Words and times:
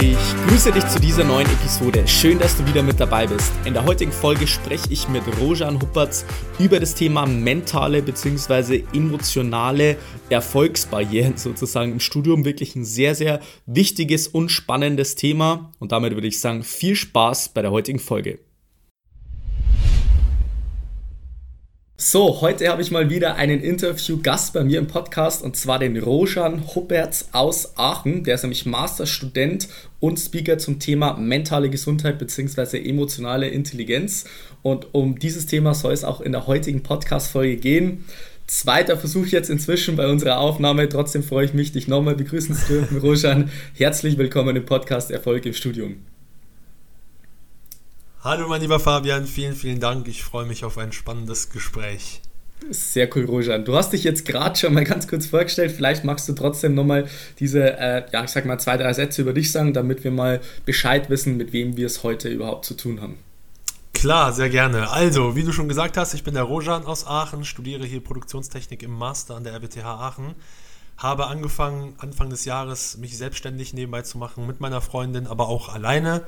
Ich 0.00 0.18
grüße 0.46 0.72
dich 0.72 0.86
zu 0.88 1.00
dieser 1.00 1.24
neuen 1.24 1.46
Episode. 1.46 2.06
Schön, 2.06 2.38
dass 2.38 2.54
du 2.54 2.66
wieder 2.66 2.82
mit 2.82 3.00
dabei 3.00 3.26
bist. 3.26 3.50
In 3.64 3.72
der 3.72 3.86
heutigen 3.86 4.12
Folge 4.12 4.46
spreche 4.46 4.88
ich 4.90 5.08
mit 5.08 5.22
Rojan 5.40 5.80
Huppertz 5.80 6.26
über 6.58 6.78
das 6.80 6.94
Thema 6.94 7.24
mentale 7.24 8.02
bzw. 8.02 8.84
emotionale 8.92 9.96
Erfolgsbarrieren 10.28 11.36
sozusagen 11.38 11.92
im 11.92 12.00
Studium. 12.00 12.44
Wirklich 12.44 12.76
ein 12.76 12.84
sehr, 12.84 13.14
sehr 13.14 13.40
wichtiges 13.64 14.28
und 14.28 14.50
spannendes 14.50 15.14
Thema. 15.14 15.72
Und 15.78 15.92
damit 15.92 16.12
würde 16.12 16.28
ich 16.28 16.40
sagen, 16.40 16.62
viel 16.62 16.94
Spaß 16.94 17.50
bei 17.50 17.62
der 17.62 17.70
heutigen 17.70 17.98
Folge. 17.98 18.38
So, 21.98 22.42
heute 22.42 22.68
habe 22.68 22.82
ich 22.82 22.90
mal 22.90 23.08
wieder 23.08 23.36
einen 23.36 23.62
Interview-Gast 23.62 24.52
bei 24.52 24.62
mir 24.62 24.78
im 24.78 24.86
Podcast 24.86 25.42
und 25.42 25.56
zwar 25.56 25.78
den 25.78 25.96
Rojan 25.96 26.74
Huppertz 26.74 27.30
aus 27.32 27.72
Aachen. 27.78 28.22
Der 28.22 28.34
ist 28.34 28.42
nämlich 28.42 28.66
Masterstudent 28.66 29.66
und 29.98 30.18
Speaker 30.20 30.58
zum 30.58 30.78
Thema 30.78 31.16
mentale 31.16 31.70
Gesundheit 31.70 32.18
bzw. 32.18 32.86
emotionale 32.86 33.48
Intelligenz. 33.48 34.26
Und 34.60 34.88
um 34.92 35.18
dieses 35.18 35.46
Thema 35.46 35.72
soll 35.72 35.94
es 35.94 36.04
auch 36.04 36.20
in 36.20 36.32
der 36.32 36.46
heutigen 36.46 36.82
Podcast-Folge 36.82 37.56
gehen. 37.56 38.04
Zweiter 38.46 38.98
Versuch 38.98 39.28
jetzt 39.28 39.48
inzwischen 39.48 39.96
bei 39.96 40.06
unserer 40.06 40.38
Aufnahme. 40.38 40.90
Trotzdem 40.90 41.22
freue 41.22 41.46
ich 41.46 41.54
mich, 41.54 41.72
dich 41.72 41.88
nochmal 41.88 42.14
begrüßen 42.14 42.54
zu 42.56 42.66
dürfen. 42.66 42.98
Rojan, 43.02 43.50
herzlich 43.72 44.18
willkommen 44.18 44.54
im 44.54 44.66
Podcast 44.66 45.10
Erfolg 45.10 45.46
im 45.46 45.54
Studium. 45.54 45.96
Hallo 48.26 48.48
mein 48.48 48.60
lieber 48.60 48.80
Fabian, 48.80 49.24
vielen, 49.24 49.54
vielen 49.54 49.78
Dank. 49.78 50.08
Ich 50.08 50.24
freue 50.24 50.46
mich 50.46 50.64
auf 50.64 50.78
ein 50.78 50.90
spannendes 50.90 51.48
Gespräch. 51.50 52.20
Sehr 52.70 53.08
cool, 53.14 53.24
Rojan. 53.24 53.64
Du 53.64 53.76
hast 53.76 53.92
dich 53.92 54.02
jetzt 54.02 54.24
gerade 54.24 54.58
schon 54.58 54.74
mal 54.74 54.82
ganz 54.82 55.06
kurz 55.06 55.26
vorgestellt. 55.26 55.70
Vielleicht 55.70 56.02
magst 56.02 56.28
du 56.28 56.32
trotzdem 56.32 56.74
nochmal 56.74 57.08
diese, 57.38 57.78
äh, 57.78 58.02
ja, 58.12 58.24
ich 58.24 58.30
sag 58.30 58.44
mal 58.44 58.58
zwei, 58.58 58.78
drei 58.78 58.92
Sätze 58.94 59.22
über 59.22 59.32
dich 59.32 59.52
sagen, 59.52 59.74
damit 59.74 60.02
wir 60.02 60.10
mal 60.10 60.40
Bescheid 60.64 61.08
wissen, 61.08 61.36
mit 61.36 61.52
wem 61.52 61.76
wir 61.76 61.86
es 61.86 62.02
heute 62.02 62.28
überhaupt 62.28 62.64
zu 62.64 62.74
tun 62.74 63.00
haben. 63.00 63.16
Klar, 63.94 64.32
sehr 64.32 64.50
gerne. 64.50 64.90
Also, 64.90 65.36
wie 65.36 65.44
du 65.44 65.52
schon 65.52 65.68
gesagt 65.68 65.96
hast, 65.96 66.12
ich 66.12 66.24
bin 66.24 66.34
der 66.34 66.42
Rojan 66.42 66.84
aus 66.84 67.06
Aachen, 67.06 67.44
studiere 67.44 67.86
hier 67.86 68.02
Produktionstechnik 68.02 68.82
im 68.82 68.90
Master 68.90 69.36
an 69.36 69.44
der 69.44 69.54
RWTH 69.54 69.84
Aachen. 69.84 70.34
Habe 70.98 71.28
angefangen, 71.28 71.94
Anfang 71.98 72.30
des 72.30 72.44
Jahres 72.44 72.96
mich 72.96 73.16
selbstständig 73.16 73.72
nebenbei 73.72 74.02
zu 74.02 74.18
machen 74.18 74.48
mit 74.48 74.58
meiner 74.58 74.80
Freundin, 74.80 75.28
aber 75.28 75.46
auch 75.46 75.68
alleine. 75.68 76.24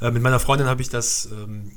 Äh, 0.00 0.10
mit 0.10 0.22
meiner 0.22 0.40
Freundin 0.40 0.66
habe 0.66 0.82
ich 0.82 0.88
das 0.88 1.26
ähm, 1.26 1.72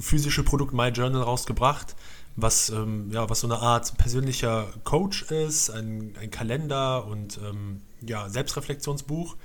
physische 0.00 0.42
Produkt 0.42 0.72
My 0.72 0.88
Journal 0.88 1.22
rausgebracht, 1.22 1.96
was, 2.36 2.70
ähm, 2.70 3.10
ja, 3.12 3.28
was 3.28 3.40
so 3.40 3.46
eine 3.46 3.58
Art 3.58 3.96
persönlicher 3.98 4.68
Coach 4.84 5.22
ist, 5.22 5.70
ein, 5.70 6.14
ein 6.20 6.30
Kalender 6.30 7.06
und 7.06 7.38
ähm, 7.48 7.82
ja, 8.00 8.28
Selbstreflexionsbuch. 8.28 9.36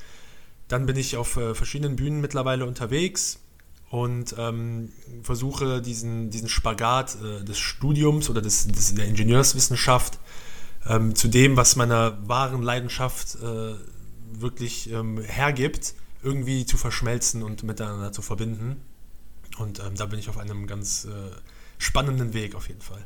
Dann 0.68 0.86
bin 0.86 0.96
ich 0.96 1.18
auf 1.18 1.38
äh, 1.38 1.56
verschiedenen 1.56 1.96
Bühnen 1.96 2.22
mittlerweile 2.22 2.66
unterwegs 2.66 3.40
und 3.90 4.36
ähm, 4.38 4.92
versuche 5.22 5.82
diesen, 5.82 6.30
diesen 6.30 6.50
Spagat 6.50 7.18
äh, 7.22 7.44
des 7.44 7.60
Studiums 7.60 8.30
oder 8.30 8.42
des, 8.42 8.68
des 8.68 8.96
der 8.96 9.06
Ingenieurswissenschaft 9.06 10.20
ähm, 10.88 11.16
zu 11.16 11.28
dem, 11.28 11.58
was 11.58 11.76
meiner 11.76 12.18
wahren 12.28 12.62
Leidenschaft 12.62 13.36
äh, 13.36 13.76
wirklich 14.32 14.92
ähm, 14.92 15.20
hergibt, 15.22 15.94
irgendwie 16.24 16.66
zu 16.66 16.78
verschmelzen 16.78 17.44
und 17.44 17.64
miteinander 17.64 18.12
zu 18.12 18.22
verbinden. 18.22 18.78
Und 19.58 19.80
ähm, 19.80 19.96
da 19.96 20.06
bin 20.06 20.20
ich 20.20 20.30
auf 20.30 20.38
einem 20.38 20.68
ganz 20.68 21.06
äh, 21.06 21.10
spannenden 21.78 22.34
Weg 22.34 22.56
auf 22.56 22.68
jeden 22.68 22.82
Fall. 22.82 23.06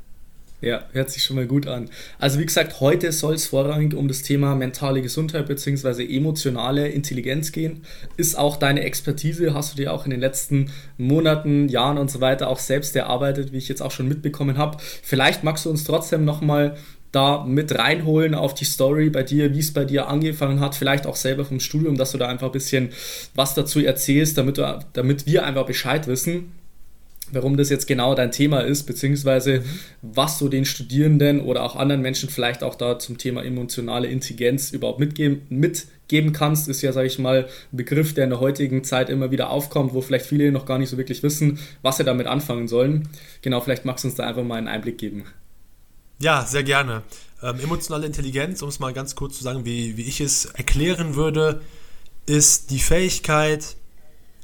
Ja, 0.60 0.86
hört 0.92 1.12
sich 1.12 1.22
schon 1.22 1.36
mal 1.36 1.46
gut 1.46 1.68
an. 1.68 1.88
Also 2.18 2.40
wie 2.40 2.46
gesagt, 2.46 2.80
heute 2.80 3.12
soll 3.12 3.36
es 3.36 3.46
vorrangig 3.46 3.94
um 3.94 4.08
das 4.08 4.24
Thema 4.24 4.56
mentale 4.56 5.04
Gesundheit 5.04 5.46
bzw. 5.46 6.04
emotionale 6.04 6.88
Intelligenz 6.88 7.52
gehen. 7.52 7.84
Ist 8.18 8.36
auch 8.40 8.58
deine 8.58 8.82
Expertise, 8.82 9.54
hast 9.54 9.74
du 9.74 9.78
dir 9.78 9.94
auch 9.94 10.06
in 10.06 10.12
den 10.12 10.20
letzten 10.20 10.72
Monaten, 10.98 11.70
Jahren 11.70 12.00
und 12.00 12.10
so 12.10 12.22
weiter 12.22 12.48
auch 12.48 12.58
selbst 12.58 12.96
erarbeitet, 12.96 13.52
wie 13.52 13.58
ich 13.58 13.68
jetzt 13.68 13.84
auch 13.84 13.92
schon 13.92 14.08
mitbekommen 14.08 14.58
habe. 14.58 14.78
Vielleicht 15.04 15.44
magst 15.44 15.66
du 15.66 15.70
uns 15.70 15.84
trotzdem 15.84 16.26
nochmal 16.26 16.76
da 17.12 17.46
mit 17.46 17.78
reinholen 17.78 18.36
auf 18.36 18.54
die 18.54 18.66
Story 18.66 19.10
bei 19.10 19.24
dir, 19.24 19.54
wie 19.54 19.60
es 19.60 19.74
bei 19.74 19.86
dir 19.86 20.08
angefangen 20.08 20.60
hat, 20.60 20.76
vielleicht 20.76 21.08
auch 21.08 21.16
selber 21.16 21.46
vom 21.46 21.60
Studium, 21.60 21.98
dass 21.98 22.12
du 22.12 22.18
da 22.18 22.28
einfach 22.28 22.48
ein 22.48 22.54
bisschen 22.54 22.90
was 23.34 23.54
dazu 23.54 23.80
erzählst, 23.80 24.38
damit, 24.38 24.58
du, 24.58 24.80
damit 24.94 25.26
wir 25.26 25.46
einfach 25.46 25.66
Bescheid 25.66 26.08
wissen, 26.08 26.52
warum 27.32 27.58
das 27.58 27.70
jetzt 27.70 27.88
genau 27.88 28.16
dein 28.16 28.32
Thema 28.32 28.62
ist, 28.62 28.84
beziehungsweise 28.84 29.64
was 30.02 30.38
du 30.40 30.50
den 30.50 30.66
Studierenden 30.66 31.42
oder 31.42 31.64
auch 31.64 31.76
anderen 31.76 32.02
Menschen 32.02 32.30
vielleicht 32.30 32.64
auch 32.64 32.76
da 32.76 33.00
zum 33.00 33.18
Thema 33.18 33.44
emotionale 33.44 34.08
Intelligenz 34.08 34.72
überhaupt 34.72 35.00
mitgeben, 35.00 35.42
mitgeben 35.50 36.32
kannst, 36.32 36.70
ist 36.70 36.82
ja, 36.82 36.92
sage 36.94 37.08
ich 37.08 37.20
mal, 37.20 37.48
ein 37.72 37.78
Begriff, 37.78 38.14
der 38.14 38.26
in 38.26 38.30
der 38.30 38.40
heutigen 38.40 38.84
Zeit 38.84 39.10
immer 39.10 39.32
wieder 39.32 39.50
aufkommt, 39.50 39.94
wo 39.94 40.02
vielleicht 40.02 40.26
viele 40.26 40.52
noch 40.52 40.66
gar 40.66 40.78
nicht 40.78 40.90
so 40.90 40.98
wirklich 40.98 41.24
wissen, 41.24 41.60
was 41.82 41.98
sie 41.98 42.04
damit 42.04 42.28
anfangen 42.28 42.68
sollen. 42.68 43.10
Genau, 43.42 43.60
vielleicht 43.60 43.86
magst 43.86 44.04
du 44.04 44.10
uns 44.10 44.16
da 44.16 44.26
einfach 44.26 44.44
mal 44.44 44.56
einen 44.56 44.68
Einblick 44.68 44.98
geben. 44.98 45.26
Ja, 46.20 46.46
sehr 46.46 46.64
gerne. 46.64 47.04
Ähm, 47.44 47.60
emotionale 47.60 48.08
Intelligenz, 48.08 48.62
um 48.64 48.70
es 48.70 48.80
mal 48.80 48.94
ganz 48.94 49.16
kurz 49.16 49.38
zu 49.38 49.44
sagen, 49.44 49.66
wie, 49.66 49.98
wie 49.98 50.04
ich 50.04 50.20
es 50.20 50.46
erklären 50.46 51.16
würde, 51.16 51.62
ist 52.26 52.72
die 52.72 52.80
Fähigkeit, 52.80 53.78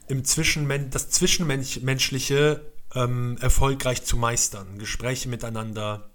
im 0.07 0.23
Zwischenmen 0.23 0.91
das 0.91 1.09
Zwischenmenschliche 1.09 2.61
ähm, 2.93 3.37
erfolgreich 3.41 4.03
zu 4.03 4.17
meistern. 4.17 4.77
Gespräche 4.77 5.29
miteinander, 5.29 6.11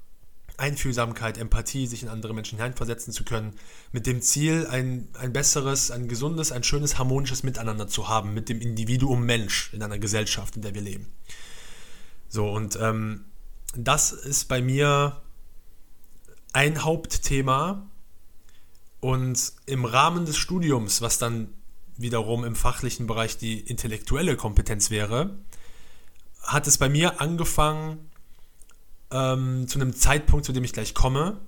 Einfühlsamkeit, 0.56 1.38
Empathie, 1.38 1.86
sich 1.86 2.02
in 2.02 2.08
andere 2.08 2.34
Menschen 2.34 2.58
hineinversetzen 2.58 3.12
zu 3.12 3.24
können, 3.24 3.54
mit 3.90 4.06
dem 4.06 4.22
Ziel, 4.22 4.66
ein, 4.70 5.08
ein 5.14 5.32
besseres, 5.32 5.90
ein 5.90 6.06
gesundes, 6.06 6.52
ein 6.52 6.62
schönes, 6.62 6.98
harmonisches 6.98 7.42
Miteinander 7.42 7.88
zu 7.88 8.08
haben, 8.08 8.34
mit 8.34 8.48
dem 8.48 8.60
Individuum 8.60 9.24
Mensch 9.24 9.72
in 9.72 9.82
einer 9.82 9.98
Gesellschaft, 9.98 10.54
in 10.54 10.62
der 10.62 10.74
wir 10.74 10.82
leben. 10.82 11.06
So, 12.28 12.48
und 12.48 12.78
ähm, 12.80 13.24
das 13.74 14.12
ist 14.12 14.48
bei 14.48 14.60
mir 14.60 15.22
ein 16.52 16.84
Hauptthema 16.84 17.86
und 19.00 19.52
im 19.66 19.84
Rahmen 19.84 20.24
des 20.24 20.36
Studiums, 20.36 21.02
was 21.02 21.18
dann 21.18 21.48
wiederum 21.96 22.44
im 22.44 22.54
fachlichen 22.54 23.06
Bereich 23.06 23.38
die 23.38 23.60
intellektuelle 23.60 24.36
Kompetenz 24.36 24.90
wäre, 24.90 25.36
hat 26.42 26.66
es 26.66 26.78
bei 26.78 26.88
mir 26.88 27.20
angefangen 27.20 28.10
ähm, 29.10 29.66
zu 29.68 29.80
einem 29.80 29.94
Zeitpunkt, 29.94 30.46
zu 30.46 30.52
dem 30.52 30.64
ich 30.64 30.72
gleich 30.72 30.94
komme. 30.94 31.40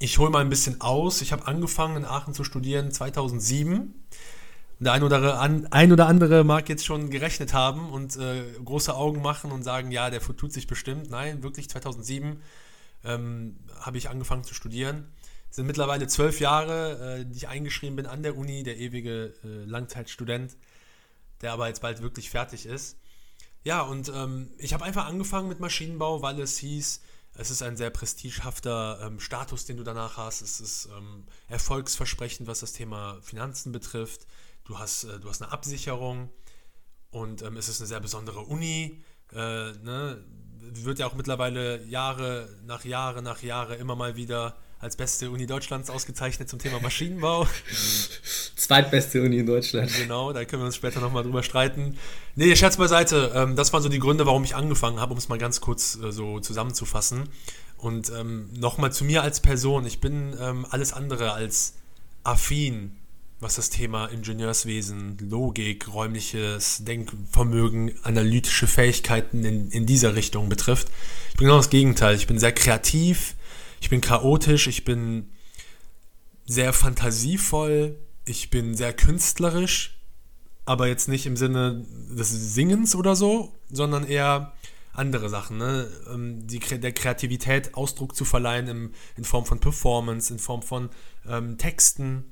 Ich 0.00 0.18
hole 0.18 0.30
mal 0.30 0.40
ein 0.40 0.50
bisschen 0.50 0.80
aus. 0.80 1.22
Ich 1.22 1.32
habe 1.32 1.46
angefangen 1.46 1.96
in 1.96 2.04
Aachen 2.04 2.34
zu 2.34 2.44
studieren 2.44 2.92
2007. 2.92 3.94
Der 4.80 4.92
ein 4.92 5.02
oder, 5.02 5.40
ein 5.40 5.92
oder 5.92 6.06
andere 6.06 6.44
mag 6.44 6.68
jetzt 6.68 6.86
schon 6.86 7.10
gerechnet 7.10 7.52
haben 7.52 7.90
und 7.90 8.16
äh, 8.16 8.44
große 8.64 8.94
Augen 8.94 9.22
machen 9.22 9.50
und 9.50 9.64
sagen, 9.64 9.90
ja, 9.90 10.08
der 10.08 10.20
tut 10.20 10.52
sich 10.52 10.68
bestimmt. 10.68 11.10
Nein, 11.10 11.42
wirklich 11.42 11.68
2007 11.68 12.40
ähm, 13.04 13.58
habe 13.80 13.98
ich 13.98 14.08
angefangen 14.08 14.44
zu 14.44 14.54
studieren. 14.54 15.12
Es 15.50 15.56
sind 15.56 15.66
mittlerweile 15.66 16.06
zwölf 16.06 16.40
Jahre, 16.40 17.20
äh, 17.20 17.24
die 17.24 17.36
ich 17.36 17.48
eingeschrieben 17.48 17.96
bin 17.96 18.06
an 18.06 18.22
der 18.22 18.36
Uni, 18.36 18.62
der 18.62 18.76
ewige 18.76 19.34
äh, 19.44 19.64
Langzeitstudent, 19.64 20.56
der 21.40 21.52
aber 21.52 21.68
jetzt 21.68 21.82
bald 21.82 22.02
wirklich 22.02 22.30
fertig 22.30 22.66
ist. 22.66 22.98
Ja, 23.64 23.82
und 23.82 24.10
ähm, 24.14 24.50
ich 24.58 24.74
habe 24.74 24.84
einfach 24.84 25.06
angefangen 25.06 25.48
mit 25.48 25.60
Maschinenbau, 25.60 26.22
weil 26.22 26.40
es 26.40 26.58
hieß, 26.58 27.00
es 27.34 27.50
ist 27.50 27.62
ein 27.62 27.76
sehr 27.76 27.90
prestigehafter 27.90 29.00
ähm, 29.02 29.20
Status, 29.20 29.64
den 29.64 29.76
du 29.76 29.84
danach 29.84 30.16
hast. 30.16 30.42
Es 30.42 30.60
ist 30.60 30.88
ähm, 30.96 31.24
erfolgsversprechend, 31.48 32.48
was 32.48 32.60
das 32.60 32.72
Thema 32.72 33.20
Finanzen 33.22 33.72
betrifft. 33.72 34.26
Du 34.64 34.78
hast, 34.78 35.04
äh, 35.04 35.20
du 35.20 35.28
hast 35.28 35.42
eine 35.42 35.52
Absicherung 35.52 36.30
und 37.10 37.42
ähm, 37.42 37.56
es 37.56 37.68
ist 37.68 37.80
eine 37.80 37.86
sehr 37.86 38.00
besondere 38.00 38.40
Uni. 38.40 39.02
Äh, 39.32 39.72
ne? 39.82 40.24
Wird 40.60 40.98
ja 40.98 41.06
auch 41.06 41.14
mittlerweile 41.14 41.84
Jahre 41.84 42.48
nach 42.66 42.84
Jahre 42.84 43.22
nach 43.22 43.42
Jahre 43.42 43.76
immer 43.76 43.96
mal 43.96 44.16
wieder 44.16 44.56
als 44.80 44.96
beste 44.96 45.30
Uni 45.30 45.46
Deutschlands 45.46 45.90
ausgezeichnet 45.90 46.48
zum 46.48 46.58
Thema 46.58 46.80
Maschinenbau. 46.80 47.46
Zweitbeste 48.56 49.22
Uni 49.22 49.38
in 49.38 49.46
Deutschland. 49.46 49.90
Genau, 49.96 50.32
da 50.32 50.44
können 50.44 50.62
wir 50.62 50.66
uns 50.66 50.76
später 50.76 51.00
nochmal 51.00 51.24
drüber 51.24 51.42
streiten. 51.42 51.96
Nee, 52.36 52.54
Scherz 52.54 52.76
beiseite. 52.76 53.32
Ähm, 53.34 53.56
das 53.56 53.72
waren 53.72 53.82
so 53.82 53.88
die 53.88 53.98
Gründe, 53.98 54.26
warum 54.26 54.44
ich 54.44 54.54
angefangen 54.54 55.00
habe, 55.00 55.12
um 55.12 55.18
es 55.18 55.28
mal 55.28 55.38
ganz 55.38 55.60
kurz 55.60 55.96
äh, 55.96 56.12
so 56.12 56.38
zusammenzufassen. 56.38 57.28
Und 57.76 58.10
ähm, 58.10 58.50
nochmal 58.56 58.92
zu 58.92 59.04
mir 59.04 59.22
als 59.22 59.40
Person. 59.40 59.84
Ich 59.86 60.00
bin 60.00 60.36
ähm, 60.40 60.66
alles 60.70 60.92
andere 60.92 61.32
als 61.32 61.74
affin 62.22 62.97
was 63.40 63.54
das 63.54 63.70
Thema 63.70 64.06
Ingenieurswesen, 64.06 65.16
Logik, 65.18 65.92
räumliches 65.92 66.84
Denkvermögen, 66.84 67.92
analytische 68.02 68.66
Fähigkeiten 68.66 69.44
in, 69.44 69.70
in 69.70 69.86
dieser 69.86 70.16
Richtung 70.16 70.48
betrifft. 70.48 70.88
Ich 71.30 71.36
bin 71.36 71.46
genau 71.46 71.58
das 71.58 71.70
Gegenteil. 71.70 72.16
Ich 72.16 72.26
bin 72.26 72.38
sehr 72.38 72.52
kreativ. 72.52 73.36
Ich 73.80 73.90
bin 73.90 74.00
chaotisch, 74.00 74.66
ich 74.66 74.84
bin 74.84 75.30
sehr 76.46 76.72
fantasievoll, 76.72 77.96
ich 78.24 78.50
bin 78.50 78.74
sehr 78.74 78.92
künstlerisch, 78.92 80.00
aber 80.64 80.88
jetzt 80.88 81.08
nicht 81.08 81.26
im 81.26 81.36
Sinne 81.36 81.86
des 82.10 82.30
Singens 82.54 82.94
oder 82.94 83.14
so, 83.14 83.54
sondern 83.70 84.04
eher 84.04 84.54
andere 84.92 85.28
Sachen, 85.28 85.58
ne? 85.58 85.88
Ähm, 86.12 86.46
die, 86.46 86.58
der 86.58 86.92
Kreativität 86.92 87.74
Ausdruck 87.74 88.16
zu 88.16 88.24
verleihen 88.24 88.66
im, 88.66 88.94
in 89.16 89.24
Form 89.24 89.46
von 89.46 89.60
Performance, 89.60 90.32
in 90.32 90.40
Form 90.40 90.62
von 90.62 90.90
ähm, 91.28 91.56
Texten. 91.56 92.24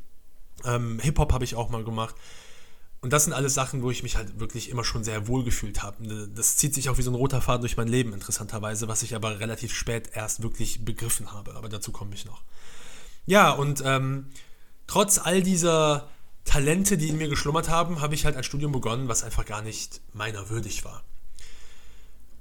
Ähm, 0.64 0.98
Hip-Hop 1.00 1.32
habe 1.32 1.44
ich 1.44 1.54
auch 1.54 1.68
mal 1.68 1.84
gemacht. 1.84 2.14
Und 3.00 3.12
das 3.12 3.24
sind 3.24 3.34
alles 3.34 3.54
Sachen, 3.54 3.82
wo 3.82 3.90
ich 3.90 4.02
mich 4.02 4.16
halt 4.16 4.40
wirklich 4.40 4.70
immer 4.70 4.82
schon 4.82 5.04
sehr 5.04 5.28
wohl 5.28 5.44
gefühlt 5.44 5.82
habe. 5.82 6.06
Ne, 6.06 6.28
das 6.34 6.56
zieht 6.56 6.74
sich 6.74 6.88
auch 6.88 6.98
wie 6.98 7.02
so 7.02 7.10
ein 7.10 7.14
roter 7.14 7.40
Faden 7.42 7.60
durch 7.60 7.76
mein 7.76 7.88
Leben, 7.88 8.12
interessanterweise, 8.12 8.88
was 8.88 9.02
ich 9.02 9.14
aber 9.14 9.38
relativ 9.38 9.74
spät 9.74 10.10
erst 10.14 10.42
wirklich 10.42 10.84
begriffen 10.84 11.32
habe. 11.32 11.54
Aber 11.54 11.68
dazu 11.68 11.92
komme 11.92 12.14
ich 12.14 12.24
noch. 12.24 12.42
Ja, 13.26 13.50
und 13.50 13.82
ähm, 13.84 14.26
trotz 14.86 15.18
all 15.18 15.42
dieser 15.42 16.08
Talente, 16.44 16.96
die 16.96 17.08
in 17.08 17.18
mir 17.18 17.28
geschlummert 17.28 17.68
haben, 17.68 18.00
habe 18.00 18.14
ich 18.14 18.24
halt 18.24 18.36
ein 18.36 18.44
Studium 18.44 18.72
begonnen, 18.72 19.08
was 19.08 19.24
einfach 19.24 19.44
gar 19.44 19.62
nicht 19.62 20.00
meiner 20.12 20.48
würdig 20.48 20.84
war. 20.84 21.02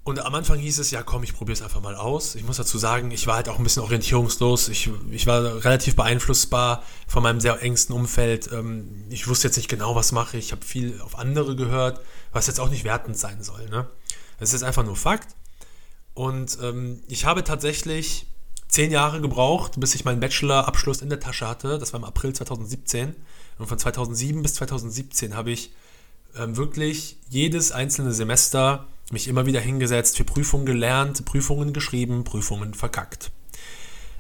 Und 0.06 0.20
am 0.24 0.36
Anfang 0.36 0.60
hieß 0.60 0.78
es, 0.78 0.92
ja 0.92 1.02
komm, 1.02 1.24
ich 1.24 1.34
probiere 1.34 1.56
es 1.56 1.64
einfach 1.64 1.82
mal 1.82 1.96
aus. 1.96 2.36
Ich 2.36 2.44
muss 2.44 2.58
dazu 2.58 2.78
sagen, 2.78 3.10
ich 3.10 3.26
war 3.26 3.38
halt 3.38 3.50
auch 3.50 3.58
ein 3.58 3.64
bisschen 3.64 3.82
orientierungslos. 3.82 4.70
Ich, 4.70 4.88
ich 5.10 5.26
war 5.26 5.66
relativ 5.66 5.96
beeinflussbar 5.96 6.84
von 7.08 7.24
meinem 7.24 7.42
sehr 7.42 7.60
engsten 7.64 7.96
Umfeld. 7.96 8.52
Ähm, 8.54 9.06
ich 9.10 9.28
wusste 9.28 9.48
jetzt 9.48 9.58
nicht 9.58 9.68
genau, 9.68 9.96
was 9.96 10.12
mache 10.12 10.38
ich. 10.38 10.46
Ich 10.46 10.52
habe 10.52 10.64
viel 10.64 11.02
auf 11.02 11.18
andere 11.18 11.56
gehört, 11.56 12.02
was 12.32 12.46
jetzt 12.46 12.60
auch 12.60 12.70
nicht 12.70 12.84
wertend 12.84 13.18
sein 13.18 13.42
soll. 13.42 13.68
Ne? 13.70 13.88
Das 14.40 14.54
ist 14.54 14.62
einfach 14.62 14.86
nur 14.86 14.96
Fakt. 14.96 15.36
Und 16.14 16.60
ähm, 16.62 17.02
ich 17.08 17.26
habe 17.26 17.44
tatsächlich 17.44 18.28
zehn 18.68 18.92
Jahre 18.92 19.22
gebraucht, 19.22 19.80
bis 19.80 19.96
ich 19.96 20.06
meinen 20.06 20.20
Bachelor-Abschluss 20.20 21.02
in 21.02 21.10
der 21.10 21.20
Tasche 21.20 21.48
hatte. 21.48 21.80
Das 21.80 21.94
war 21.94 22.00
im 22.00 22.06
April 22.06 22.32
2017. 22.32 23.16
Und 23.58 23.66
von 23.66 23.80
2007 23.80 24.44
bis 24.44 24.54
2017 24.54 25.36
habe 25.36 25.50
ich 25.50 25.72
ähm, 26.38 26.58
wirklich 26.58 27.18
jedes 27.28 27.72
einzelne 27.72 28.12
Semester 28.12 28.86
mich 29.12 29.28
immer 29.28 29.46
wieder 29.46 29.62
hingesetzt, 29.62 30.18
für 30.18 30.24
Prüfungen 30.24 30.66
gelernt, 30.66 31.26
Prüfungen 31.26 31.74
geschrieben, 31.74 32.24
Prüfungen 32.24 32.74
verkackt. 32.74 33.32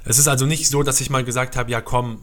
Es 0.04 0.20
ist 0.20 0.28
also 0.28 0.46
nicht 0.46 0.68
so, 0.68 0.84
dass 0.84 1.02
ich 1.02 1.10
mal 1.10 1.24
gesagt 1.24 1.56
habe, 1.56 1.72
ja 1.72 1.82
komm, 1.82 2.20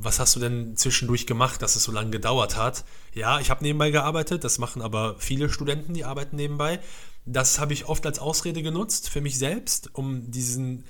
was 0.00 0.18
hast 0.20 0.36
du 0.36 0.40
denn 0.40 0.76
zwischendurch 0.76 1.26
gemacht, 1.26 1.60
dass 1.60 1.76
es 1.76 1.82
so 1.82 1.92
lange 1.92 2.10
gedauert 2.10 2.56
hat? 2.56 2.84
Ja, 3.12 3.40
ich 3.40 3.50
habe 3.50 3.62
nebenbei 3.62 3.90
gearbeitet, 3.90 4.44
das 4.44 4.58
machen 4.58 4.80
aber 4.80 5.16
viele 5.18 5.50
Studenten, 5.50 5.92
die 5.92 6.04
arbeiten 6.04 6.36
nebenbei. 6.36 6.80
Das 7.26 7.58
habe 7.58 7.72
ich 7.72 7.86
oft 7.86 8.06
als 8.06 8.18
Ausrede 8.18 8.62
genutzt 8.62 9.10
für 9.10 9.20
mich 9.20 9.36
selbst, 9.36 9.90
um 9.94 10.30
diesen, 10.30 10.84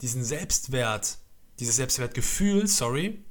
diesen 0.00 0.24
Selbstwert, 0.24 1.18
dieses 1.60 1.76
Selbstwertgefühl, 1.76 2.66
sorry, 2.66 3.22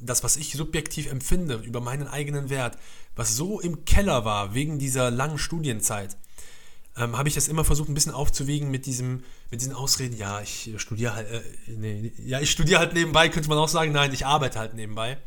das, 0.00 0.24
was 0.24 0.36
ich 0.36 0.52
subjektiv 0.52 1.10
empfinde 1.10 1.56
über 1.56 1.80
meinen 1.80 2.08
eigenen 2.08 2.50
Wert, 2.50 2.78
was 3.14 3.36
so 3.36 3.60
im 3.60 3.84
Keller 3.84 4.24
war 4.24 4.54
wegen 4.54 4.78
dieser 4.78 5.10
langen 5.10 5.38
Studienzeit, 5.38 6.16
ähm, 6.96 7.18
habe 7.18 7.28
ich 7.28 7.34
das 7.34 7.48
immer 7.48 7.64
versucht, 7.64 7.88
ein 7.88 7.94
bisschen 7.94 8.12
aufzuwiegen 8.12 8.70
mit 8.70 8.86
diesem, 8.86 9.24
mit 9.50 9.60
diesen 9.60 9.72
Ausreden, 9.72 10.16
ja, 10.16 10.40
ich 10.40 10.72
studiere 10.76 11.14
halt, 11.14 11.30
äh, 11.30 11.42
nee, 11.66 12.12
ja, 12.18 12.40
ich 12.40 12.50
studiere 12.50 12.78
halt 12.78 12.94
nebenbei, 12.94 13.28
könnte 13.28 13.48
man 13.48 13.58
auch 13.58 13.68
sagen, 13.68 13.92
nein, 13.92 14.12
ich 14.12 14.26
arbeite 14.26 14.58
halt 14.58 14.74
nebenbei. 14.74 15.18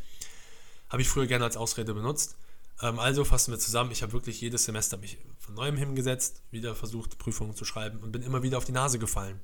Habe 0.88 1.02
ich 1.02 1.08
früher 1.08 1.26
gerne 1.26 1.44
als 1.44 1.58
Ausrede 1.58 1.92
benutzt. 1.92 2.36
Ähm, 2.80 2.98
also 2.98 3.24
fassen 3.24 3.52
wir 3.52 3.58
zusammen, 3.58 3.90
ich 3.90 4.02
habe 4.02 4.12
wirklich 4.12 4.40
jedes 4.40 4.64
Semester 4.64 4.96
mich 4.96 5.18
von 5.38 5.54
neuem 5.54 5.76
hingesetzt, 5.76 6.40
wieder 6.50 6.74
versucht, 6.74 7.18
Prüfungen 7.18 7.54
zu 7.54 7.66
schreiben 7.66 7.98
und 7.98 8.12
bin 8.12 8.22
immer 8.22 8.42
wieder 8.42 8.56
auf 8.56 8.64
die 8.64 8.72
Nase 8.72 8.98
gefallen. 8.98 9.38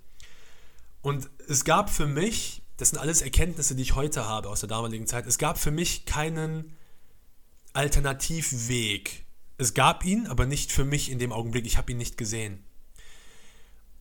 Und 1.03 1.29
es 1.49 1.65
gab 1.65 1.91
für 1.91 2.07
mich, 2.07 2.63
das 2.79 2.91
sind 2.91 2.99
alles 2.99 3.21
Erkenntnisse, 3.21 3.75
die 3.75 3.83
ich 3.83 3.95
heute 3.95 4.27
habe 4.27 4.49
aus 4.49 4.61
der 4.61 4.71
damaligen 4.71 5.07
Zeit, 5.07 5.27
es 5.27 5.37
gab 5.37 5.59
für 5.59 5.71
mich 5.71 6.07
keinen 6.07 6.75
Alternativweg 7.75 9.24
es 9.57 9.75
gab 9.75 10.05
ihn, 10.05 10.27
aber 10.27 10.47
nicht 10.47 10.73
für 10.73 10.85
mich 10.85 11.11
in 11.11 11.19
dem 11.19 11.33
Augenblick. 11.33 11.67
Ich 11.67 11.79
habe 11.79 11.93
ihn 11.93 11.99
nicht 11.99 12.17
gesehen. 12.17 12.65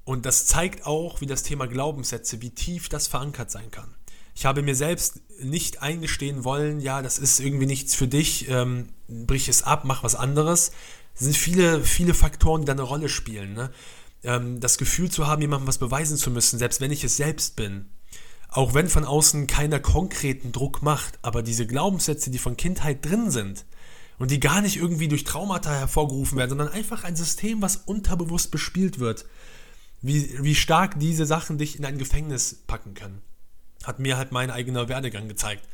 Und 0.04 0.26
das 0.26 0.46
zeigt 0.46 0.86
auch, 0.86 1.22
wie 1.22 1.28
das 1.28 1.44
Thema 1.44 1.68
Glaubenssätze, 1.68 2.42
wie 2.42 2.50
tief 2.50 2.90
das 2.90 3.08
verankert 3.08 3.52
sein 3.52 3.72
kann. 3.72 3.96
Ich 4.36 4.46
habe 4.46 4.64
mir 4.64 4.76
selbst 4.76 5.22
nicht 5.40 5.82
eingestehen 5.82 6.44
wollen, 6.44 6.80
ja, 6.80 7.02
das 7.02 7.20
ist 7.20 7.40
irgendwie 7.40 7.68
nichts 7.68 7.94
für 7.94 8.08
dich, 8.08 8.50
ähm, 8.50 8.90
brich 9.08 9.48
es 9.48 9.64
ab, 9.64 9.84
mach 9.86 10.04
was 10.04 10.16
anderes. 10.16 10.72
Es 11.14 11.22
sind 11.22 11.38
viele, 11.38 11.84
viele 11.84 12.14
Faktoren, 12.16 12.62
die 12.62 12.66
da 12.66 12.74
eine 12.74 12.82
Rolle 12.82 13.10
spielen. 13.10 13.54
Ne? 13.54 13.72
Ähm, 14.24 14.60
das 14.60 14.80
Gefühl 14.80 15.12
zu 15.12 15.28
haben, 15.28 15.42
jemandem 15.42 15.68
was 15.68 15.78
beweisen 15.78 16.18
zu 16.18 16.32
müssen, 16.32 16.58
selbst 16.58 16.82
wenn 16.82 16.92
ich 16.92 17.04
es 17.04 17.16
selbst 17.16 17.56
bin. 17.56 17.90
Auch 18.50 18.74
wenn 18.74 18.90
von 18.90 19.06
außen 19.06 19.48
keiner 19.48 19.80
konkreten 19.80 20.52
Druck 20.52 20.82
macht, 20.82 21.20
aber 21.22 21.44
diese 21.44 21.68
Glaubenssätze, 21.68 22.32
die 22.32 22.40
von 22.40 22.58
Kindheit 22.58 23.06
drin 23.06 23.30
sind, 23.32 23.66
und 24.24 24.32
die 24.32 24.40
gar 24.40 24.62
nicht 24.62 24.78
irgendwie 24.78 25.10
durch 25.10 25.26
Traumata 25.26 25.70
hervorgerufen 25.70 26.38
werden, 26.38 26.52
sondern 26.52 26.70
einfach 26.70 27.04
ein 27.04 27.18
System, 27.18 27.62
was 27.62 27.76
unterbewusst 27.76 28.52
bespielt 28.52 28.98
wird. 29.00 29.26
Wie, 30.02 30.42
wie 30.42 30.56
stark 30.56 30.98
diese 30.98 31.26
Sachen 31.26 31.58
dich 31.58 31.78
in 31.78 31.84
ein 31.84 31.98
Gefängnis 31.98 32.64
packen 32.66 32.94
können. 32.94 33.22
Hat 33.84 34.00
mir 34.00 34.16
halt 34.16 34.32
mein 34.32 34.50
eigener 34.50 34.88
Werdegang 34.88 35.28
gezeigt. 35.28 35.68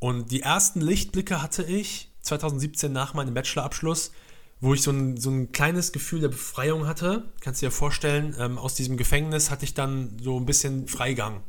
Und 0.00 0.32
die 0.32 0.42
ersten 0.42 0.82
Lichtblicke 0.82 1.40
hatte 1.40 1.62
ich 1.62 2.10
2017 2.20 2.92
nach 2.92 3.14
meinem 3.14 3.32
Bachelorabschluss, 3.32 4.12
wo 4.60 4.74
ich 4.74 4.82
so 4.82 4.90
ein, 4.90 5.16
so 5.16 5.30
ein 5.30 5.50
kleines 5.52 5.92
Gefühl 5.92 6.20
der 6.20 6.28
Befreiung 6.28 6.86
hatte. 6.86 7.24
Kannst 7.40 7.62
du 7.62 7.66
dir 7.66 7.72
vorstellen, 7.72 8.36
ähm, 8.38 8.58
aus 8.58 8.74
diesem 8.74 8.98
Gefängnis 8.98 9.50
hatte 9.50 9.64
ich 9.64 9.72
dann 9.72 10.18
so 10.22 10.38
ein 10.38 10.44
bisschen 10.44 10.88
Freigang. 10.88 11.40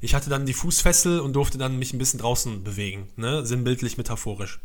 Ich 0.00 0.14
hatte 0.14 0.30
dann 0.30 0.46
die 0.46 0.54
Fußfessel 0.54 1.18
und 1.18 1.32
durfte 1.32 1.58
dann 1.58 1.80
mich 1.80 1.92
ein 1.92 1.98
bisschen 1.98 2.20
draußen 2.20 2.62
bewegen, 2.62 3.08
ne? 3.16 3.44
sinnbildlich, 3.44 3.98
metaphorisch. 3.98 4.60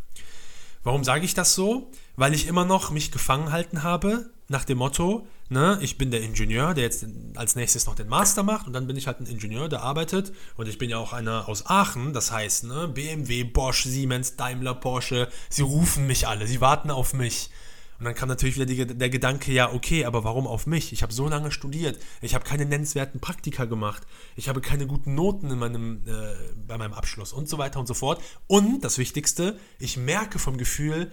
Warum 0.83 1.03
sage 1.03 1.25
ich 1.25 1.33
das 1.33 1.55
so? 1.55 1.91
Weil 2.15 2.33
ich 2.33 2.47
immer 2.47 2.65
noch 2.65 2.91
mich 2.91 3.11
gefangen 3.11 3.51
halten 3.51 3.83
habe 3.83 4.29
nach 4.49 4.65
dem 4.65 4.79
Motto, 4.79 5.27
ne, 5.49 5.77
ich 5.81 5.97
bin 5.97 6.09
der 6.09 6.21
Ingenieur, 6.21 6.73
der 6.73 6.83
jetzt 6.83 7.05
als 7.35 7.55
nächstes 7.55 7.85
noch 7.85 7.95
den 7.95 8.07
Master 8.07 8.41
macht 8.41 8.65
und 8.65 8.73
dann 8.73 8.87
bin 8.87 8.97
ich 8.97 9.05
halt 9.05 9.19
ein 9.19 9.27
Ingenieur, 9.27 9.69
der 9.69 9.83
arbeitet 9.83 10.33
und 10.57 10.67
ich 10.67 10.79
bin 10.79 10.89
ja 10.89 10.97
auch 10.97 11.13
einer 11.13 11.47
aus 11.47 11.67
Aachen, 11.67 12.13
das 12.13 12.31
heißt, 12.31 12.63
ne, 12.63 12.87
BMW, 12.87 13.43
Bosch, 13.43 13.83
Siemens, 13.83 14.37
Daimler, 14.37 14.73
Porsche, 14.73 15.29
sie 15.49 15.61
rufen 15.61 16.07
mich 16.07 16.27
alle, 16.27 16.47
sie 16.47 16.61
warten 16.61 16.89
auf 16.89 17.13
mich. 17.13 17.51
Und 17.99 18.05
dann 18.05 18.15
kam 18.15 18.29
natürlich 18.29 18.55
wieder 18.55 18.65
die, 18.65 18.97
der 18.97 19.09
Gedanke, 19.09 19.51
ja, 19.51 19.73
okay, 19.73 20.05
aber 20.05 20.23
warum 20.23 20.47
auf 20.47 20.65
mich? 20.65 20.93
Ich 20.93 21.03
habe 21.03 21.11
so 21.11 21.27
lange 21.27 21.51
studiert, 21.51 21.99
ich 22.21 22.33
habe 22.33 22.45
keine 22.45 22.65
nennenswerten 22.65 23.19
Praktika 23.19 23.65
gemacht, 23.65 24.03
ich 24.37 24.47
habe 24.47 24.61
keine 24.61 24.87
guten 24.87 25.15
Noten 25.15 25.51
in 25.51 25.59
meinem, 25.59 26.07
äh, 26.07 26.33
bei 26.65 26.77
meinem 26.77 26.93
Abschluss 26.93 27.33
und 27.33 27.49
so 27.49 27.57
weiter 27.57 27.77
und 27.79 27.87
so 27.87 27.93
fort. 27.93 28.21
Und 28.47 28.85
das 28.85 28.97
Wichtigste, 28.97 29.59
ich 29.79 29.97
merke 29.97 30.39
vom 30.39 30.57
Gefühl, 30.57 31.11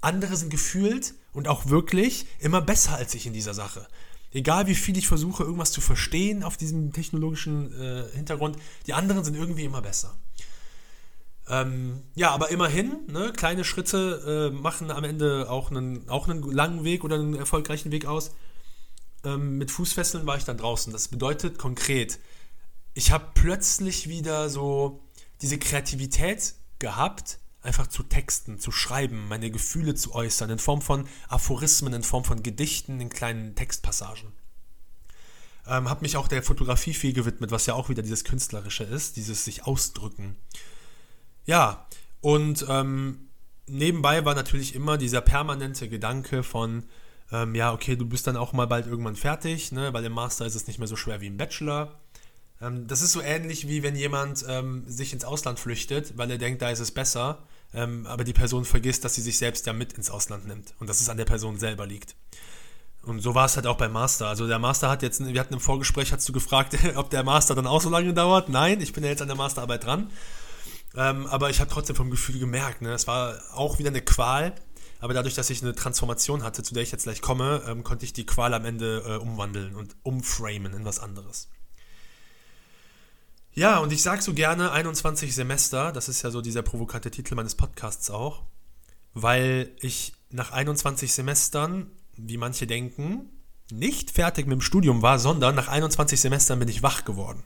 andere 0.00 0.36
sind 0.36 0.50
gefühlt 0.50 1.14
und 1.32 1.48
auch 1.48 1.66
wirklich 1.66 2.26
immer 2.38 2.62
besser 2.62 2.94
als 2.94 3.14
ich 3.14 3.26
in 3.26 3.32
dieser 3.32 3.54
Sache. 3.54 3.88
Egal 4.30 4.68
wie 4.68 4.76
viel 4.76 4.96
ich 4.96 5.08
versuche, 5.08 5.42
irgendwas 5.42 5.72
zu 5.72 5.80
verstehen 5.80 6.44
auf 6.44 6.56
diesem 6.56 6.92
technologischen 6.92 7.72
äh, 7.72 8.04
Hintergrund, 8.14 8.58
die 8.86 8.94
anderen 8.94 9.24
sind 9.24 9.36
irgendwie 9.36 9.64
immer 9.64 9.82
besser. 9.82 10.16
Ähm, 11.48 12.02
ja, 12.14 12.30
aber 12.30 12.50
immerhin, 12.50 13.06
ne, 13.06 13.32
kleine 13.34 13.64
Schritte 13.64 14.50
äh, 14.52 14.54
machen 14.54 14.90
am 14.90 15.04
Ende 15.04 15.50
auch 15.50 15.70
einen, 15.70 16.08
auch 16.08 16.28
einen 16.28 16.42
langen 16.42 16.84
Weg 16.84 17.04
oder 17.04 17.16
einen 17.16 17.34
erfolgreichen 17.34 17.90
Weg 17.90 18.06
aus. 18.06 18.32
Ähm, 19.24 19.56
mit 19.56 19.70
Fußfesseln 19.70 20.26
war 20.26 20.36
ich 20.36 20.44
dann 20.44 20.58
draußen. 20.58 20.92
Das 20.92 21.08
bedeutet 21.08 21.58
konkret, 21.58 22.18
ich 22.94 23.12
habe 23.12 23.28
plötzlich 23.34 24.08
wieder 24.08 24.50
so 24.50 25.00
diese 25.40 25.58
Kreativität 25.58 26.54
gehabt, 26.78 27.38
einfach 27.62 27.86
zu 27.86 28.02
texten, 28.02 28.58
zu 28.58 28.70
schreiben, 28.70 29.28
meine 29.28 29.50
Gefühle 29.50 29.94
zu 29.94 30.14
äußern, 30.14 30.50
in 30.50 30.58
Form 30.58 30.82
von 30.82 31.08
Aphorismen, 31.28 31.92
in 31.92 32.02
Form 32.02 32.24
von 32.24 32.42
Gedichten, 32.42 33.00
in 33.00 33.08
kleinen 33.08 33.54
Textpassagen. 33.54 34.32
Ähm, 35.66 35.88
habe 35.88 36.02
mich 36.02 36.16
auch 36.16 36.28
der 36.28 36.42
Fotografie 36.42 36.94
viel 36.94 37.12
gewidmet, 37.12 37.50
was 37.50 37.66
ja 37.66 37.74
auch 37.74 37.88
wieder 37.88 38.02
dieses 38.02 38.24
Künstlerische 38.24 38.84
ist, 38.84 39.16
dieses 39.16 39.44
sich 39.44 39.64
ausdrücken. 39.66 40.36
Ja, 41.48 41.86
und 42.20 42.66
ähm, 42.68 43.30
nebenbei 43.66 44.26
war 44.26 44.34
natürlich 44.34 44.74
immer 44.74 44.98
dieser 44.98 45.22
permanente 45.22 45.88
Gedanke 45.88 46.42
von, 46.42 46.84
ähm, 47.32 47.54
ja, 47.54 47.72
okay, 47.72 47.96
du 47.96 48.04
bist 48.04 48.26
dann 48.26 48.36
auch 48.36 48.52
mal 48.52 48.66
bald 48.66 48.86
irgendwann 48.86 49.16
fertig, 49.16 49.72
ne? 49.72 49.94
weil 49.94 50.04
im 50.04 50.12
Master 50.12 50.44
ist 50.44 50.54
es 50.54 50.66
nicht 50.66 50.78
mehr 50.78 50.88
so 50.88 50.94
schwer 50.94 51.22
wie 51.22 51.26
im 51.26 51.38
Bachelor. 51.38 51.98
Ähm, 52.60 52.86
das 52.86 53.00
ist 53.00 53.12
so 53.12 53.22
ähnlich 53.22 53.66
wie 53.66 53.82
wenn 53.82 53.96
jemand 53.96 54.44
ähm, 54.46 54.84
sich 54.86 55.14
ins 55.14 55.24
Ausland 55.24 55.58
flüchtet, 55.58 56.18
weil 56.18 56.30
er 56.30 56.36
denkt, 56.36 56.60
da 56.60 56.68
ist 56.68 56.80
es 56.80 56.90
besser, 56.90 57.38
ähm, 57.72 58.04
aber 58.06 58.24
die 58.24 58.34
Person 58.34 58.66
vergisst, 58.66 59.06
dass 59.06 59.14
sie 59.14 59.22
sich 59.22 59.38
selbst 59.38 59.64
ja 59.64 59.72
mit 59.72 59.94
ins 59.94 60.10
Ausland 60.10 60.46
nimmt 60.46 60.74
und 60.80 60.86
dass 60.86 61.00
es 61.00 61.08
an 61.08 61.16
der 61.16 61.24
Person 61.24 61.58
selber 61.58 61.86
liegt. 61.86 62.14
Und 63.04 63.20
so 63.20 63.34
war 63.34 63.46
es 63.46 63.56
halt 63.56 63.66
auch 63.66 63.78
beim 63.78 63.92
Master. 63.92 64.28
Also 64.28 64.46
der 64.46 64.58
Master 64.58 64.90
hat 64.90 65.02
jetzt, 65.02 65.24
wir 65.24 65.40
hatten 65.40 65.54
im 65.54 65.60
Vorgespräch, 65.60 66.12
hast 66.12 66.28
du 66.28 66.34
gefragt, 66.34 66.76
ob 66.96 67.08
der 67.08 67.24
Master 67.24 67.54
dann 67.54 67.66
auch 67.66 67.80
so 67.80 67.88
lange 67.88 68.12
dauert. 68.12 68.50
Nein, 68.50 68.82
ich 68.82 68.92
bin 68.92 69.02
ja 69.02 69.08
jetzt 69.08 69.22
an 69.22 69.28
der 69.28 69.36
Masterarbeit 69.38 69.84
dran. 69.86 70.10
Ähm, 70.96 71.26
aber 71.26 71.50
ich 71.50 71.60
habe 71.60 71.70
trotzdem 71.70 71.96
vom 71.96 72.10
Gefühl 72.10 72.38
gemerkt, 72.38 72.82
ne, 72.82 72.92
es 72.92 73.06
war 73.06 73.38
auch 73.54 73.78
wieder 73.78 73.90
eine 73.90 74.02
Qual. 74.02 74.54
Aber 75.00 75.14
dadurch, 75.14 75.34
dass 75.34 75.48
ich 75.50 75.62
eine 75.62 75.74
Transformation 75.74 76.42
hatte, 76.42 76.62
zu 76.62 76.74
der 76.74 76.82
ich 76.82 76.90
jetzt 76.90 77.04
gleich 77.04 77.20
komme, 77.20 77.62
ähm, 77.66 77.84
konnte 77.84 78.04
ich 78.04 78.12
die 78.12 78.26
Qual 78.26 78.52
am 78.52 78.64
Ende 78.64 79.04
äh, 79.06 79.16
umwandeln 79.16 79.76
und 79.76 79.94
umframen 80.02 80.74
in 80.74 80.84
was 80.84 80.98
anderes. 80.98 81.48
Ja, 83.52 83.78
und 83.78 83.92
ich 83.92 84.02
sage 84.02 84.22
so 84.22 84.34
gerne 84.34 84.72
21 84.72 85.34
Semester, 85.34 85.92
das 85.92 86.08
ist 86.08 86.22
ja 86.22 86.30
so 86.30 86.40
dieser 86.40 86.62
provokante 86.62 87.10
Titel 87.10 87.34
meines 87.34 87.54
Podcasts 87.54 88.10
auch, 88.10 88.42
weil 89.14 89.72
ich 89.80 90.14
nach 90.30 90.52
21 90.52 91.12
Semestern, 91.12 91.90
wie 92.16 92.36
manche 92.36 92.66
denken, 92.66 93.30
nicht 93.70 94.12
fertig 94.12 94.46
mit 94.46 94.54
dem 94.54 94.60
Studium 94.60 95.02
war, 95.02 95.18
sondern 95.18 95.54
nach 95.54 95.68
21 95.68 96.20
Semestern 96.20 96.58
bin 96.58 96.68
ich 96.68 96.82
wach 96.82 97.04
geworden. 97.04 97.42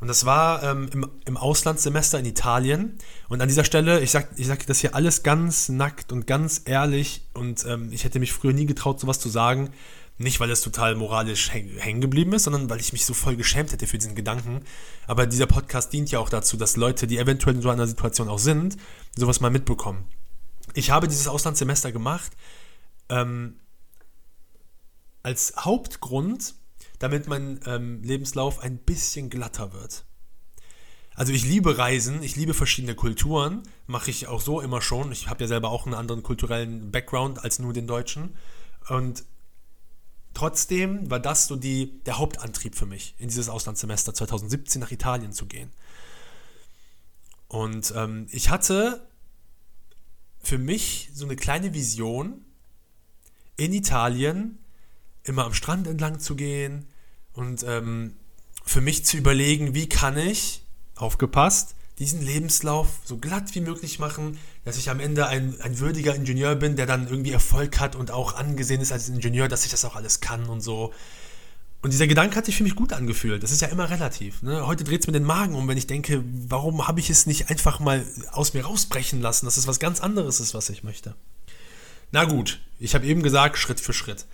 Und 0.00 0.08
das 0.08 0.24
war 0.24 0.62
ähm, 0.62 0.88
im, 0.92 1.10
im 1.24 1.36
Auslandssemester 1.36 2.18
in 2.18 2.24
Italien. 2.24 2.98
Und 3.28 3.40
an 3.40 3.48
dieser 3.48 3.64
Stelle, 3.64 4.00
ich 4.00 4.12
sage 4.12 4.28
ich 4.36 4.46
sag 4.46 4.64
das 4.66 4.78
hier 4.78 4.94
alles 4.94 5.22
ganz 5.22 5.68
nackt 5.68 6.12
und 6.12 6.26
ganz 6.26 6.62
ehrlich. 6.66 7.22
Und 7.34 7.64
ähm, 7.66 7.90
ich 7.92 8.04
hätte 8.04 8.20
mich 8.20 8.32
früher 8.32 8.52
nie 8.52 8.66
getraut, 8.66 9.00
sowas 9.00 9.18
zu 9.18 9.28
sagen. 9.28 9.70
Nicht, 10.20 10.40
weil 10.40 10.50
es 10.50 10.62
total 10.62 10.96
moralisch 10.96 11.52
hängen 11.52 12.00
geblieben 12.00 12.32
ist, 12.32 12.44
sondern 12.44 12.68
weil 12.68 12.80
ich 12.80 12.92
mich 12.92 13.04
so 13.04 13.14
voll 13.14 13.36
geschämt 13.36 13.72
hätte 13.72 13.86
für 13.86 13.98
diesen 13.98 14.16
Gedanken. 14.16 14.62
Aber 15.06 15.26
dieser 15.26 15.46
Podcast 15.46 15.92
dient 15.92 16.10
ja 16.10 16.18
auch 16.18 16.28
dazu, 16.28 16.56
dass 16.56 16.76
Leute, 16.76 17.06
die 17.06 17.18
eventuell 17.18 17.54
in 17.54 17.62
so 17.62 17.70
einer 17.70 17.86
Situation 17.86 18.28
auch 18.28 18.40
sind, 18.40 18.76
sowas 19.16 19.40
mal 19.40 19.50
mitbekommen. 19.50 20.04
Ich 20.74 20.90
habe 20.90 21.06
dieses 21.06 21.28
Auslandssemester 21.28 21.92
gemacht 21.92 22.32
ähm, 23.08 23.56
als 25.22 25.54
Hauptgrund, 25.56 26.54
damit 26.98 27.28
mein 27.28 27.60
ähm, 27.66 28.02
Lebenslauf 28.02 28.60
ein 28.60 28.78
bisschen 28.78 29.30
glatter 29.30 29.72
wird. 29.72 30.04
Also 31.14 31.32
ich 31.32 31.44
liebe 31.44 31.78
Reisen, 31.78 32.22
ich 32.22 32.36
liebe 32.36 32.54
verschiedene 32.54 32.94
Kulturen, 32.94 33.64
mache 33.88 34.10
ich 34.10 34.28
auch 34.28 34.40
so 34.40 34.60
immer 34.60 34.80
schon. 34.80 35.10
Ich 35.10 35.28
habe 35.28 35.42
ja 35.42 35.48
selber 35.48 35.70
auch 35.70 35.84
einen 35.84 35.96
anderen 35.96 36.22
kulturellen 36.22 36.92
Background 36.92 37.42
als 37.42 37.58
nur 37.58 37.72
den 37.72 37.88
deutschen. 37.88 38.36
Und 38.88 39.24
trotzdem 40.32 41.10
war 41.10 41.18
das 41.18 41.48
so 41.48 41.56
die, 41.56 42.00
der 42.04 42.18
Hauptantrieb 42.18 42.76
für 42.76 42.86
mich, 42.86 43.16
in 43.18 43.28
dieses 43.28 43.48
Auslandssemester 43.48 44.14
2017 44.14 44.80
nach 44.80 44.92
Italien 44.92 45.32
zu 45.32 45.46
gehen. 45.46 45.72
Und 47.48 47.92
ähm, 47.96 48.28
ich 48.30 48.50
hatte 48.50 49.04
für 50.40 50.58
mich 50.58 51.10
so 51.12 51.24
eine 51.24 51.34
kleine 51.34 51.74
Vision, 51.74 52.44
in 53.56 53.72
Italien 53.72 54.58
immer 55.28 55.44
am 55.44 55.54
Strand 55.54 55.86
entlang 55.86 56.20
zu 56.20 56.36
gehen 56.36 56.86
und 57.32 57.64
ähm, 57.66 58.16
für 58.64 58.80
mich 58.80 59.04
zu 59.04 59.16
überlegen, 59.16 59.74
wie 59.74 59.88
kann 59.88 60.18
ich, 60.18 60.64
aufgepasst, 60.96 61.74
diesen 61.98 62.22
Lebenslauf 62.22 62.88
so 63.04 63.18
glatt 63.18 63.54
wie 63.54 63.60
möglich 63.60 63.98
machen, 63.98 64.38
dass 64.64 64.76
ich 64.76 64.90
am 64.90 65.00
Ende 65.00 65.26
ein, 65.26 65.60
ein 65.60 65.78
würdiger 65.80 66.14
Ingenieur 66.14 66.54
bin, 66.54 66.76
der 66.76 66.86
dann 66.86 67.08
irgendwie 67.08 67.32
Erfolg 67.32 67.80
hat 67.80 67.96
und 67.96 68.10
auch 68.10 68.34
angesehen 68.34 68.80
ist 68.80 68.92
als 68.92 69.08
Ingenieur, 69.08 69.48
dass 69.48 69.64
ich 69.64 69.70
das 69.70 69.84
auch 69.84 69.96
alles 69.96 70.20
kann 70.20 70.46
und 70.46 70.60
so. 70.60 70.92
Und 71.80 71.92
dieser 71.92 72.06
Gedanke 72.08 72.36
hat 72.36 72.46
sich 72.46 72.56
für 72.56 72.64
mich 72.64 72.74
gut 72.74 72.92
angefühlt. 72.92 73.42
Das 73.42 73.52
ist 73.52 73.60
ja 73.60 73.68
immer 73.68 73.88
relativ. 73.88 74.42
Ne? 74.42 74.66
Heute 74.66 74.82
dreht 74.82 75.00
es 75.00 75.06
mir 75.06 75.12
den 75.12 75.24
Magen 75.24 75.54
um, 75.54 75.68
wenn 75.68 75.78
ich 75.78 75.86
denke, 75.86 76.24
warum 76.48 76.88
habe 76.88 76.98
ich 76.98 77.08
es 77.08 77.26
nicht 77.26 77.50
einfach 77.50 77.78
mal 77.78 78.04
aus 78.32 78.52
mir 78.52 78.64
rausbrechen 78.64 79.20
lassen, 79.20 79.46
dass 79.46 79.56
es 79.56 79.68
was 79.68 79.78
ganz 79.78 80.00
anderes 80.00 80.40
ist, 80.40 80.54
was 80.54 80.70
ich 80.70 80.82
möchte. 80.82 81.14
Na 82.10 82.24
gut, 82.24 82.60
ich 82.80 82.94
habe 82.94 83.06
eben 83.06 83.22
gesagt, 83.22 83.58
Schritt 83.58 83.80
für 83.80 83.92
Schritt. 83.92 84.26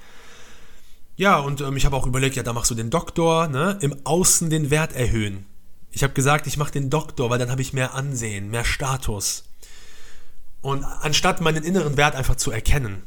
Ja, 1.17 1.39
und 1.39 1.61
ähm, 1.61 1.77
ich 1.77 1.87
habe 1.87 1.97
auch 1.97 2.07
überlegt, 2.07 2.37
ja, 2.37 2.43
da 2.43 2.53
machst 2.53 2.71
du 2.71 2.75
den 2.75 2.91
Doktor, 2.91 3.47
ne? 3.49 3.79
im 3.81 3.95
Außen 4.05 4.51
den 4.51 4.71
Wert 4.71 4.95
erhöhen. 4.95 5.47
Ich 5.91 6.03
habe 6.03 6.13
gesagt, 6.13 6.47
ich 6.49 6.57
mache 6.57 6.73
den 6.73 6.91
Doktor, 6.91 7.31
weil 7.31 7.39
dann 7.39 7.51
habe 7.51 7.63
ich 7.63 7.73
mehr 7.73 7.95
Ansehen, 7.95 8.51
mehr 8.51 8.65
Status. 8.65 9.45
Und 10.61 10.83
anstatt 10.83 11.41
meinen 11.41 11.63
inneren 11.63 11.97
Wert 11.97 12.17
einfach 12.17 12.37
zu 12.37 12.51
erkennen, 12.51 13.05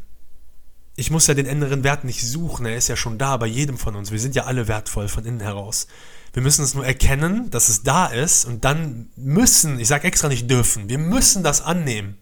ich 0.95 1.11
muss 1.11 1.27
ja 1.27 1.33
den 1.33 1.45
inneren 1.45 1.83
Wert 1.83 2.05
nicht 2.05 2.25
suchen, 2.25 2.65
er 2.65 2.75
ist 2.75 2.87
ja 2.87 2.95
schon 2.95 3.17
da 3.17 3.37
bei 3.37 3.45
jedem 3.45 3.77
von 3.77 3.95
uns. 3.95 4.11
Wir 4.11 4.19
sind 4.19 4.35
ja 4.35 4.45
alle 4.45 4.67
wertvoll 4.67 5.07
von 5.09 5.25
innen 5.25 5.41
heraus. 5.41 5.87
Wir 6.33 6.41
müssen 6.41 6.63
es 6.63 6.73
nur 6.73 6.85
erkennen, 6.85 7.51
dass 7.51 7.69
es 7.69 7.83
da 7.83 8.07
ist 8.07 8.45
und 8.45 8.65
dann 8.65 9.09
müssen, 9.15 9.79
ich 9.79 9.87
sage 9.87 10.07
extra 10.07 10.27
nicht 10.27 10.49
dürfen, 10.49 10.89
wir 10.89 10.97
müssen 10.97 11.43
das 11.43 11.61
annehmen. 11.61 12.17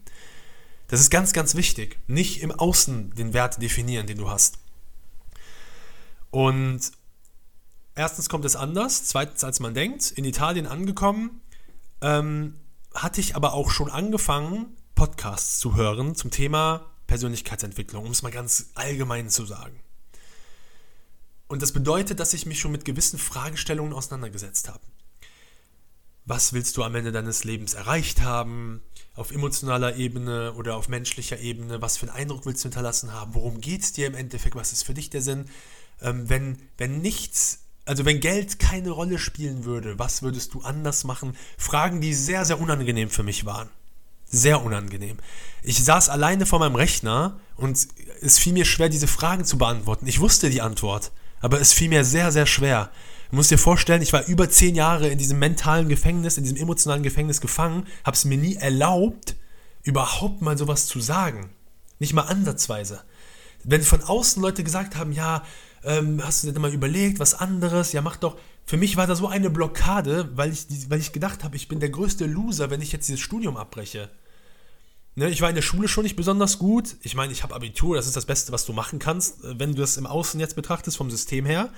Das 0.88 1.00
ist 1.00 1.10
ganz, 1.10 1.32
ganz 1.32 1.56
wichtig. 1.56 1.98
Nicht 2.08 2.42
im 2.42 2.52
Außen 2.52 3.14
den 3.16 3.34
Wert 3.34 3.62
definieren, 3.62 4.08
den 4.08 4.18
du 4.18 4.30
hast. 4.30 4.58
Und 6.36 6.92
erstens 7.96 8.28
kommt 8.28 8.44
es 8.44 8.58
anders, 8.58 9.06
zweitens 9.06 9.46
als 9.46 9.62
man 9.62 9.74
denkt. 9.74 10.12
In 10.12 10.26
Italien 10.26 10.68
angekommen, 10.68 11.40
ähm, 12.02 12.56
hatte 12.94 13.22
ich 13.22 13.38
aber 13.38 13.54
auch 13.54 13.72
schon 13.72 13.90
angefangen, 13.90 14.76
Podcasts 14.96 15.60
zu 15.60 15.78
hören 15.78 16.14
zum 16.14 16.32
Thema 16.32 16.92
Persönlichkeitsentwicklung, 17.08 18.04
um 18.04 18.12
es 18.12 18.22
mal 18.22 18.34
ganz 18.34 18.72
allgemein 18.76 19.30
zu 19.30 19.46
sagen. 19.46 19.80
Und 21.48 21.62
das 21.62 21.72
bedeutet, 21.72 22.20
dass 22.20 22.34
ich 22.34 22.46
mich 22.46 22.60
schon 22.60 22.74
mit 22.74 22.84
gewissen 22.84 23.18
Fragestellungen 23.18 23.94
auseinandergesetzt 23.94 24.68
habe. 24.68 24.82
Was 26.26 26.52
willst 26.52 26.76
du 26.76 26.84
am 26.84 26.96
Ende 26.96 27.14
deines 27.14 27.46
Lebens 27.46 27.76
erreicht 27.76 28.24
haben? 28.24 28.82
Auf 29.14 29.32
emotionaler 29.32 29.96
Ebene 29.96 30.52
oder 30.56 30.76
auf 30.76 30.90
menschlicher 30.90 31.40
Ebene? 31.40 31.82
Was 31.82 31.96
für 31.96 32.08
einen 32.08 32.18
Eindruck 32.18 32.46
willst 32.46 32.62
du 32.66 32.68
hinterlassen 32.68 33.14
haben? 33.14 33.36
Worum 33.36 33.62
geht 33.62 33.84
es 33.84 33.94
dir 33.94 34.08
im 34.08 34.16
Endeffekt? 34.16 34.56
Was 34.56 34.74
ist 34.74 34.84
für 34.84 34.94
dich 34.94 35.10
der 35.10 35.22
Sinn? 35.22 35.46
Ähm, 36.02 36.30
wenn, 36.30 36.58
wenn 36.78 37.02
nichts, 37.02 37.60
also 37.86 38.06
wenn 38.06 38.20
Geld 38.20 38.60
keine 38.60 38.92
Rolle 38.92 39.20
spielen 39.20 39.66
würde, 39.66 40.00
was 40.00 40.22
würdest 40.22 40.54
du 40.54 40.62
anders 40.62 41.04
machen? 41.04 41.36
Fragen, 41.58 42.02
die 42.02 42.14
sehr, 42.14 42.46
sehr 42.46 42.60
unangenehm 42.60 43.10
für 43.10 43.24
mich 43.24 43.46
waren. 43.46 43.70
Sehr 44.26 44.64
unangenehm. 44.64 45.18
Ich 45.64 45.84
saß 45.84 46.10
alleine 46.10 46.46
vor 46.46 46.60
meinem 46.60 46.76
Rechner 46.76 47.40
und 47.56 47.88
es 48.22 48.40
fiel 48.40 48.54
mir 48.54 48.66
schwer, 48.66 48.90
diese 48.90 49.08
Fragen 49.08 49.46
zu 49.46 49.58
beantworten. 49.58 50.08
Ich 50.08 50.20
wusste 50.20 50.50
die 50.50 50.62
Antwort, 50.62 51.12
aber 51.42 51.62
es 51.62 51.74
fiel 51.74 51.90
mir 51.90 52.04
sehr, 52.04 52.32
sehr 52.32 52.46
schwer. 52.46 52.92
Du 53.30 53.38
musst 53.38 53.52
dir 53.52 53.58
vorstellen, 53.58 54.02
ich 54.02 54.14
war 54.14 54.26
über 54.26 54.50
zehn 54.50 54.76
Jahre 54.76 55.08
in 55.08 55.18
diesem 55.18 55.40
mentalen 55.40 55.90
Gefängnis, 55.90 56.38
in 56.38 56.44
diesem 56.44 56.58
emotionalen 56.58 57.04
Gefängnis 57.04 57.42
gefangen, 57.42 57.86
habe 58.04 58.16
es 58.16 58.26
mir 58.26 58.38
nie 58.38 58.56
erlaubt, 58.56 59.36
überhaupt 59.84 60.42
mal 60.42 60.58
sowas 60.58 60.88
zu 60.88 61.00
sagen. 61.00 61.50
Nicht 62.00 62.14
mal 62.14 62.24
ansatzweise. 62.24 63.04
Wenn 63.64 63.84
von 63.84 64.04
außen 64.04 64.42
Leute 64.42 64.64
gesagt 64.64 64.96
haben, 64.96 65.12
ja, 65.12 65.44
ähm, 65.86 66.22
hast 66.24 66.44
du 66.44 66.52
dir 66.52 66.60
mal 66.60 66.74
überlegt, 66.74 67.20
was 67.20 67.36
anderes? 67.36 67.92
Ja, 67.94 68.02
mach 68.02 68.18
doch. 68.18 68.38
Für 68.66 68.78
mich 68.78 68.98
war 68.98 69.06
da 69.06 69.16
so 69.16 69.28
eine 69.28 69.50
Blockade, 69.50 70.30
weil 70.36 70.52
ich, 70.52 70.90
weil 70.90 71.00
ich 71.00 71.14
gedacht 71.14 71.44
habe, 71.44 71.56
ich 71.56 71.68
bin 71.68 71.80
der 71.80 71.90
größte 71.90 72.26
Loser, 72.26 72.72
wenn 72.72 72.82
ich 72.82 72.92
jetzt 72.92 73.08
dieses 73.08 73.22
Studium 73.22 73.58
abbreche. 73.58 74.10
Ne, 75.14 75.30
ich 75.30 75.42
war 75.42 75.50
in 75.50 75.56
der 75.56 75.62
Schule 75.62 75.88
schon 75.88 76.04
nicht 76.04 76.16
besonders 76.16 76.60
gut. 76.60 76.98
Ich 77.02 77.16
meine, 77.16 77.32
ich 77.32 77.44
habe 77.44 77.56
Abitur, 77.56 77.96
das 77.96 78.08
ist 78.08 78.18
das 78.18 78.26
Beste, 78.26 78.52
was 78.52 78.66
du 78.66 78.74
machen 78.74 79.00
kannst, 79.00 79.44
äh, 79.44 79.60
wenn 79.60 79.74
du 79.74 79.82
das 79.82 79.98
im 79.98 80.06
Außen 80.08 80.40
jetzt 80.40 80.56
betrachtest, 80.56 80.98
vom 80.98 81.12
System 81.12 81.46
her. 81.46 81.70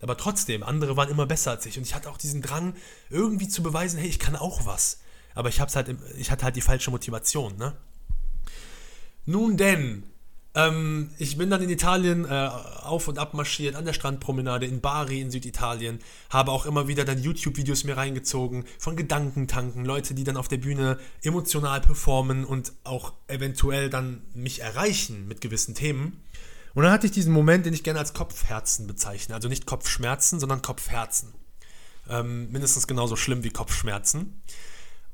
Aber 0.00 0.16
trotzdem, 0.16 0.62
andere 0.62 0.96
waren 0.96 1.08
immer 1.08 1.26
besser 1.26 1.52
als 1.52 1.64
ich. 1.66 1.78
Und 1.78 1.84
ich 1.84 1.94
hatte 1.94 2.10
auch 2.10 2.18
diesen 2.18 2.42
Drang, 2.42 2.74
irgendwie 3.08 3.48
zu 3.48 3.62
beweisen, 3.62 3.98
hey, 3.98 4.08
ich 4.08 4.18
kann 4.18 4.36
auch 4.36 4.66
was. 4.66 5.00
Aber 5.34 5.48
ich, 5.48 5.60
hab's 5.60 5.74
halt, 5.74 5.96
ich 6.16 6.30
hatte 6.30 6.44
halt 6.44 6.56
die 6.56 6.60
falsche 6.60 6.90
Motivation. 6.90 7.56
Ne? 7.56 7.74
Nun 9.24 9.56
denn, 9.56 10.04
ähm, 10.54 11.10
ich 11.18 11.36
bin 11.36 11.50
dann 11.50 11.62
in 11.62 11.70
Italien 11.70 12.24
äh, 12.24 12.28
auf 12.28 13.08
und 13.08 13.18
ab 13.18 13.34
marschiert, 13.34 13.74
an 13.74 13.84
der 13.84 13.92
Strandpromenade 13.92 14.66
in 14.66 14.80
Bari 14.80 15.20
in 15.20 15.30
Süditalien, 15.30 15.98
habe 16.30 16.52
auch 16.52 16.66
immer 16.66 16.86
wieder 16.86 17.04
dann 17.04 17.20
YouTube-Videos 17.20 17.84
mir 17.84 17.96
reingezogen 17.96 18.64
von 18.78 18.94
Gedankentanken, 18.96 19.84
Leute, 19.84 20.14
die 20.14 20.24
dann 20.24 20.36
auf 20.36 20.48
der 20.48 20.58
Bühne 20.58 20.98
emotional 21.22 21.80
performen 21.80 22.44
und 22.44 22.72
auch 22.84 23.12
eventuell 23.26 23.90
dann 23.90 24.22
mich 24.32 24.60
erreichen 24.60 25.26
mit 25.26 25.40
gewissen 25.40 25.74
Themen. 25.74 26.20
Und 26.74 26.82
dann 26.82 26.92
hatte 26.92 27.06
ich 27.06 27.12
diesen 27.12 27.32
Moment, 27.32 27.66
den 27.66 27.74
ich 27.74 27.84
gerne 27.84 28.00
als 28.00 28.14
Kopfherzen 28.14 28.86
bezeichne. 28.86 29.34
Also 29.34 29.48
nicht 29.48 29.66
Kopfschmerzen, 29.66 30.40
sondern 30.40 30.62
Kopfherzen. 30.62 31.32
Ähm, 32.08 32.50
mindestens 32.50 32.86
genauso 32.86 33.16
schlimm 33.16 33.44
wie 33.44 33.50
Kopfschmerzen. 33.50 34.42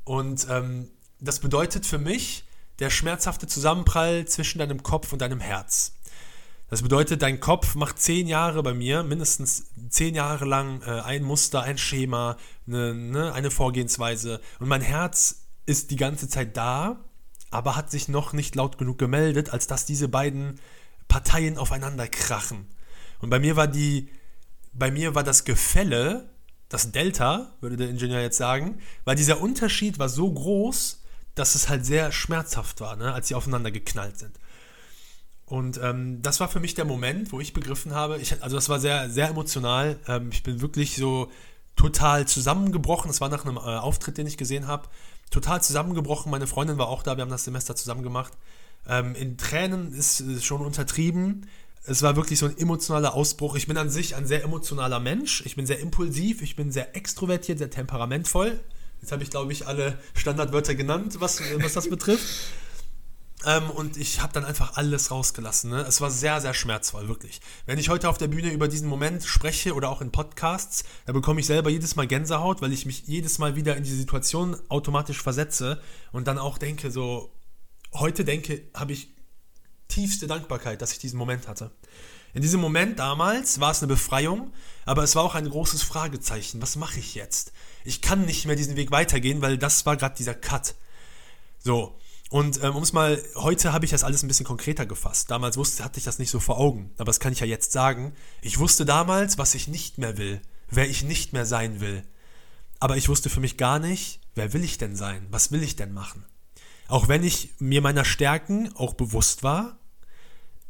Und 0.04 0.46
ähm, 0.50 0.88
das 1.20 1.38
bedeutet 1.38 1.86
für 1.86 1.98
mich, 1.98 2.44
der 2.80 2.90
schmerzhafte 2.90 3.46
Zusammenprall 3.46 4.26
zwischen 4.26 4.58
deinem 4.58 4.82
Kopf 4.82 5.12
und 5.12 5.20
deinem 5.20 5.40
Herz. 5.40 5.92
Das 6.70 6.82
bedeutet, 6.82 7.22
dein 7.22 7.40
Kopf 7.40 7.74
macht 7.74 7.98
zehn 7.98 8.26
Jahre 8.26 8.62
bei 8.62 8.74
mir, 8.74 9.02
mindestens 9.02 9.66
zehn 9.88 10.14
Jahre 10.14 10.44
lang 10.44 10.82
äh, 10.82 11.00
ein 11.00 11.22
Muster, 11.22 11.62
ein 11.62 11.78
Schema, 11.78 12.36
eine, 12.66 12.94
ne, 12.94 13.32
eine 13.32 13.50
Vorgehensweise. 13.50 14.40
Und 14.60 14.68
mein 14.68 14.80
Herz 14.80 15.46
ist 15.66 15.90
die 15.90 15.96
ganze 15.96 16.28
Zeit 16.28 16.56
da, 16.56 17.04
aber 17.50 17.76
hat 17.76 17.90
sich 17.90 18.08
noch 18.08 18.32
nicht 18.32 18.54
laut 18.54 18.78
genug 18.78 18.98
gemeldet, 18.98 19.50
als 19.50 19.66
dass 19.66 19.84
diese 19.84 20.08
beiden 20.08 20.60
Parteien 21.08 21.58
aufeinander 21.58 22.06
krachen. 22.06 22.68
Und 23.20 23.30
bei 23.30 23.40
mir 23.40 23.56
war 23.56 23.66
die, 23.66 24.08
bei 24.72 24.92
mir 24.92 25.16
war 25.16 25.24
das 25.24 25.44
Gefälle, 25.44 26.30
das 26.68 26.92
Delta, 26.92 27.52
würde 27.60 27.76
der 27.76 27.90
Ingenieur 27.90 28.20
jetzt 28.20 28.36
sagen, 28.36 28.78
weil 29.04 29.16
dieser 29.16 29.40
Unterschied 29.40 29.98
war 29.98 30.08
so 30.08 30.32
groß, 30.32 30.99
dass 31.34 31.54
es 31.54 31.68
halt 31.68 31.86
sehr 31.86 32.12
schmerzhaft 32.12 32.80
war, 32.80 32.96
ne, 32.96 33.12
als 33.12 33.28
sie 33.28 33.34
aufeinander 33.34 33.70
geknallt 33.70 34.18
sind. 34.18 34.38
Und 35.50 35.80
ähm, 35.82 36.22
das 36.22 36.38
war 36.38 36.48
für 36.48 36.60
mich 36.60 36.74
der 36.74 36.84
Moment, 36.84 37.32
wo 37.32 37.40
ich 37.40 37.52
begriffen 37.52 37.92
habe, 37.92 38.18
ich, 38.18 38.40
also 38.42 38.54
das 38.54 38.68
war 38.68 38.78
sehr, 38.78 39.10
sehr 39.10 39.28
emotional. 39.28 39.98
Ähm, 40.06 40.28
ich 40.30 40.44
bin 40.44 40.60
wirklich 40.60 40.94
so 40.94 41.28
total 41.74 42.28
zusammengebrochen. 42.28 43.08
Das 43.08 43.20
war 43.20 43.28
nach 43.28 43.44
einem 43.44 43.56
äh, 43.56 43.60
Auftritt, 43.60 44.16
den 44.16 44.28
ich 44.28 44.36
gesehen 44.36 44.68
habe. 44.68 44.88
Total 45.30 45.60
zusammengebrochen. 45.60 46.30
Meine 46.30 46.46
Freundin 46.46 46.78
war 46.78 46.88
auch 46.88 47.02
da, 47.02 47.16
wir 47.16 47.22
haben 47.22 47.30
das 47.30 47.44
Semester 47.44 47.74
zusammen 47.74 48.04
gemacht. 48.04 48.32
Ähm, 48.88 49.16
in 49.16 49.38
Tränen 49.38 49.92
ist, 49.92 50.20
ist 50.20 50.44
schon 50.44 50.60
untertrieben. 50.60 51.46
Es 51.84 52.02
war 52.02 52.14
wirklich 52.14 52.38
so 52.38 52.46
ein 52.46 52.56
emotionaler 52.56 53.14
Ausbruch. 53.14 53.56
Ich 53.56 53.66
bin 53.66 53.76
an 53.76 53.90
sich 53.90 54.14
ein 54.14 54.26
sehr 54.26 54.44
emotionaler 54.44 55.00
Mensch. 55.00 55.42
Ich 55.46 55.56
bin 55.56 55.66
sehr 55.66 55.80
impulsiv, 55.80 56.42
ich 56.42 56.54
bin 56.54 56.70
sehr 56.70 56.94
extrovertiert, 56.94 57.58
sehr 57.58 57.70
temperamentvoll. 57.70 58.60
Jetzt 59.00 59.12
habe 59.12 59.22
ich, 59.22 59.30
glaube 59.30 59.52
ich, 59.52 59.66
alle 59.66 59.98
Standardwörter 60.14 60.74
genannt, 60.74 61.16
was, 61.20 61.40
was 61.58 61.72
das 61.72 61.88
betrifft. 61.88 62.26
Ähm, 63.46 63.70
und 63.70 63.96
ich 63.96 64.20
habe 64.20 64.32
dann 64.32 64.44
einfach 64.44 64.76
alles 64.76 65.10
rausgelassen. 65.10 65.70
Ne? 65.70 65.80
Es 65.82 66.00
war 66.00 66.10
sehr, 66.10 66.40
sehr 66.40 66.52
schmerzvoll, 66.52 67.08
wirklich. 67.08 67.40
Wenn 67.64 67.78
ich 67.78 67.88
heute 67.88 68.08
auf 68.08 68.18
der 68.18 68.28
Bühne 68.28 68.50
über 68.50 68.68
diesen 68.68 68.88
Moment 68.88 69.24
spreche 69.24 69.74
oder 69.74 69.88
auch 69.88 70.02
in 70.02 70.12
Podcasts, 70.12 70.84
da 71.06 71.12
bekomme 71.12 71.40
ich 71.40 71.46
selber 71.46 71.70
jedes 71.70 71.96
Mal 71.96 72.06
Gänsehaut, 72.06 72.60
weil 72.60 72.72
ich 72.72 72.84
mich 72.84 73.04
jedes 73.06 73.38
Mal 73.38 73.56
wieder 73.56 73.76
in 73.76 73.84
die 73.84 73.90
Situation 73.90 74.56
automatisch 74.68 75.22
versetze 75.22 75.80
und 76.12 76.28
dann 76.28 76.38
auch 76.38 76.58
denke, 76.58 76.90
so, 76.90 77.32
heute 77.94 78.24
denke, 78.24 78.62
habe 78.74 78.92
ich 78.92 79.08
tiefste 79.88 80.26
Dankbarkeit, 80.26 80.82
dass 80.82 80.92
ich 80.92 80.98
diesen 80.98 81.18
Moment 81.18 81.48
hatte. 81.48 81.70
In 82.34 82.42
diesem 82.42 82.60
Moment 82.60 82.98
damals 82.98 83.60
war 83.60 83.72
es 83.72 83.82
eine 83.82 83.88
Befreiung, 83.88 84.52
aber 84.84 85.02
es 85.02 85.16
war 85.16 85.24
auch 85.24 85.34
ein 85.34 85.48
großes 85.48 85.82
Fragezeichen. 85.82 86.62
Was 86.62 86.76
mache 86.76 87.00
ich 87.00 87.14
jetzt? 87.14 87.52
Ich 87.84 88.02
kann 88.02 88.24
nicht 88.24 88.46
mehr 88.46 88.56
diesen 88.56 88.76
Weg 88.76 88.90
weitergehen, 88.90 89.42
weil 89.42 89.58
das 89.58 89.86
war 89.86 89.96
gerade 89.96 90.16
dieser 90.16 90.34
Cut. 90.34 90.74
So, 91.58 91.98
und 92.30 92.62
ähm, 92.62 92.76
um 92.76 92.82
es 92.84 92.92
mal, 92.92 93.20
heute 93.34 93.72
habe 93.72 93.84
ich 93.84 93.90
das 93.90 94.04
alles 94.04 94.22
ein 94.22 94.28
bisschen 94.28 94.46
konkreter 94.46 94.86
gefasst. 94.86 95.32
Damals 95.32 95.56
wusste, 95.56 95.82
hatte 95.84 95.98
ich 95.98 96.04
das 96.04 96.20
nicht 96.20 96.30
so 96.30 96.38
vor 96.38 96.58
Augen. 96.58 96.92
Aber 96.96 97.06
das 97.06 97.18
kann 97.18 97.32
ich 97.32 97.40
ja 97.40 97.46
jetzt 97.46 97.72
sagen. 97.72 98.14
Ich 98.40 98.58
wusste 98.58 98.84
damals, 98.84 99.36
was 99.36 99.56
ich 99.56 99.66
nicht 99.66 99.98
mehr 99.98 100.16
will, 100.16 100.40
wer 100.70 100.88
ich 100.88 101.02
nicht 101.02 101.32
mehr 101.32 101.44
sein 101.44 101.80
will. 101.80 102.04
Aber 102.78 102.96
ich 102.96 103.08
wusste 103.08 103.30
für 103.30 103.40
mich 103.40 103.56
gar 103.56 103.80
nicht, 103.80 104.20
wer 104.36 104.52
will 104.52 104.62
ich 104.62 104.78
denn 104.78 104.94
sein? 104.94 105.26
Was 105.32 105.50
will 105.50 105.62
ich 105.64 105.74
denn 105.74 105.92
machen? 105.92 106.24
Auch 106.86 107.08
wenn 107.08 107.24
ich 107.24 107.50
mir 107.58 107.82
meiner 107.82 108.04
Stärken 108.04 108.72
auch 108.76 108.94
bewusst 108.94 109.42
war, 109.42 109.79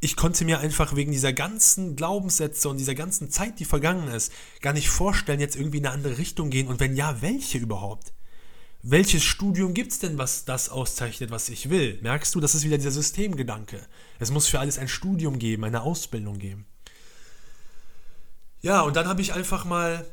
ich 0.01 0.17
konnte 0.17 0.45
mir 0.45 0.61
einfach 0.61 0.97
wegen 0.97 1.13
dieser 1.13 1.33
ganzen 1.33 1.95
Glaubenssätze 1.95 2.69
und 2.69 2.79
dieser 2.79 2.95
ganzen 2.95 3.31
Zeit, 3.31 3.61
die 3.61 3.65
vergangen 3.65 4.09
ist, 4.09 4.33
gar 4.61 4.73
nicht 4.73 4.89
vorstellen, 4.89 5.41
jetzt 5.41 5.57
irgendwie 5.57 5.79
in 5.79 5.87
eine 5.87 5.95
andere 5.95 6.19
Richtung 6.19 6.51
gehen. 6.51 6.69
Und 6.69 6.81
wenn 6.81 6.97
ja, 6.97 7.21
welche 7.21 7.59
überhaupt? 7.59 8.13
welches 8.83 9.25
Studium 9.25 9.75
gibt 9.75 9.93
es 9.93 9.99
denn, 9.99 10.17
was 10.19 10.45
das 10.45 10.69
auszeichnet, 10.69 11.31
was 11.31 11.49
ich 11.49 11.69
will? 11.69 11.99
Merkst 12.03 12.35
du, 12.35 12.41
das 12.41 12.55
ist 12.55 12.65
wieder 12.65 12.79
dieser 12.79 12.91
Systemgedanke. 12.91 13.87
Es 14.19 14.31
muss 14.31 14.47
für 14.47 14.59
alles 14.59 14.79
ein 14.79 14.89
Studium 14.89 15.39
geben, 15.39 15.65
eine 15.65 15.83
Ausbildung 15.83 16.39
geben. 16.39 16.67
Ja, 18.63 18.83
und 18.83 18.97
dann 18.97 19.09
habe 19.09 19.21
ich 19.21 19.35
einfach 19.35 19.65
mal 19.65 20.07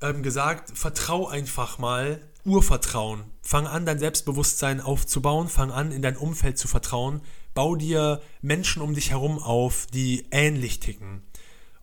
ähm, 0.00 0.22
gesagt, 0.22 0.76
vertrau 0.76 1.28
einfach 1.28 1.78
mal, 1.78 2.20
Urvertrauen. 2.44 3.24
Fang 3.42 3.66
an, 3.66 3.86
dein 3.86 3.98
Selbstbewusstsein 3.98 4.80
aufzubauen, 4.80 5.48
fang 5.48 5.70
an, 5.70 5.92
in 5.92 6.02
dein 6.02 6.16
Umfeld 6.16 6.58
zu 6.58 6.68
vertrauen, 6.68 7.22
bau 7.54 7.76
dir 7.76 8.20
Menschen 8.42 8.82
um 8.82 8.94
dich 8.94 9.10
herum 9.10 9.38
auf, 9.38 9.86
die 9.86 10.26
ähnlich 10.30 10.80
ticken. 10.80 11.22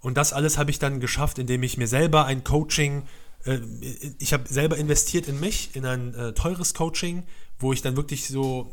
Und 0.02 0.18
das 0.18 0.34
alles 0.34 0.58
habe 0.58 0.72
ich 0.72 0.80
dann 0.80 1.00
geschafft, 1.00 1.40
indem 1.40 1.64
ich 1.64 1.78
mir 1.78 1.88
selber 1.88 2.26
ein 2.26 2.44
Coaching 2.44 3.04
äh, 3.46 3.60
ich 4.20 4.34
habe 4.34 4.48
selber 4.48 4.78
investiert 4.78 5.28
in 5.28 5.40
mich, 5.40 5.76
in 5.76 5.86
ein 5.86 6.14
äh, 6.14 6.34
teures 6.34 6.74
Coaching, 6.74 7.24
wo 7.60 7.74
ich 7.74 7.82
dann 7.82 7.96
wirklich 7.96 8.28
so 8.28 8.72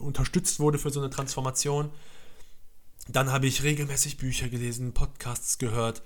unterstützt 0.00 0.60
wurde 0.60 0.78
für 0.78 0.90
so 0.90 1.00
eine 1.00 1.10
Transformation. 1.10 1.90
Dann 3.08 3.32
habe 3.32 3.46
ich 3.46 3.62
regelmäßig 3.62 4.16
Bücher 4.16 4.48
gelesen, 4.48 4.92
Podcasts 4.92 5.58
gehört 5.58 6.02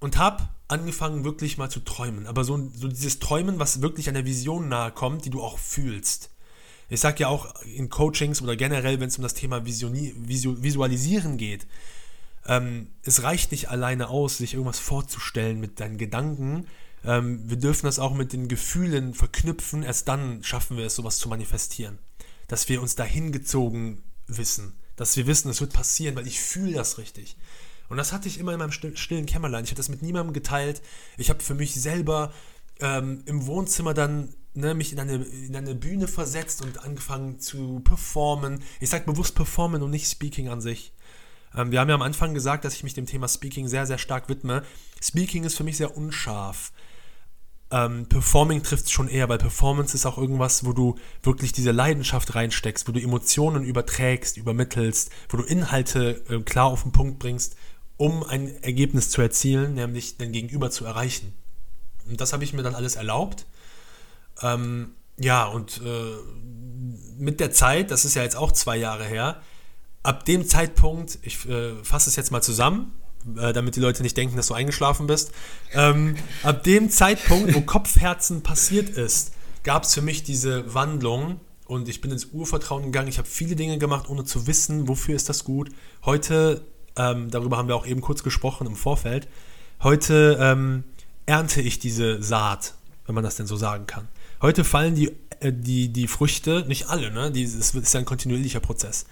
und 0.00 0.18
habe 0.18 0.48
angefangen 0.68 1.24
wirklich 1.24 1.58
mal 1.58 1.70
zu 1.70 1.80
träumen. 1.80 2.26
Aber 2.26 2.44
so, 2.44 2.70
so 2.74 2.88
dieses 2.88 3.18
Träumen, 3.18 3.58
was 3.58 3.80
wirklich 3.80 4.08
einer 4.08 4.24
Vision 4.24 4.68
nahe 4.68 4.92
kommt, 4.92 5.24
die 5.24 5.30
du 5.30 5.42
auch 5.42 5.58
fühlst. 5.58 6.30
Ich 6.88 7.00
sage 7.00 7.20
ja 7.20 7.28
auch 7.28 7.62
in 7.62 7.88
Coachings 7.88 8.42
oder 8.42 8.56
generell, 8.56 9.00
wenn 9.00 9.08
es 9.08 9.16
um 9.16 9.22
das 9.22 9.34
Thema 9.34 9.64
Visioni 9.64 10.14
Visualisieren 10.16 11.36
geht, 11.36 11.66
ähm, 12.46 12.88
es 13.02 13.22
reicht 13.22 13.50
nicht 13.50 13.70
alleine 13.70 14.08
aus, 14.08 14.38
sich 14.38 14.54
irgendwas 14.54 14.78
vorzustellen 14.78 15.58
mit 15.58 15.80
deinen 15.80 15.98
Gedanken, 15.98 16.66
ähm, 17.06 17.48
wir 17.48 17.56
dürfen 17.56 17.86
das 17.86 17.98
auch 17.98 18.14
mit 18.14 18.32
den 18.32 18.48
Gefühlen 18.48 19.14
verknüpfen. 19.14 19.82
Erst 19.82 20.08
dann 20.08 20.42
schaffen 20.42 20.76
wir 20.76 20.86
es, 20.86 20.96
sowas 20.96 21.18
zu 21.18 21.28
manifestieren. 21.28 21.98
Dass 22.48 22.68
wir 22.68 22.82
uns 22.82 22.96
dahin 22.96 23.32
gezogen 23.32 24.02
wissen. 24.26 24.74
Dass 24.96 25.16
wir 25.16 25.26
wissen, 25.26 25.50
es 25.50 25.60
wird 25.60 25.72
passieren, 25.72 26.16
weil 26.16 26.26
ich 26.26 26.40
fühle 26.40 26.72
das 26.72 26.98
richtig. 26.98 27.36
Und 27.88 27.96
das 27.96 28.12
hatte 28.12 28.26
ich 28.26 28.38
immer 28.38 28.52
in 28.52 28.58
meinem 28.58 28.72
stillen 28.72 29.26
Kämmerlein. 29.26 29.64
Ich 29.64 29.70
habe 29.70 29.76
das 29.76 29.88
mit 29.88 30.02
niemandem 30.02 30.32
geteilt. 30.32 30.82
Ich 31.16 31.30
habe 31.30 31.42
für 31.42 31.54
mich 31.54 31.74
selber 31.74 32.32
ähm, 32.80 33.22
im 33.26 33.46
Wohnzimmer 33.46 33.94
dann 33.94 34.34
ne, 34.56 34.74
mich 34.74 34.92
in 34.92 35.00
eine, 35.00 35.16
in 35.16 35.54
eine 35.54 35.74
Bühne 35.74 36.08
versetzt 36.08 36.62
und 36.62 36.84
angefangen 36.84 37.38
zu 37.38 37.80
performen. 37.80 38.62
Ich 38.80 38.90
sage 38.90 39.04
bewusst 39.04 39.34
performen 39.34 39.82
und 39.82 39.90
nicht 39.90 40.08
Speaking 40.08 40.48
an 40.48 40.60
sich. 40.60 40.92
Ähm, 41.54 41.72
wir 41.72 41.80
haben 41.80 41.88
ja 41.88 41.94
am 41.94 42.02
Anfang 42.02 42.34
gesagt, 42.34 42.64
dass 42.64 42.74
ich 42.74 42.82
mich 42.82 42.94
dem 42.94 43.06
Thema 43.06 43.28
Speaking 43.28 43.68
sehr, 43.68 43.86
sehr 43.86 43.98
stark 43.98 44.28
widme. 44.28 44.62
Speaking 45.02 45.44
ist 45.44 45.56
für 45.56 45.64
mich 45.64 45.76
sehr 45.76 45.96
unscharf. 45.96 46.72
Ähm, 47.70 48.06
Performing 48.08 48.62
trifft 48.62 48.84
es 48.84 48.92
schon 48.92 49.08
eher, 49.08 49.28
weil 49.28 49.38
Performance 49.38 49.94
ist 49.94 50.06
auch 50.06 50.18
irgendwas, 50.18 50.64
wo 50.64 50.72
du 50.72 50.94
wirklich 51.22 51.52
diese 51.52 51.72
Leidenschaft 51.72 52.34
reinsteckst, 52.34 52.86
wo 52.86 52.92
du 52.92 53.00
Emotionen 53.00 53.64
überträgst, 53.64 54.36
übermittelst, 54.36 55.10
wo 55.28 55.38
du 55.38 55.42
Inhalte 55.42 56.22
äh, 56.28 56.40
klar 56.42 56.66
auf 56.66 56.84
den 56.84 56.92
Punkt 56.92 57.18
bringst, 57.18 57.56
um 57.96 58.22
ein 58.22 58.62
Ergebnis 58.62 59.10
zu 59.10 59.20
erzielen, 59.20 59.74
nämlich 59.74 60.16
dein 60.16 60.30
Gegenüber 60.30 60.70
zu 60.70 60.84
erreichen. 60.84 61.32
Und 62.08 62.20
das 62.20 62.32
habe 62.32 62.44
ich 62.44 62.52
mir 62.52 62.62
dann 62.62 62.76
alles 62.76 62.94
erlaubt. 62.94 63.46
Ähm, 64.42 64.92
ja, 65.18 65.46
und 65.46 65.80
äh, 65.84 66.12
mit 67.18 67.40
der 67.40 67.52
Zeit, 67.52 67.90
das 67.90 68.04
ist 68.04 68.14
ja 68.14 68.22
jetzt 68.22 68.36
auch 68.36 68.52
zwei 68.52 68.76
Jahre 68.76 69.04
her, 69.04 69.40
ab 70.02 70.24
dem 70.24 70.46
Zeitpunkt, 70.46 71.18
ich 71.22 71.48
äh, 71.48 71.82
fasse 71.82 72.08
es 72.10 72.16
jetzt 72.16 72.30
mal 72.30 72.42
zusammen, 72.42 72.92
äh, 73.36 73.52
damit 73.52 73.76
die 73.76 73.80
Leute 73.80 74.02
nicht 74.02 74.16
denken, 74.16 74.36
dass 74.36 74.48
du 74.48 74.54
eingeschlafen 74.54 75.06
bist. 75.06 75.32
Ähm, 75.72 76.16
ab 76.42 76.62
dem 76.64 76.90
Zeitpunkt, 76.90 77.54
wo 77.54 77.60
Kopfherzen 77.62 78.42
passiert 78.42 78.90
ist, 78.90 79.32
gab 79.64 79.82
es 79.82 79.94
für 79.94 80.02
mich 80.02 80.22
diese 80.22 80.72
Wandlung 80.74 81.40
und 81.66 81.88
ich 81.88 82.00
bin 82.00 82.12
ins 82.12 82.26
Urvertrauen 82.26 82.84
gegangen. 82.84 83.08
Ich 83.08 83.18
habe 83.18 83.28
viele 83.28 83.56
Dinge 83.56 83.78
gemacht, 83.78 84.08
ohne 84.08 84.24
zu 84.24 84.46
wissen, 84.46 84.86
wofür 84.86 85.16
ist 85.16 85.28
das 85.28 85.42
gut. 85.42 85.70
Heute, 86.04 86.62
ähm, 86.96 87.30
darüber 87.30 87.56
haben 87.56 87.68
wir 87.68 87.74
auch 87.74 87.86
eben 87.86 88.00
kurz 88.00 88.22
gesprochen 88.22 88.66
im 88.66 88.76
Vorfeld, 88.76 89.26
heute 89.82 90.38
ähm, 90.40 90.84
ernte 91.26 91.60
ich 91.60 91.80
diese 91.80 92.22
Saat, 92.22 92.74
wenn 93.06 93.14
man 93.16 93.24
das 93.24 93.36
denn 93.36 93.46
so 93.46 93.56
sagen 93.56 93.86
kann. 93.86 94.06
Heute 94.46 94.64
fallen 94.64 94.94
die, 94.94 95.10
äh, 95.40 95.52
die, 95.52 95.88
die 95.88 96.06
Früchte, 96.06 96.64
nicht 96.68 96.88
alle, 96.88 97.10
ne? 97.10 97.32
Die, 97.32 97.42
es 97.42 97.74
ist 97.74 97.94
ja 97.94 98.00
ein 98.00 98.06
kontinuierlicher 98.06 98.60
Prozess 98.60 99.06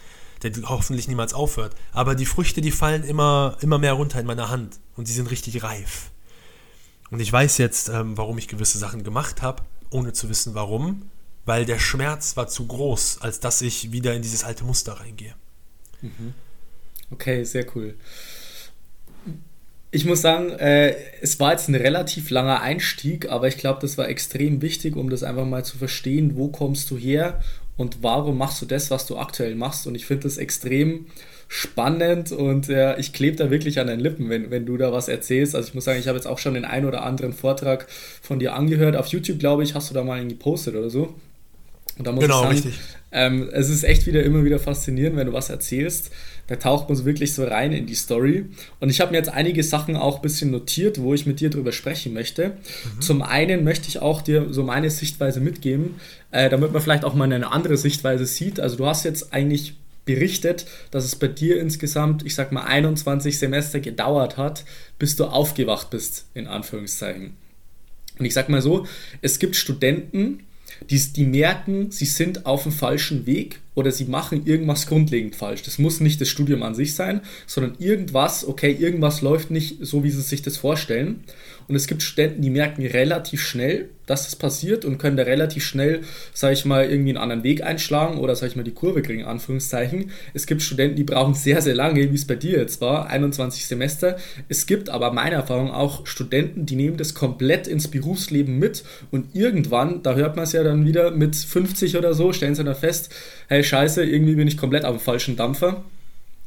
der 0.44 0.68
hoffentlich 0.68 1.09
niemals 1.09 1.33
aufhört. 1.33 1.75
Aber 1.92 2.14
die 2.14 2.27
Früchte, 2.27 2.61
die 2.61 2.70
fallen 2.70 3.03
immer, 3.03 3.57
immer 3.61 3.79
mehr 3.79 3.94
runter 3.94 4.20
in 4.20 4.27
meiner 4.27 4.51
Hand 4.51 4.79
und 4.97 5.07
sie 5.07 5.14
sind 5.14 5.31
richtig 5.31 5.62
reif. 5.62 6.11
Und 7.11 7.20
ich 7.20 7.33
weiß 7.33 7.59
jetzt, 7.59 7.88
ähm, 7.88 8.16
warum 8.16 8.38
ich 8.38 8.49
gewisse 8.49 8.79
Sachen 8.79 9.05
gemacht 9.05 9.42
habe, 9.42 9.62
ohne 9.90 10.12
zu 10.12 10.29
wissen 10.29 10.55
warum, 10.55 11.11
weil 11.44 11.64
der 11.64 11.79
Schmerz 11.79 12.37
war 12.37 12.49
zu 12.49 12.66
groß, 12.66 13.18
als 13.20 13.40
dass 13.40 13.62
ich 13.62 13.92
wieder 13.92 14.14
in 14.14 14.23
dieses 14.23 14.44
alte 14.44 14.64
Muster 14.64 14.94
reingehe. 14.94 15.35
Mhm. 16.03 16.35
Okay, 17.11 17.44
sehr 17.44 17.66
cool. 17.77 17.94
Ich 19.94 20.04
muss 20.04 20.22
sagen, 20.22 20.50
äh, 20.50 20.96
es 21.20 21.38
war 21.38 21.52
jetzt 21.52 21.68
ein 21.68 21.76
relativ 21.76 22.30
langer 22.30 22.61
Einstieg, 22.61 23.30
aber 23.30 23.46
ich 23.46 23.59
glaube, 23.59 23.78
das 23.80 23.96
war 23.96 24.09
extrem 24.09 24.61
wichtig, 24.61 24.96
um 24.96 25.09
das 25.09 25.22
einfach 25.22 25.46
mal 25.46 25.64
zu 25.64 25.78
verstehen, 25.78 26.33
wo 26.35 26.48
kommst 26.48 26.90
du 26.90 26.98
her 26.98 27.40
und 27.76 28.02
warum 28.02 28.37
machst 28.37 28.61
du 28.61 28.66
das, 28.66 28.90
was 28.90 29.07
du 29.07 29.16
aktuell 29.16 29.54
machst. 29.54 29.87
Und 29.87 29.94
ich 29.94 30.04
finde 30.04 30.24
das 30.24 30.37
extrem 30.37 31.07
spannend 31.46 32.33
und 32.33 32.68
äh, 32.70 32.98
ich 32.98 33.12
klebe 33.12 33.37
da 33.37 33.52
wirklich 33.52 33.78
an 33.78 33.87
den 33.87 34.00
Lippen, 34.00 34.30
wenn, 34.30 34.50
wenn 34.50 34.66
du 34.66 34.76
da 34.76 34.90
was 34.90 35.07
erzählst. 35.07 35.54
Also 35.54 35.68
ich 35.68 35.74
muss 35.74 35.85
sagen, 35.85 36.00
ich 36.00 36.09
habe 36.09 36.18
jetzt 36.18 36.26
auch 36.26 36.38
schon 36.38 36.54
den 36.54 36.64
einen 36.64 36.87
oder 36.87 37.04
anderen 37.04 37.33
Vortrag 37.33 37.87
von 38.20 38.40
dir 38.40 38.54
angehört. 38.54 38.96
Auf 38.96 39.07
YouTube, 39.07 39.38
glaube 39.38 39.62
ich, 39.62 39.76
hast 39.76 39.90
du 39.90 39.94
da 39.94 40.02
mal 40.02 40.18
einen 40.18 40.28
gepostet 40.28 40.74
oder 40.74 40.90
so. 40.90 41.14
Und 41.98 42.07
da 42.07 42.12
muss 42.12 42.22
genau, 42.22 42.50
ich 42.50 42.59
sagen, 42.59 42.68
richtig. 42.68 42.80
Ähm, 43.12 43.48
es 43.52 43.68
ist 43.68 43.85
echt 43.85 44.07
wieder 44.07 44.24
immer 44.24 44.44
wieder 44.44 44.59
faszinierend, 44.59 45.16
wenn 45.16 45.28
du 45.28 45.33
was 45.33 45.48
erzählst. 45.48 46.11
Da 46.48 46.57
taucht 46.57 46.88
man 46.88 46.96
so 46.96 47.04
wirklich 47.04 47.33
so 47.33 47.44
rein 47.44 47.72
in 47.72 47.87
die 47.87 47.94
Story. 47.94 48.46
Und 48.80 48.90
ich 48.90 49.00
habe 49.00 49.12
mir 49.12 49.18
jetzt 49.18 49.30
einige 49.30 49.62
Sachen 49.62 49.96
auch 49.96 50.16
ein 50.16 50.22
bisschen 50.22 50.50
notiert, 50.50 51.00
wo 51.00 51.14
ich 51.14 51.24
mit 51.24 51.38
dir 51.38 51.48
drüber 51.48 51.70
sprechen 51.70 52.12
möchte. 52.12 52.48
Mhm. 52.48 53.00
Zum 53.00 53.22
einen 53.22 53.62
möchte 53.62 53.87
ich 53.88 54.00
auch 54.00 54.20
dir 54.20 54.52
so 54.52 54.64
meine 54.64 54.90
Sichtweise 54.90 55.38
mitgeben, 55.38 55.94
äh, 56.33 56.50
damit 56.50 56.72
man 56.72 56.83
vielleicht 56.83 57.04
auch 57.04 57.14
mal 57.14 57.33
eine 57.33 57.52
andere 57.52 57.76
Sichtweise 57.76 58.26
sieht. 58.26 58.59
Also 58.59 58.76
du 58.76 58.87
hast 58.87 59.04
jetzt 59.04 59.33
eigentlich 59.33 59.74
berichtet, 60.04 60.66
dass 60.90 61.04
es 61.04 61.16
bei 61.16 61.28
dir 61.28 61.61
insgesamt, 61.61 62.26
ich 62.26 62.35
sag 62.35 62.50
mal, 62.50 62.64
21 62.64 63.38
Semester 63.38 63.78
gedauert 63.78 64.37
hat, 64.37 64.64
bis 64.98 65.14
du 65.14 65.26
aufgewacht 65.26 65.90
bist, 65.90 66.26
in 66.35 66.48
Anführungszeichen. 66.48 67.37
Und 68.18 68.24
ich 68.24 68.35
sag 68.35 68.48
mal 68.48 68.61
so, 68.61 68.87
es 69.22 69.38
gibt 69.38 69.57
Studenten, 69.57 70.40
die, 70.90 70.98
die 71.12 71.24
merken, 71.24 71.90
sie 71.90 72.06
sind 72.06 72.46
auf 72.46 72.64
dem 72.64 72.72
falschen 72.72 73.26
Weg 73.26 73.60
oder 73.74 73.90
sie 73.90 74.04
machen 74.04 74.46
irgendwas 74.46 74.87
grundlegend 74.87 75.37
falsch. 75.37 75.62
Das 75.62 75.78
muss 75.78 76.00
nicht 76.00 76.20
das 76.20 76.28
Studium 76.28 76.62
an 76.62 76.74
sich 76.74 76.94
sein, 76.94 77.20
sondern 77.46 77.74
irgendwas, 77.78 78.46
okay, 78.46 78.72
irgendwas 78.72 79.20
läuft 79.20 79.50
nicht 79.50 79.78
so, 79.80 80.04
wie 80.04 80.10
sie 80.10 80.22
sich 80.22 80.42
das 80.42 80.56
vorstellen. 80.56 81.24
Und 81.66 81.76
es 81.76 81.87
gibt 81.87 82.02
Studenten, 82.02 82.42
die 82.42 82.50
merken 82.50 82.84
relativ 82.84 83.42
schnell, 83.42 83.88
dass 84.06 84.24
das 84.24 84.37
passiert 84.37 84.84
und 84.84 84.98
können 84.98 85.16
da 85.16 85.22
relativ 85.22 85.64
schnell, 85.64 86.02
sage 86.34 86.54
ich 86.54 86.64
mal, 86.64 86.84
irgendwie 86.90 87.10
einen 87.10 87.18
anderen 87.18 87.42
Weg 87.42 87.62
einschlagen 87.62 88.18
oder, 88.18 88.37
sage 88.37 88.50
ich 88.50 88.56
mal, 88.56 88.62
die 88.62 88.72
Kurve 88.72 89.02
kriegen, 89.02 89.24
Anführungszeichen. 89.24 90.10
Es 90.34 90.46
gibt 90.46 90.62
Studenten, 90.62 90.96
die 90.96 91.04
brauchen 91.04 91.34
sehr, 91.34 91.62
sehr 91.62 91.74
lange, 91.74 92.10
wie 92.10 92.14
es 92.14 92.26
bei 92.26 92.34
dir 92.34 92.58
jetzt 92.58 92.80
war, 92.80 93.08
21 93.08 93.66
Semester. 93.66 94.16
Es 94.48 94.66
gibt 94.66 94.90
aber 94.90 95.12
meiner 95.12 95.37
Erfahrung 95.37 95.70
auch 95.70 96.06
Studenten, 96.06 96.66
die 96.66 96.76
nehmen 96.76 96.96
das 96.96 97.14
komplett 97.14 97.66
ins 97.66 97.88
Berufsleben 97.88 98.58
mit 98.58 98.84
und 99.10 99.34
irgendwann, 99.34 100.02
da 100.02 100.14
hört 100.14 100.37
man 100.37 100.44
es 100.44 100.52
ja 100.52 100.62
dann 100.62 100.87
wieder 100.87 101.10
mit 101.10 101.34
50 101.34 101.96
oder 101.96 102.12
so, 102.12 102.32
stellen 102.32 102.54
sie 102.54 102.64
dann 102.64 102.74
fest, 102.74 103.10
hey 103.48 103.62
scheiße, 103.62 104.04
irgendwie 104.04 104.35
bin 104.35 104.48
ich 104.48 104.57
komplett 104.57 104.85
auf 104.85 104.96
dem 104.96 105.00
falschen 105.00 105.37
Dampfer. 105.37 105.85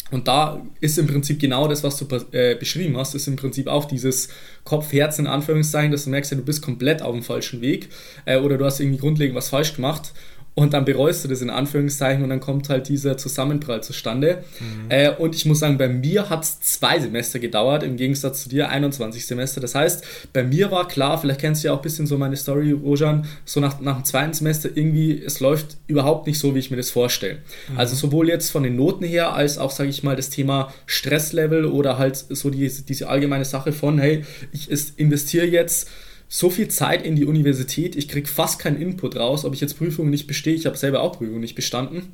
Und 0.10 0.28
da 0.28 0.62
ist 0.80 0.98
im 0.98 1.08
Prinzip 1.08 1.40
genau 1.40 1.68
das, 1.68 1.84
was 1.84 1.98
du 1.98 2.06
äh, 2.32 2.56
beschrieben 2.56 2.96
hast, 2.98 3.14
ist 3.14 3.28
im 3.28 3.36
Prinzip 3.36 3.68
auch 3.68 3.86
dieses 3.86 4.30
Kopf-Herz 4.64 5.20
in 5.20 5.28
Anführungszeichen, 5.28 5.92
dass 5.92 6.06
du 6.06 6.12
merkst, 6.12 6.32
ja, 6.32 6.38
du 6.38 6.46
bist 6.46 6.62
komplett 6.62 7.02
auf 7.02 7.14
dem 7.14 7.24
falschen 7.24 7.60
Weg 7.60 7.90
äh, 8.24 8.38
oder 8.38 8.58
du 8.58 8.64
hast 8.64 8.80
irgendwie 8.80 9.00
grundlegend 9.00 9.36
was 9.36 9.50
falsch 9.50 9.76
gemacht 9.76 10.14
und 10.58 10.74
dann 10.74 10.86
bereust 10.86 11.24
du 11.24 11.28
das 11.28 11.42
in 11.42 11.52
Anführungszeichen 11.52 12.24
und 12.24 12.32
dann 12.32 12.40
kommt 12.40 12.68
halt 12.70 12.90
dieser 12.90 13.16
Zusammenprall 13.16 13.84
zustande. 13.84 14.44
Mhm. 14.60 14.90
Äh, 14.90 15.12
und 15.12 15.36
ich 15.36 15.46
muss 15.46 15.60
sagen, 15.60 15.78
bei 15.78 15.88
mir 15.88 16.32
hat 16.32 16.44
es 16.44 16.60
zwei 16.62 17.00
Semester 17.00 17.38
gedauert, 17.38 17.84
im 17.84 17.96
Gegensatz 17.96 18.42
zu 18.42 18.50
dir 18.50 18.68
21 18.70 19.28
Semester. 19.28 19.62
Das 19.62 19.76
heißt, 19.76 20.04
bei 20.34 20.44
mir 20.44 20.72
war 20.72 20.88
klar, 20.88 21.20
vielleicht 21.20 21.42
kennst 21.42 21.64
du 21.64 21.68
ja 21.68 21.74
auch 21.74 21.78
ein 21.78 21.84
bisschen 21.84 22.08
so 22.08 22.18
meine 22.18 22.36
Story, 22.36 22.72
Rojan, 22.72 23.28
so 23.46 23.60
nach, 23.60 23.80
nach 23.82 23.98
dem 23.98 24.06
zweiten 24.06 24.34
Semester 24.34 24.70
irgendwie, 24.74 25.22
es 25.24 25.42
läuft 25.42 25.78
überhaupt 25.86 26.26
nicht 26.26 26.40
so, 26.40 26.56
wie 26.56 26.60
ich 26.60 26.72
mir 26.72 26.78
das 26.78 26.90
vorstelle. 26.90 27.38
Mhm. 27.72 27.78
Also 27.78 27.96
sowohl 27.96 28.28
jetzt 28.28 28.50
von 28.50 28.64
den 28.64 28.76
Noten 28.76 29.06
her, 29.06 29.34
als 29.34 29.60
auch, 29.60 29.70
sage 29.70 29.92
ich 29.92 30.02
mal, 30.02 30.16
das 30.16 30.32
Thema 30.32 30.74
Stresslevel 30.88 31.66
oder 31.66 32.00
halt 32.00 32.16
so 32.18 32.50
die, 32.50 32.68
diese 32.68 33.10
allgemeine 33.10 33.46
Sache 33.46 33.74
von, 33.74 34.00
hey, 34.00 34.26
ich 34.52 34.72
investiere 34.98 35.46
jetzt 35.46 35.88
so 36.28 36.50
viel 36.50 36.68
Zeit 36.68 37.06
in 37.06 37.16
die 37.16 37.26
Universität, 37.26 37.96
ich 37.96 38.08
kriege 38.08 38.28
fast 38.28 38.60
keinen 38.60 38.82
Input 38.82 39.16
raus, 39.16 39.46
ob 39.46 39.54
ich 39.54 39.62
jetzt 39.62 39.78
Prüfungen 39.78 40.10
nicht 40.10 40.28
bestehe. 40.28 40.56
Ich 40.56 40.66
habe 40.66 40.78
selber 40.78 41.02
auch 41.02 41.14
Prüfungen 41.14 41.40
nicht 41.40 41.56
bestanden. 41.56 42.14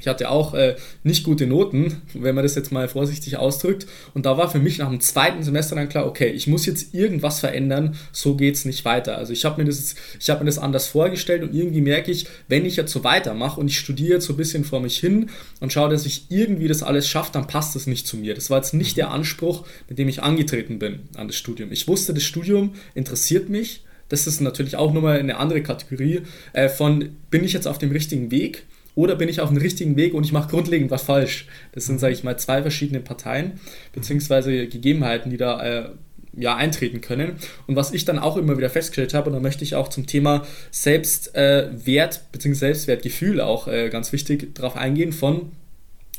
Ich 0.00 0.06
hatte 0.06 0.30
auch 0.30 0.54
äh, 0.54 0.76
nicht 1.02 1.24
gute 1.24 1.46
Noten, 1.46 2.02
wenn 2.14 2.34
man 2.34 2.44
das 2.44 2.54
jetzt 2.54 2.72
mal 2.72 2.88
vorsichtig 2.88 3.36
ausdrückt. 3.36 3.86
Und 4.14 4.26
da 4.26 4.36
war 4.36 4.50
für 4.50 4.58
mich 4.58 4.78
nach 4.78 4.88
dem 4.88 5.00
zweiten 5.00 5.42
Semester 5.42 5.76
dann 5.76 5.88
klar, 5.88 6.06
okay, 6.06 6.28
ich 6.28 6.46
muss 6.46 6.66
jetzt 6.66 6.94
irgendwas 6.94 7.40
verändern, 7.40 7.96
so 8.12 8.36
geht 8.36 8.54
es 8.54 8.64
nicht 8.64 8.84
weiter. 8.84 9.18
Also 9.18 9.32
ich 9.32 9.44
habe 9.44 9.62
mir, 9.62 9.68
das, 9.68 9.94
hab 10.28 10.40
mir 10.40 10.46
das 10.46 10.58
anders 10.58 10.86
vorgestellt 10.86 11.42
und 11.42 11.54
irgendwie 11.54 11.80
merke 11.80 12.10
ich, 12.10 12.26
wenn 12.48 12.64
ich 12.64 12.76
jetzt 12.76 12.92
so 12.92 13.04
weitermache 13.04 13.60
und 13.60 13.68
ich 13.68 13.78
studiere 13.78 14.14
jetzt 14.14 14.26
so 14.26 14.34
ein 14.34 14.36
bisschen 14.36 14.64
vor 14.64 14.80
mich 14.80 14.98
hin 14.98 15.30
und 15.60 15.72
schaue, 15.72 15.90
dass 15.90 16.06
ich 16.06 16.26
irgendwie 16.30 16.68
das 16.68 16.82
alles 16.82 17.08
schaffe, 17.08 17.32
dann 17.32 17.46
passt 17.46 17.74
das 17.74 17.86
nicht 17.86 18.06
zu 18.06 18.16
mir. 18.16 18.34
Das 18.34 18.50
war 18.50 18.58
jetzt 18.58 18.74
nicht 18.74 18.96
der 18.96 19.10
Anspruch, 19.10 19.66
mit 19.88 19.98
dem 19.98 20.08
ich 20.08 20.22
angetreten 20.22 20.78
bin 20.78 21.00
an 21.16 21.28
das 21.28 21.36
Studium. 21.36 21.72
Ich 21.72 21.88
wusste, 21.88 22.14
das 22.14 22.24
Studium 22.24 22.74
interessiert 22.94 23.48
mich. 23.48 23.84
Das 24.08 24.26
ist 24.26 24.40
natürlich 24.40 24.76
auch 24.76 24.92
nochmal 24.92 25.18
eine 25.18 25.36
andere 25.36 25.62
Kategorie 25.62 26.22
äh, 26.52 26.68
von, 26.68 27.10
bin 27.30 27.44
ich 27.44 27.52
jetzt 27.52 27.68
auf 27.68 27.78
dem 27.78 27.90
richtigen 27.90 28.30
Weg? 28.30 28.64
Oder 28.98 29.14
bin 29.14 29.28
ich 29.28 29.40
auf 29.40 29.48
dem 29.48 29.58
richtigen 29.58 29.94
Weg 29.94 30.12
und 30.12 30.24
ich 30.24 30.32
mache 30.32 30.50
grundlegend 30.50 30.90
was 30.90 31.02
falsch. 31.02 31.46
Das 31.70 31.86
sind, 31.86 32.00
sage 32.00 32.14
ich 32.14 32.24
mal, 32.24 32.36
zwei 32.36 32.62
verschiedene 32.62 32.98
Parteien 32.98 33.60
bzw. 33.92 34.66
Gegebenheiten, 34.66 35.30
die 35.30 35.36
da 35.36 35.62
äh, 35.62 35.90
ja, 36.36 36.56
eintreten 36.56 37.00
können. 37.00 37.36
Und 37.68 37.76
was 37.76 37.92
ich 37.92 38.04
dann 38.04 38.18
auch 38.18 38.36
immer 38.36 38.58
wieder 38.58 38.70
festgestellt 38.70 39.14
habe, 39.14 39.30
und 39.30 39.34
da 39.34 39.40
möchte 39.40 39.62
ich 39.62 39.76
auch 39.76 39.86
zum 39.86 40.08
Thema 40.08 40.44
Selbstwert 40.72 42.16
äh, 42.16 42.20
bzw. 42.32 42.54
Selbstwertgefühl 42.54 43.40
auch 43.40 43.68
äh, 43.68 43.88
ganz 43.88 44.12
wichtig 44.12 44.56
darauf 44.56 44.74
eingehen, 44.74 45.12
von 45.12 45.52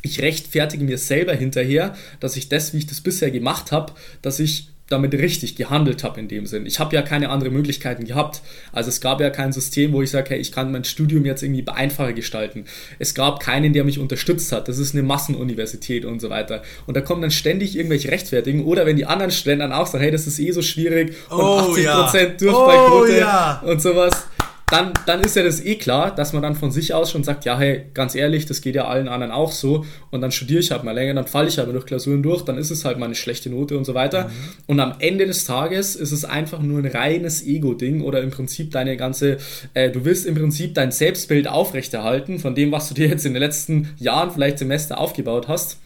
ich 0.01 0.21
rechtfertige 0.21 0.85
mir 0.85 0.97
selber 0.97 1.33
hinterher, 1.33 1.97
dass 2.21 2.37
ich 2.37 2.47
das, 2.47 2.73
wie 2.73 2.77
ich 2.77 2.87
das 2.87 3.01
bisher 3.01 3.29
gemacht 3.29 3.73
habe, 3.73 3.91
dass 4.21 4.39
ich 4.39 4.69
damit 4.89 5.13
richtig 5.13 5.55
gehandelt 5.55 6.03
habe 6.03 6.19
in 6.19 6.27
dem 6.27 6.45
Sinn. 6.45 6.65
Ich 6.65 6.79
habe 6.79 6.95
ja 6.95 7.01
keine 7.01 7.29
anderen 7.29 7.53
Möglichkeiten 7.53 8.05
gehabt. 8.05 8.41
Also 8.71 8.89
es 8.89 9.01
gab 9.01 9.21
ja 9.21 9.29
kein 9.29 9.51
System, 9.53 9.93
wo 9.93 10.01
ich 10.01 10.09
sage, 10.09 10.31
hey, 10.31 10.39
ich 10.39 10.51
kann 10.51 10.71
mein 10.71 10.83
Studium 10.83 11.25
jetzt 11.25 11.43
irgendwie 11.43 11.67
einfacher 11.67 12.13
gestalten. 12.13 12.65
Es 12.97 13.13
gab 13.13 13.39
keinen, 13.39 13.73
der 13.73 13.83
mich 13.83 13.99
unterstützt 13.99 14.51
hat. 14.51 14.67
Das 14.67 14.79
ist 14.79 14.95
eine 14.95 15.03
Massenuniversität 15.03 16.05
und 16.05 16.19
so 16.19 16.29
weiter. 16.29 16.63
Und 16.87 16.97
da 16.97 17.01
kommen 17.01 17.21
dann 17.21 17.31
ständig 17.31 17.75
irgendwelche 17.75 18.11
Rechtfertigen. 18.11 18.65
Oder 18.65 18.85
wenn 18.85 18.97
die 18.97 19.05
anderen 19.05 19.31
Studenten 19.31 19.69
dann 19.69 19.73
auch 19.73 19.87
sagen, 19.87 20.03
hey, 20.03 20.11
das 20.11 20.27
ist 20.27 20.39
eh 20.39 20.51
so 20.51 20.61
schwierig 20.61 21.15
und 21.29 21.39
oh, 21.39 21.73
80% 21.75 21.81
ja. 21.81 22.09
Durchfallquote 22.09 23.11
oh, 23.11 23.19
ja. 23.19 23.61
und 23.65 23.81
sowas 23.81 24.25
dann, 24.71 24.93
dann 25.05 25.21
ist 25.21 25.35
ja 25.35 25.43
das 25.43 25.63
eh 25.63 25.75
klar, 25.75 26.13
dass 26.13 26.33
man 26.33 26.43
dann 26.43 26.55
von 26.55 26.71
sich 26.71 26.93
aus 26.93 27.11
schon 27.11 27.23
sagt, 27.23 27.45
ja, 27.45 27.57
hey, 27.57 27.85
ganz 27.93 28.15
ehrlich, 28.15 28.45
das 28.45 28.61
geht 28.61 28.75
ja 28.75 28.87
allen 28.87 29.07
anderen 29.07 29.31
auch 29.31 29.51
so 29.51 29.85
und 30.11 30.21
dann 30.21 30.31
studiere 30.31 30.59
ich 30.59 30.71
halt 30.71 30.83
mal 30.83 30.91
länger, 30.91 31.15
dann 31.15 31.27
falle 31.27 31.47
ich 31.47 31.57
halt 31.57 31.69
durch 31.69 31.85
Klausuren 31.85 32.21
durch, 32.21 32.43
dann 32.43 32.57
ist 32.57 32.69
es 32.69 32.85
halt 32.85 32.99
mal 32.99 33.05
eine 33.05 33.15
schlechte 33.15 33.49
Note 33.49 33.77
und 33.77 33.85
so 33.85 33.93
weiter. 33.93 34.25
Mhm. 34.25 34.31
Und 34.67 34.79
am 34.79 34.93
Ende 34.99 35.25
des 35.25 35.45
Tages 35.45 35.95
ist 35.95 36.11
es 36.11 36.25
einfach 36.25 36.61
nur 36.61 36.79
ein 36.79 36.85
reines 36.85 37.45
Ego-Ding 37.45 38.01
oder 38.01 38.21
im 38.21 38.31
Prinzip 38.31 38.71
deine 38.71 38.97
ganze, 38.97 39.37
äh, 39.73 39.89
du 39.89 40.05
willst 40.05 40.25
im 40.25 40.35
Prinzip 40.35 40.75
dein 40.75 40.91
Selbstbild 40.91 41.47
aufrechterhalten 41.47 42.39
von 42.39 42.55
dem, 42.55 42.71
was 42.71 42.89
du 42.89 42.93
dir 42.93 43.07
jetzt 43.07 43.25
in 43.25 43.33
den 43.33 43.41
letzten 43.41 43.89
Jahren, 43.97 44.31
vielleicht 44.31 44.59
Semester 44.59 44.99
aufgebaut 44.99 45.47
hast. 45.47 45.77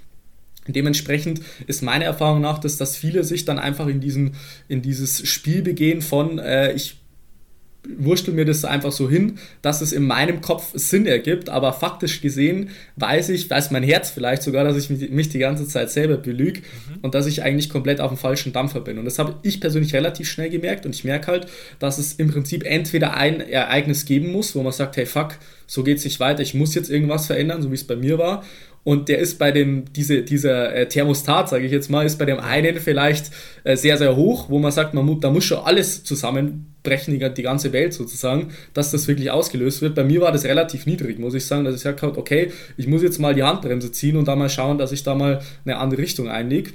Dementsprechend 0.67 1.41
ist 1.67 1.83
meine 1.83 2.05
Erfahrung 2.05 2.41
nach, 2.41 2.57
dass, 2.57 2.77
dass 2.77 2.95
viele 2.95 3.23
sich 3.23 3.43
dann 3.43 3.59
einfach 3.59 3.87
in, 3.87 3.99
diesen, 3.99 4.35
in 4.69 4.81
dieses 4.81 5.27
Spiel 5.27 5.61
begehen 5.61 6.01
von, 6.01 6.39
äh, 6.39 6.71
ich 6.73 7.02
wurschtel 7.97 8.33
mir 8.33 8.45
das 8.45 8.63
einfach 8.63 8.91
so 8.91 9.09
hin, 9.09 9.39
dass 9.61 9.81
es 9.81 9.91
in 9.91 10.03
meinem 10.07 10.41
Kopf 10.41 10.71
Sinn 10.73 11.05
ergibt, 11.05 11.49
aber 11.49 11.73
faktisch 11.73 12.21
gesehen 12.21 12.69
weiß 12.95 13.29
ich, 13.29 13.49
weiß 13.49 13.71
mein 13.71 13.83
Herz 13.83 14.09
vielleicht 14.09 14.41
sogar, 14.43 14.63
dass 14.63 14.77
ich 14.77 14.89
mich 14.89 15.29
die 15.29 15.39
ganze 15.39 15.67
Zeit 15.67 15.91
selber 15.91 16.17
belüge 16.17 16.61
mhm. 16.61 16.99
und 17.01 17.13
dass 17.13 17.25
ich 17.25 17.43
eigentlich 17.43 17.69
komplett 17.69 17.99
auf 17.99 18.09
dem 18.11 18.17
falschen 18.17 18.53
Dampfer 18.53 18.79
bin. 18.79 18.97
Und 18.97 19.05
das 19.05 19.19
habe 19.19 19.35
ich 19.43 19.59
persönlich 19.59 19.93
relativ 19.93 20.29
schnell 20.29 20.49
gemerkt 20.49 20.85
und 20.85 20.95
ich 20.95 21.03
merke 21.03 21.27
halt, 21.27 21.47
dass 21.79 21.97
es 21.97 22.13
im 22.13 22.29
Prinzip 22.29 22.63
entweder 22.63 23.15
ein 23.15 23.41
Ereignis 23.41 24.05
geben 24.05 24.31
muss, 24.31 24.55
wo 24.55 24.63
man 24.63 24.71
sagt, 24.71 24.95
hey 24.95 25.05
fuck, 25.05 25.37
so 25.67 25.83
geht 25.83 25.97
es 25.97 26.05
nicht 26.05 26.19
weiter, 26.19 26.41
ich 26.41 26.53
muss 26.53 26.75
jetzt 26.75 26.89
irgendwas 26.89 27.27
verändern, 27.27 27.61
so 27.61 27.69
wie 27.71 27.75
es 27.75 27.83
bei 27.83 27.95
mir 27.95 28.17
war, 28.17 28.43
und 28.83 29.07
der 29.07 29.19
ist 29.19 29.39
bei 29.39 29.51
dem, 29.51 29.85
diese, 29.93 30.23
dieser 30.23 30.75
äh, 30.75 30.87
Thermostat, 30.87 31.47
sage 31.47 31.65
ich 31.65 31.71
jetzt 31.71 31.89
mal, 31.89 32.05
ist 32.05 32.17
bei 32.19 32.25
dem 32.25 32.39
einen 32.39 32.79
vielleicht 32.79 33.31
äh, 33.63 33.77
sehr, 33.77 33.97
sehr 33.97 34.15
hoch, 34.15 34.49
wo 34.49 34.59
man 34.59 34.71
sagt, 34.71 34.93
man, 34.93 35.19
da 35.21 35.29
muss 35.29 35.45
schon 35.45 35.59
alles 35.59 36.03
zusammenbrechen, 36.03 37.17
die, 37.17 37.33
die 37.33 37.43
ganze 37.43 37.71
Welt 37.71 37.93
sozusagen, 37.93 38.49
dass 38.73 38.91
das 38.91 39.07
wirklich 39.07 39.31
ausgelöst 39.31 39.81
wird. 39.81 39.95
Bei 39.95 40.03
mir 40.03 40.19
war 40.19 40.33
das 40.33 40.43
relativ 40.43 40.85
niedrig, 40.85 41.17
muss 41.17 41.33
ich 41.33 41.45
sagen, 41.45 41.63
dass 41.63 41.75
ich 41.75 41.81
gesagt 41.81 42.01
habe, 42.01 42.17
okay, 42.17 42.51
ich 42.75 42.87
muss 42.87 43.01
jetzt 43.01 43.19
mal 43.19 43.33
die 43.33 43.43
Handbremse 43.43 43.91
ziehen 43.91 44.17
und 44.17 44.27
da 44.27 44.35
mal 44.35 44.49
schauen, 44.49 44.77
dass 44.77 44.91
ich 44.91 45.03
da 45.03 45.15
mal 45.15 45.41
eine 45.63 45.77
andere 45.77 46.01
Richtung 46.01 46.27
einlege. 46.27 46.71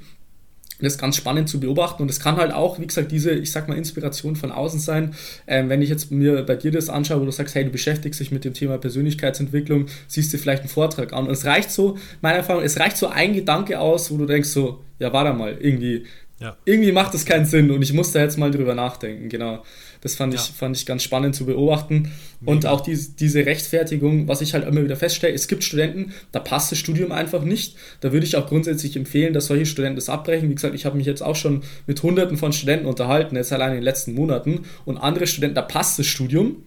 Das 0.81 0.95
ist 0.95 1.01
ganz 1.01 1.17
spannend 1.17 1.49
zu 1.49 1.59
beobachten 1.59 2.03
und 2.03 2.11
es 2.11 2.21
kann 2.21 2.37
halt 2.37 2.53
auch, 2.53 2.79
wie 2.79 2.87
gesagt, 2.87 3.11
diese, 3.11 3.33
ich 3.33 3.51
sag 3.51 3.69
mal, 3.69 3.77
Inspiration 3.77 4.37
von 4.37 4.53
außen 4.53 4.79
sein. 4.79 5.15
Ähm, 5.47 5.69
wenn 5.69 5.83
ich 5.83 5.89
jetzt 5.89 6.13
mir 6.13 6.43
bei 6.45 6.55
dir 6.55 6.71
das 6.71 6.89
anschaue, 6.89 7.21
wo 7.21 7.25
du 7.25 7.33
sagst, 7.33 7.55
hey, 7.55 7.65
du 7.65 7.71
beschäftigst 7.71 8.21
dich 8.21 8.31
mit 8.31 8.45
dem 8.45 8.55
Thema 8.55 8.79
Persönlichkeitsentwicklung, 8.79 9.87
siehst 10.07 10.33
dir 10.33 10.39
vielleicht 10.39 10.63
einen 10.63 10.69
Vortrag 10.71 11.13
an 11.13 11.27
und 11.27 11.33
es 11.33 11.45
reicht 11.45 11.71
so, 11.71 11.99
meiner 12.21 12.39
Erfahrung, 12.39 12.63
es 12.63 12.79
reicht 12.79 12.97
so 12.97 13.09
ein 13.09 13.35
Gedanke 13.35 13.81
aus, 13.81 14.11
wo 14.11 14.17
du 14.17 14.27
denkst 14.27 14.51
so, 14.51 14.85
ja, 15.01 15.13
warte 15.13 15.37
mal, 15.37 15.57
irgendwie, 15.61 16.05
ja. 16.41 16.57
irgendwie 16.65 16.93
macht 16.93 17.15
das 17.15 17.25
keinen 17.25 17.47
Sinn 17.47 17.71
und 17.71 17.83
ich 17.83 17.93
muss 17.93 18.13
da 18.13 18.21
jetzt 18.21 18.39
mal 18.39 18.51
drüber 18.51 18.75
nachdenken, 18.75 19.29
genau. 19.29 19.63
Das 20.01 20.15
fand, 20.15 20.33
ja. 20.33 20.41
ich, 20.41 20.47
fand 20.57 20.77
ich 20.77 20.87
ganz 20.87 21.03
spannend 21.03 21.35
zu 21.35 21.45
beobachten. 21.45 22.13
Mega. 22.41 22.53
Und 22.53 22.67
auch 22.67 22.81
diese, 22.81 23.13
diese 23.13 23.45
Rechtfertigung, 23.45 24.29
was 24.29 24.41
ich 24.41 24.55
halt 24.55 24.67
immer 24.67 24.83
wieder 24.85 24.97
feststelle, 24.97 25.35
es 25.35 25.49
gibt 25.49 25.65
Studenten, 25.65 26.13
da 26.31 26.39
passt 26.39 26.71
das 26.71 26.79
Studium 26.79 27.11
einfach 27.11 27.43
nicht. 27.43 27.77
Da 28.01 28.13
würde 28.13 28.25
ich 28.25 28.37
auch 28.37 28.47
grundsätzlich 28.47 28.97
empfehlen, 28.97 29.33
dass 29.33 29.47
solche 29.47 29.67
Studenten 29.67 29.97
das 29.97 30.09
abbrechen. 30.09 30.49
Wie 30.51 30.55
gesagt, 30.55 30.75
ich 30.75 30.87
habe 30.87 30.97
mich 30.97 31.07
jetzt 31.07 31.23
auch 31.23 31.37
schon 31.37 31.63
mit 31.87 32.03
hunderten 32.03 32.37
von 32.37 32.53
Studenten 32.53 32.87
unterhalten, 32.87 33.37
jetzt 33.37 33.53
allein 33.53 33.71
in 33.71 33.77
den 33.79 33.85
letzten 33.85 34.15
Monaten. 34.15 34.61
Und 34.85 34.99
andere 34.99 35.27
Studenten, 35.27 35.57
da 35.57 35.63
passt 35.63 35.99
das 35.99 36.07
Studium. 36.07 36.63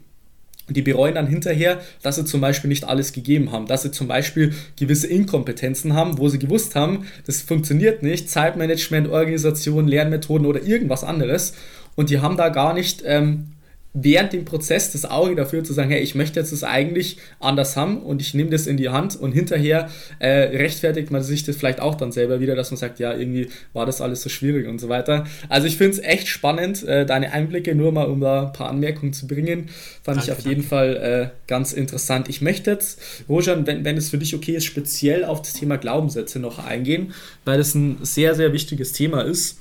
Die 0.73 0.81
bereuen 0.81 1.15
dann 1.15 1.27
hinterher, 1.27 1.79
dass 2.01 2.15
sie 2.15 2.25
zum 2.25 2.41
Beispiel 2.41 2.69
nicht 2.69 2.84
alles 2.84 3.13
gegeben 3.13 3.51
haben, 3.51 3.67
dass 3.67 3.84
sie 3.84 3.91
zum 3.91 4.07
Beispiel 4.07 4.53
gewisse 4.79 5.07
Inkompetenzen 5.07 5.93
haben, 5.93 6.17
wo 6.17 6.29
sie 6.29 6.39
gewusst 6.39 6.75
haben, 6.75 7.05
das 7.25 7.41
funktioniert 7.41 8.03
nicht, 8.03 8.29
Zeitmanagement, 8.29 9.10
Organisation, 9.10 9.88
Lernmethoden 9.88 10.47
oder 10.47 10.62
irgendwas 10.63 11.03
anderes. 11.03 11.53
Und 11.95 12.10
die 12.10 12.19
haben 12.19 12.38
da 12.38 12.49
gar 12.49 12.73
nicht 12.73 13.03
ähm, 13.05 13.47
während 13.93 14.32
dem 14.32 14.45
Prozess 14.45 14.91
das 14.91 15.06
Auge 15.06 15.36
dafür 15.36 15.63
zu 15.63 15.73
sagen, 15.73 15.89
hey, 15.89 16.01
ich 16.01 16.15
möchte 16.15 16.39
jetzt 16.39 16.54
das 16.54 16.63
eigentlich 16.63 17.17
anders 17.39 17.75
haben 17.75 18.01
und 18.01 18.21
ich 18.21 18.34
nehme 18.34 18.49
das 18.49 18.65
in 18.65 18.77
die 18.77 18.89
Hand 18.89 19.19
und 19.19 19.34
hinterher 19.34 19.89
äh, 20.19 20.30
rechtfertigt 20.30 21.12
man 21.12 21.21
sich 21.23 21.43
das 21.43 21.58
vielleicht 21.58 21.82
auch 21.82 21.95
dann 21.95 22.12
selber 22.12 22.39
wieder, 22.39 22.56
dass 22.56 22.71
man 22.71 22.77
sagt, 22.77 22.99
ja, 22.99 23.13
irgendwie 23.13 23.49
war 23.73 23.86
das 23.86 23.99
alles 23.99 24.21
so 24.21 24.30
schwierig 24.30 24.67
und 24.67 24.80
so 24.80 24.88
weiter. 24.88 25.25
Also 25.49 25.67
ich 25.67 25.77
finde 25.77 25.97
es 25.97 25.99
echt 25.99 26.27
spannend, 26.27 26.84
äh, 26.84 27.06
deine 27.06 27.34
Einblicke, 27.34 27.75
nur 27.75 27.91
mal 27.91 28.06
um 28.06 28.21
da 28.21 28.47
ein 28.47 28.54
paar 28.54 28.69
Anmerkungen 28.69 29.12
zu 29.12 29.27
bringen, 29.27 29.69
fand 30.04 30.17
danke, 30.17 30.23
ich 30.23 30.32
auf 30.32 30.38
danke. 30.38 30.49
jeden 30.49 30.63
Fall 30.63 30.95
äh, 30.97 31.47
ganz 31.47 31.73
interessant. 31.73 32.30
Ich 32.30 32.41
möchte 32.41 32.71
jetzt, 32.71 33.01
Rojan, 33.27 33.67
wenn, 33.67 33.84
wenn 33.84 33.97
es 33.97 34.10
für 34.10 34.17
dich 34.17 34.34
okay 34.34 34.56
ist, 34.56 34.65
speziell 34.65 35.25
auf 35.25 35.41
das 35.41 35.54
Thema 35.54 35.77
Glaubenssätze 35.77 36.39
noch 36.39 36.60
eingehen, 36.60 37.13
weil 37.43 37.58
das 37.58 37.75
ein 37.75 37.97
sehr, 38.04 38.36
sehr 38.36 38.54
wichtiges 38.54 38.93
Thema 38.93 39.21
ist 39.21 39.60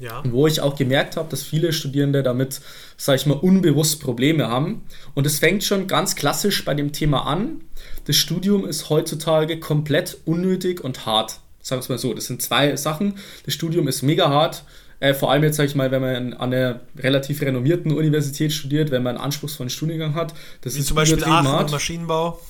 Ja. 0.00 0.22
Wo 0.24 0.46
ich 0.46 0.60
auch 0.60 0.76
gemerkt 0.76 1.16
habe, 1.16 1.28
dass 1.28 1.42
viele 1.42 1.72
Studierende 1.72 2.22
damit, 2.22 2.60
sage 2.96 3.16
ich 3.16 3.26
mal, 3.26 3.34
unbewusst 3.34 4.00
Probleme 4.00 4.48
haben. 4.48 4.82
Und 5.14 5.26
es 5.26 5.38
fängt 5.38 5.62
schon 5.62 5.86
ganz 5.86 6.16
klassisch 6.16 6.64
bei 6.64 6.74
dem 6.74 6.92
Thema 6.92 7.26
an. 7.26 7.60
Das 8.06 8.16
Studium 8.16 8.66
ist 8.66 8.88
heutzutage 8.88 9.60
komplett 9.60 10.18
unnötig 10.24 10.82
und 10.82 11.04
hart. 11.06 11.40
Sagen 11.60 11.80
wir 11.80 11.82
es 11.82 11.88
mal 11.90 11.98
so. 11.98 12.14
Das 12.14 12.24
sind 12.26 12.40
zwei 12.40 12.74
Sachen. 12.76 13.16
Das 13.44 13.52
Studium 13.52 13.88
ist 13.88 14.02
mega 14.02 14.30
hart. 14.30 14.64
Äh, 15.00 15.14
vor 15.14 15.30
allem 15.30 15.42
jetzt, 15.42 15.56
sage 15.56 15.68
ich 15.68 15.74
mal, 15.74 15.90
wenn 15.90 16.02
man 16.02 16.32
an 16.34 16.52
einer 16.52 16.80
relativ 16.98 17.40
renommierten 17.40 17.92
Universität 17.92 18.52
studiert, 18.52 18.90
wenn 18.90 19.02
man 19.02 19.16
einen 19.16 19.24
anspruchsvollen 19.24 19.70
Studiengang 19.70 20.14
hat. 20.14 20.34
Das 20.60 20.74
Wie 20.74 20.80
ist 20.80 20.86
zum 20.86 20.94
Beispiel 20.94 21.24
Aachen 21.24 21.48
hart. 21.48 21.64
und 21.64 21.70
Maschinenbau. 21.72 22.40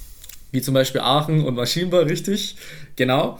Wie 0.52 0.60
zum 0.60 0.74
Beispiel 0.74 1.00
Aachen 1.00 1.44
und 1.44 1.54
Maschinenbau, 1.54 2.00
richtig. 2.00 2.56
Genau. 2.96 3.38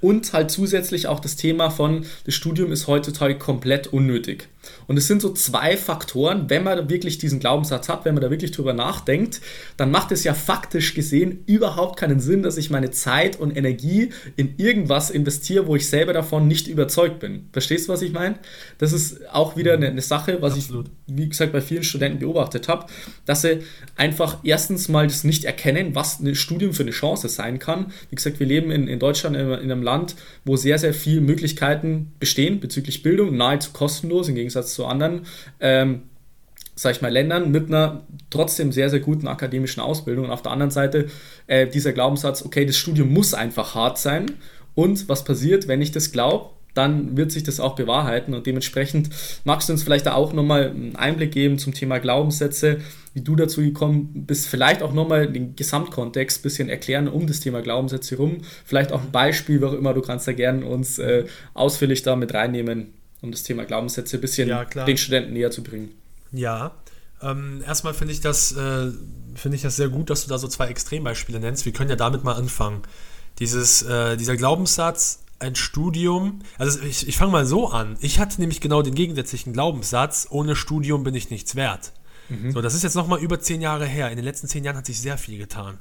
Und 0.00 0.32
halt 0.32 0.50
zusätzlich 0.50 1.06
auch 1.06 1.20
das 1.20 1.36
Thema 1.36 1.70
von, 1.70 2.04
das 2.24 2.34
Studium 2.34 2.72
ist 2.72 2.86
heutzutage 2.86 3.38
komplett 3.38 3.86
unnötig. 3.88 4.48
Und 4.86 4.96
es 4.96 5.06
sind 5.06 5.22
so 5.22 5.32
zwei 5.32 5.76
Faktoren, 5.76 6.48
wenn 6.48 6.62
man 6.62 6.88
wirklich 6.88 7.18
diesen 7.18 7.40
Glaubenssatz 7.40 7.88
hat, 7.88 8.04
wenn 8.04 8.14
man 8.14 8.22
da 8.22 8.30
wirklich 8.30 8.52
drüber 8.52 8.72
nachdenkt, 8.72 9.40
dann 9.76 9.90
macht 9.90 10.12
es 10.12 10.24
ja 10.24 10.34
faktisch 10.34 10.94
gesehen 10.94 11.44
überhaupt 11.46 11.98
keinen 11.98 12.20
Sinn, 12.20 12.42
dass 12.42 12.56
ich 12.56 12.70
meine 12.70 12.90
Zeit 12.90 13.38
und 13.38 13.56
Energie 13.56 14.10
in 14.36 14.54
irgendwas 14.56 15.10
investiere, 15.10 15.66
wo 15.66 15.76
ich 15.76 15.88
selber 15.88 16.12
davon 16.12 16.48
nicht 16.48 16.68
überzeugt 16.68 17.20
bin. 17.20 17.48
Verstehst 17.52 17.88
du, 17.88 17.92
was 17.92 18.02
ich 18.02 18.12
meine? 18.12 18.36
Das 18.78 18.92
ist 18.92 19.28
auch 19.32 19.56
wieder 19.56 19.74
eine, 19.74 19.88
eine 19.88 20.02
Sache, 20.02 20.40
was 20.40 20.54
Absolut. 20.54 20.86
ich, 20.86 21.16
wie 21.16 21.28
gesagt, 21.28 21.52
bei 21.52 21.60
vielen 21.60 21.82
Studenten 21.82 22.20
beobachtet 22.20 22.68
habe, 22.68 22.86
dass 23.24 23.42
sie 23.42 23.60
einfach 23.96 24.38
erstens 24.44 24.88
mal 24.88 25.06
das 25.06 25.24
nicht 25.24 25.44
erkennen, 25.44 25.94
was 25.94 26.20
ein 26.20 26.34
Studium 26.34 26.72
für 26.72 26.82
eine 26.82 26.92
Chance 26.92 27.28
sein 27.28 27.58
kann. 27.58 27.92
Wie 28.10 28.16
gesagt, 28.16 28.40
wir 28.40 28.46
leben 28.46 28.70
in, 28.70 28.88
in 28.88 28.98
Deutschland 28.98 29.36
in, 29.36 29.50
in 29.50 29.70
einem 29.70 29.82
Land, 29.82 30.16
wo 30.44 30.56
sehr, 30.56 30.78
sehr 30.78 30.94
viele 30.94 31.20
Möglichkeiten 31.20 32.12
bestehen 32.18 32.60
bezüglich 32.60 33.02
Bildung, 33.02 33.36
nahezu 33.36 33.70
kostenlos, 33.72 34.28
im 34.28 34.34
Gegensatz 34.34 34.55
zu 34.64 34.86
anderen, 34.86 35.22
ähm, 35.60 36.02
sag 36.74 36.94
ich 36.94 37.02
mal, 37.02 37.10
Ländern 37.10 37.50
mit 37.50 37.68
einer 37.68 38.02
trotzdem 38.30 38.70
sehr, 38.70 38.90
sehr 38.90 39.00
guten 39.00 39.28
akademischen 39.28 39.80
Ausbildung. 39.80 40.26
Und 40.26 40.30
auf 40.30 40.42
der 40.42 40.52
anderen 40.52 40.70
Seite 40.70 41.06
äh, 41.46 41.66
dieser 41.66 41.92
Glaubenssatz, 41.92 42.44
okay, 42.44 42.66
das 42.66 42.76
Studium 42.76 43.12
muss 43.12 43.34
einfach 43.34 43.74
hart 43.74 43.98
sein. 43.98 44.26
Und 44.74 45.08
was 45.08 45.24
passiert, 45.24 45.68
wenn 45.68 45.80
ich 45.80 45.90
das 45.90 46.12
glaube? 46.12 46.50
Dann 46.74 47.16
wird 47.16 47.32
sich 47.32 47.42
das 47.42 47.58
auch 47.58 47.74
bewahrheiten 47.74 48.34
und 48.34 48.46
dementsprechend 48.46 49.08
magst 49.44 49.68
du 49.68 49.72
uns 49.72 49.82
vielleicht 49.82 50.04
da 50.04 50.12
auch 50.12 50.34
nochmal 50.34 50.68
einen 50.68 50.94
Einblick 50.94 51.32
geben 51.32 51.58
zum 51.58 51.72
Thema 51.72 51.98
Glaubenssätze, 52.00 52.80
wie 53.14 53.22
du 53.22 53.34
dazu 53.34 53.62
gekommen 53.62 54.26
bist, 54.26 54.46
vielleicht 54.46 54.82
auch 54.82 54.92
nochmal 54.92 55.26
den 55.26 55.56
Gesamtkontext 55.56 56.40
ein 56.40 56.42
bisschen 56.42 56.68
erklären 56.68 57.08
um 57.08 57.26
das 57.26 57.40
Thema 57.40 57.62
Glaubenssätze 57.62 58.16
herum, 58.16 58.42
vielleicht 58.66 58.92
auch 58.92 59.00
ein 59.00 59.10
Beispiel, 59.10 59.62
wie 59.62 59.64
auch 59.64 59.72
immer, 59.72 59.94
du 59.94 60.02
kannst 60.02 60.28
da 60.28 60.32
gerne 60.32 60.66
uns 60.66 60.98
äh, 60.98 61.24
ausführlich 61.54 62.02
da 62.02 62.14
mit 62.14 62.34
reinnehmen, 62.34 62.92
um 63.22 63.30
das 63.30 63.42
Thema 63.42 63.64
Glaubenssätze 63.64 64.18
ein 64.18 64.20
bisschen 64.20 64.48
ja, 64.48 64.64
den 64.64 64.96
Studenten 64.96 65.32
näher 65.32 65.50
zu 65.50 65.62
bringen. 65.62 65.90
Ja, 66.32 66.72
ähm, 67.22 67.62
erstmal 67.66 67.94
finde 67.94 68.12
ich, 68.12 68.20
das, 68.20 68.52
äh, 68.52 68.92
find 69.34 69.54
ich 69.54 69.62
das 69.62 69.76
sehr 69.76 69.88
gut, 69.88 70.10
dass 70.10 70.24
du 70.24 70.28
da 70.28 70.38
so 70.38 70.48
zwei 70.48 70.68
Extrembeispiele 70.68 71.40
nennst. 71.40 71.64
Wir 71.64 71.72
können 71.72 71.90
ja 71.90 71.96
damit 71.96 72.24
mal 72.24 72.34
anfangen. 72.34 72.82
Dieses, 73.38 73.82
äh, 73.82 74.16
dieser 74.16 74.36
Glaubenssatz, 74.36 75.22
ein 75.38 75.54
Studium, 75.54 76.40
also 76.58 76.80
ich, 76.80 77.06
ich 77.08 77.16
fange 77.16 77.32
mal 77.32 77.46
so 77.46 77.68
an. 77.68 77.96
Ich 78.00 78.18
hatte 78.18 78.40
nämlich 78.40 78.60
genau 78.60 78.82
den 78.82 78.94
gegensätzlichen 78.94 79.52
Glaubenssatz, 79.52 80.26
ohne 80.30 80.56
Studium 80.56 81.04
bin 81.04 81.14
ich 81.14 81.30
nichts 81.30 81.56
wert. 81.56 81.92
Mhm. 82.28 82.52
So, 82.52 82.62
das 82.62 82.74
ist 82.74 82.82
jetzt 82.82 82.94
nochmal 82.94 83.20
über 83.20 83.40
zehn 83.40 83.60
Jahre 83.60 83.86
her. 83.86 84.10
In 84.10 84.16
den 84.16 84.24
letzten 84.24 84.48
zehn 84.48 84.64
Jahren 84.64 84.76
hat 84.76 84.86
sich 84.86 85.00
sehr 85.00 85.18
viel 85.18 85.38
getan. 85.38 85.78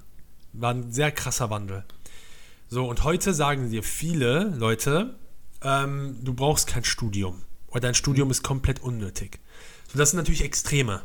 War 0.54 0.74
ein 0.74 0.92
sehr 0.92 1.12
krasser 1.12 1.50
Wandel. 1.50 1.84
So, 2.68 2.86
und 2.88 3.04
heute 3.04 3.34
sagen 3.34 3.70
dir 3.70 3.84
viele 3.84 4.54
Leute, 4.58 5.16
ähm, 5.66 6.20
du 6.22 6.34
brauchst 6.34 6.68
kein 6.68 6.84
Studium. 6.84 7.42
Oder 7.68 7.82
dein 7.82 7.96
Studium 7.96 8.32
ist 8.32 8.44
komplett 8.44 8.82
unnötig. 8.82 9.40
So, 9.92 9.98
das 9.98 10.12
sind 10.12 10.18
natürlich 10.18 10.44
Extreme. 10.44 11.02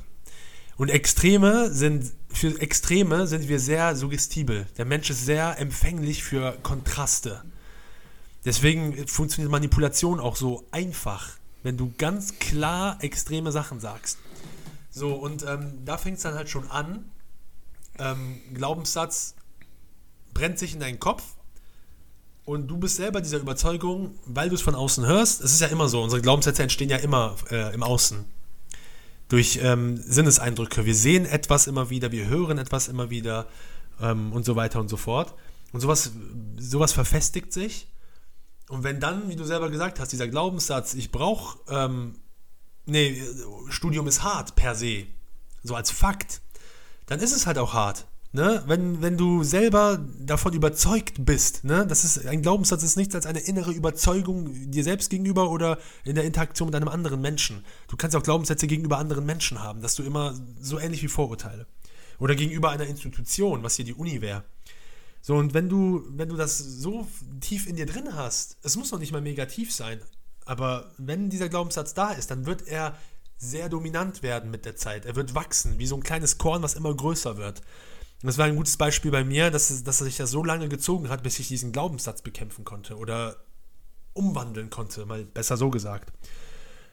Und 0.77 0.89
Extreme 0.89 1.71
sind, 1.73 2.13
für 2.29 2.61
Extreme 2.61 3.27
sind 3.27 3.49
wir 3.49 3.59
sehr 3.59 3.97
suggestibel. 3.97 4.67
Der 4.77 4.85
Mensch 4.85 5.11
ist 5.11 5.25
sehr 5.25 5.59
empfänglich 5.59 6.23
für 6.23 6.57
Kontraste. 6.63 7.43
Deswegen 8.45 9.07
funktioniert 9.09 9.51
Manipulation 9.51 10.21
auch 10.21 10.37
so 10.37 10.67
einfach, 10.71 11.33
wenn 11.63 11.77
du 11.77 11.93
ganz 11.99 12.39
klar 12.39 13.03
extreme 13.03 13.53
Sachen 13.53 13.81
sagst. 13.81 14.19
So, 14.91 15.15
und 15.15 15.45
ähm, 15.47 15.85
da 15.85 15.99
fängt 15.99 16.17
es 16.19 16.23
dann 16.23 16.35
halt 16.35 16.49
schon 16.49 16.71
an. 16.71 17.11
Ähm, 17.99 18.41
Glaubenssatz 18.55 19.35
brennt 20.33 20.59
sich 20.59 20.75
in 20.75 20.81
deinen 20.81 21.01
Kopf 21.01 21.23
und 22.45 22.69
du 22.69 22.79
bist 22.79 22.97
selber 22.97 23.21
dieser 23.21 23.39
Überzeugung, 23.39 24.15
weil 24.27 24.49
du 24.49 24.55
es 24.55 24.63
von 24.63 24.75
außen 24.75 25.07
hörst. 25.07 25.41
Es 25.41 25.53
ist 25.53 25.61
ja 25.61 25.69
immer 25.69 25.89
so, 25.89 26.03
unsere 26.03 26.23
Glaubenssätze 26.23 26.63
entstehen 26.63 26.89
ja 26.89 26.97
immer 26.97 27.37
äh, 27.51 27.73
im 27.75 27.83
Außen. 27.83 28.25
Durch 29.29 29.61
ähm, 29.63 29.97
Sinneseindrücke. 29.97 30.85
Wir 30.85 30.95
sehen 30.95 31.25
etwas 31.25 31.67
immer 31.67 31.91
wieder, 31.91 32.11
wir 32.11 32.27
hören 32.27 32.59
etwas 32.59 32.89
immer 32.89 33.11
wieder 33.11 33.47
ähm, 34.01 34.33
und 34.33 34.45
so 34.45 34.57
weiter 34.57 34.81
und 34.81 34.89
so 34.89 34.97
fort. 34.97 35.35
Und 35.73 35.81
sowas, 35.81 36.11
sowas 36.59 36.93
verfestigt 36.93 37.53
sich. 37.53 37.87
Und 38.69 38.83
wenn 38.83 39.01
dann, 39.01 39.29
wie 39.29 39.37
du 39.37 39.45
selber 39.45 39.71
gesagt 39.71 40.01
hast, 40.01 40.13
dieser 40.13 40.29
Glaubenssatz, 40.29 40.95
ich 40.95 41.13
brauche, 41.13 41.59
ähm, 41.69 42.17
nee, 42.87 43.23
Studium 43.69 44.09
ist 44.09 44.23
hart 44.23 44.57
per 44.57 44.75
se, 44.75 45.07
so 45.63 45.75
als 45.75 45.91
Fakt, 45.91 46.41
dann 47.07 47.21
ist 47.21 47.33
es 47.33 47.47
halt 47.47 47.59
auch 47.59 47.75
hart. 47.75 48.07
Ne? 48.33 48.63
Wenn, 48.67 49.03
wenn 49.03 49.17
du 49.17 49.43
selber 49.43 49.99
davon 50.21 50.53
überzeugt 50.53 51.25
bist, 51.25 51.65
ne? 51.65 51.85
das 51.85 52.05
ist 52.05 52.27
ein 52.27 52.43
Glaubenssatz 52.43 52.85
ist 52.85 52.97
nichts 52.97 53.17
als 53.17 53.27
eine 53.27 53.41
innere 53.41 53.73
Überzeugung 53.73 54.71
dir 54.71 54.85
selbst 54.85 55.11
gegenüber 55.11 55.51
oder 55.51 55.79
in 56.05 56.15
der 56.15 56.25
Interaktion 56.25 56.67
mit 56.67 56.77
einem 56.77 56.87
anderen 56.87 57.21
Menschen. 57.21 57.65
Du 57.89 57.97
kannst 57.97 58.15
auch 58.15 58.23
Glaubenssätze 58.23 58.69
gegenüber 58.69 58.99
anderen 58.99 59.27
Menschen 59.27 59.61
haben, 59.61 59.83
dass 59.83 59.97
du 59.97 60.05
immer 60.05 60.39
so 60.61 60.79
ähnlich 60.79 61.03
wie 61.03 61.09
Vorurteile. 61.09 61.67
Oder 62.21 62.37
gegenüber 62.37 62.71
einer 62.71 62.87
Institution, 62.87 63.65
was 63.65 63.75
hier 63.75 63.85
die 63.85 63.95
Uni 63.95 64.21
wäre. 64.21 64.45
So, 65.23 65.35
und 65.35 65.53
wenn 65.53 65.69
du, 65.69 66.05
wenn 66.11 66.29
du 66.29 66.37
das 66.37 66.59
so 66.59 67.09
tief 67.41 67.67
in 67.67 67.77
dir 67.77 67.87
drin 67.87 68.15
hast, 68.15 68.59
es 68.63 68.77
muss 68.77 68.93
noch 68.93 69.01
nicht 69.01 69.13
mal 69.13 69.21
negativ 69.21 69.75
sein, 69.75 70.01
aber 70.47 70.93
wenn 70.99 71.31
dieser 71.31 71.49
Glaubenssatz 71.49 71.95
da 71.95 72.13
ist, 72.13 72.31
dann 72.31 72.47
wird 72.47 72.67
er 72.69 72.97
sehr 73.39 73.69
dominant 73.69 74.23
werden 74.23 74.51
mit 74.51 74.67
der 74.67 74.77
Zeit. 74.77 75.05
Er 75.05 75.17
wird 75.17 75.35
wachsen, 75.35 75.79
wie 75.79 75.87
so 75.87 75.97
ein 75.97 76.03
kleines 76.03 76.39
Korn, 76.39 76.63
was 76.63 76.75
immer 76.75 76.95
größer 76.95 77.37
wird. 77.37 77.63
Das 78.23 78.37
war 78.37 78.45
ein 78.45 78.57
gutes 78.57 78.77
Beispiel 78.77 79.11
bei 79.11 79.25
mir, 79.25 79.51
dass, 79.51 79.83
dass 79.83 79.99
sich 79.99 80.17
das 80.17 80.31
so 80.31 80.45
lange 80.45 80.69
gezogen 80.69 81.09
hat, 81.09 81.23
bis 81.23 81.39
ich 81.39 81.49
diesen 81.49 81.73
Glaubenssatz 81.73 82.21
bekämpfen 82.23 82.65
konnte 82.65 82.97
oder 82.97 83.37
umwandeln 84.13 84.69
konnte, 84.69 85.07
mal 85.07 85.25
besser 85.25 85.57
so 85.57 85.71
gesagt. 85.71 86.13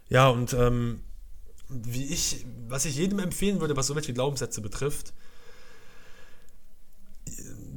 Ja, 0.07 0.29
und 0.29 0.53
ähm, 0.53 1.01
wie 1.67 2.05
ich, 2.05 2.45
was 2.69 2.85
ich 2.85 2.95
jedem 2.95 3.19
empfehlen 3.19 3.59
würde, 3.59 3.75
was 3.75 3.87
so 3.87 3.95
welche 3.95 4.13
Glaubenssätze 4.13 4.61
betrifft, 4.61 5.13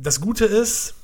das 0.00 0.20
Gute 0.20 0.44
ist, 0.44 0.94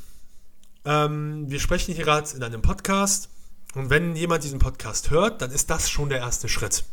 ähm, 0.84 1.50
wir 1.50 1.58
sprechen 1.58 1.94
hier 1.94 2.04
gerade 2.04 2.30
in 2.36 2.44
einem 2.44 2.62
Podcast 2.62 3.28
und 3.74 3.90
wenn 3.90 4.14
jemand 4.14 4.44
diesen 4.44 4.60
Podcast 4.60 5.10
hört, 5.10 5.42
dann 5.42 5.50
ist 5.50 5.68
das 5.68 5.90
schon 5.90 6.08
der 6.08 6.18
erste 6.18 6.48
Schritt. 6.48 6.84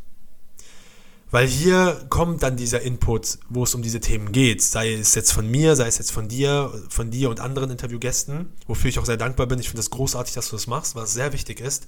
Weil 1.33 1.47
hier 1.47 2.05
kommt 2.09 2.43
dann 2.43 2.57
dieser 2.57 2.81
Input, 2.81 3.39
wo 3.49 3.63
es 3.63 3.73
um 3.73 3.81
diese 3.81 3.99
Themen 3.99 4.31
geht. 4.31 4.61
Sei 4.61 4.93
es 4.93 5.15
jetzt 5.15 5.33
von 5.33 5.49
mir, 5.49 5.75
sei 5.75 5.87
es 5.87 5.97
jetzt 5.97 6.11
von 6.11 6.27
dir, 6.27 6.71
von 6.89 7.09
dir 7.09 7.31
und 7.31 7.39
anderen 7.39 7.71
Interviewgästen, 7.71 8.53
wofür 8.67 8.91
ich 8.91 8.99
auch 8.99 9.05
sehr 9.07 9.17
dankbar 9.17 9.47
bin. 9.47 9.57
Ich 9.57 9.67
finde 9.67 9.79
es 9.79 9.87
das 9.87 9.97
großartig, 9.97 10.35
dass 10.35 10.49
du 10.49 10.57
das 10.57 10.67
machst, 10.67 10.93
was 10.93 11.11
sehr 11.11 11.33
wichtig 11.33 11.59
ist. 11.59 11.87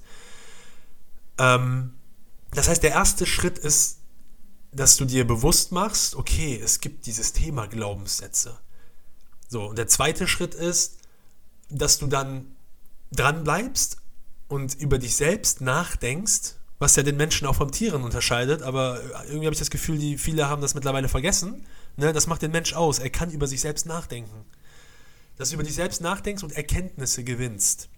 Ähm, 1.38 1.92
das 2.54 2.68
heißt, 2.68 2.82
der 2.82 2.90
erste 2.90 3.24
Schritt 3.24 3.56
ist, 3.56 3.98
dass 4.72 4.96
du 4.96 5.04
dir 5.04 5.24
bewusst 5.24 5.70
machst, 5.70 6.16
okay, 6.16 6.60
es 6.60 6.80
gibt 6.80 7.06
dieses 7.06 7.32
Thema 7.32 7.68
Glaubenssätze. 7.68 8.58
So, 9.46 9.66
und 9.66 9.78
der 9.78 9.86
zweite 9.86 10.26
Schritt 10.26 10.56
ist, 10.56 10.96
dass 11.70 11.98
du 11.98 12.08
dann 12.08 12.56
dran 13.12 13.44
bleibst 13.44 13.98
und 14.48 14.74
über 14.74 14.98
dich 14.98 15.14
selbst 15.14 15.60
nachdenkst 15.60 16.55
was 16.78 16.96
ja 16.96 17.02
den 17.02 17.16
Menschen 17.16 17.46
auch 17.46 17.56
vom 17.56 17.72
Tieren 17.72 18.02
unterscheidet, 18.02 18.62
aber 18.62 19.00
irgendwie 19.26 19.46
habe 19.46 19.54
ich 19.54 19.58
das 19.58 19.70
Gefühl, 19.70 19.98
die 19.98 20.18
viele 20.18 20.48
haben 20.48 20.60
das 20.60 20.74
mittlerweile 20.74 21.08
vergessen. 21.08 21.64
Ne? 21.96 22.12
Das 22.12 22.26
macht 22.26 22.42
den 22.42 22.50
Mensch 22.50 22.74
aus. 22.74 22.98
Er 22.98 23.10
kann 23.10 23.30
über 23.30 23.46
sich 23.46 23.60
selbst 23.60 23.86
nachdenken. 23.86 24.44
Dass 25.38 25.48
du 25.48 25.54
über 25.54 25.64
dich 25.64 25.74
selbst 25.74 26.00
nachdenkst 26.00 26.42
und 26.42 26.52
Erkenntnisse 26.52 27.24
gewinnst. 27.24 27.88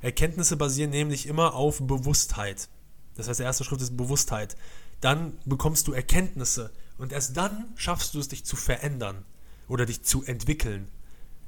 Erkenntnisse 0.00 0.56
basieren 0.56 0.90
nämlich 0.90 1.26
immer 1.26 1.54
auf 1.54 1.80
Bewusstheit. 1.80 2.68
Das 3.16 3.28
heißt, 3.28 3.38
der 3.38 3.46
erste 3.46 3.64
Schritt 3.64 3.80
ist 3.80 3.96
Bewusstheit. 3.96 4.56
Dann 5.00 5.38
bekommst 5.44 5.86
du 5.86 5.92
Erkenntnisse 5.92 6.72
und 6.98 7.12
erst 7.12 7.36
dann 7.36 7.72
schaffst 7.76 8.14
du 8.14 8.20
es, 8.20 8.28
dich 8.28 8.44
zu 8.44 8.56
verändern 8.56 9.24
oder 9.68 9.86
dich 9.86 10.02
zu 10.02 10.24
entwickeln. 10.24 10.88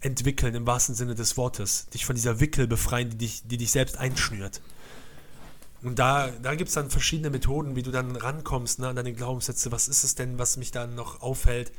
Entwickeln 0.01 0.55
im 0.55 0.67
wahrsten 0.67 0.95
Sinne 0.95 1.15
des 1.15 1.37
Wortes. 1.37 1.87
Dich 1.89 2.07
von 2.07 2.15
dieser 2.15 2.39
Wickel 2.39 2.67
befreien, 2.67 3.11
die 3.11 3.19
dich, 3.19 3.43
die 3.47 3.57
dich 3.57 3.73
selbst 3.73 3.97
einschnürt. 3.97 4.61
Und 5.87 6.01
da, 6.01 6.33
da 6.43 6.57
gibt 6.57 6.67
es 6.67 6.75
dann 6.75 6.91
verschiedene 6.91 7.31
Methoden, 7.31 7.77
wie 7.77 7.83
du 7.85 7.93
dann 7.93 8.17
rankommst 8.17 8.81
ne, 8.81 8.89
an 8.89 8.97
deine 8.97 9.13
Glaubenssätze. 9.13 9.71
Was 9.71 9.87
ist 9.87 10.03
es 10.03 10.17
denn, 10.17 10.37
was 10.37 10.57
mich 10.57 10.73
dann 10.73 10.97
noch 10.97 11.23
aufhält? 11.23 11.71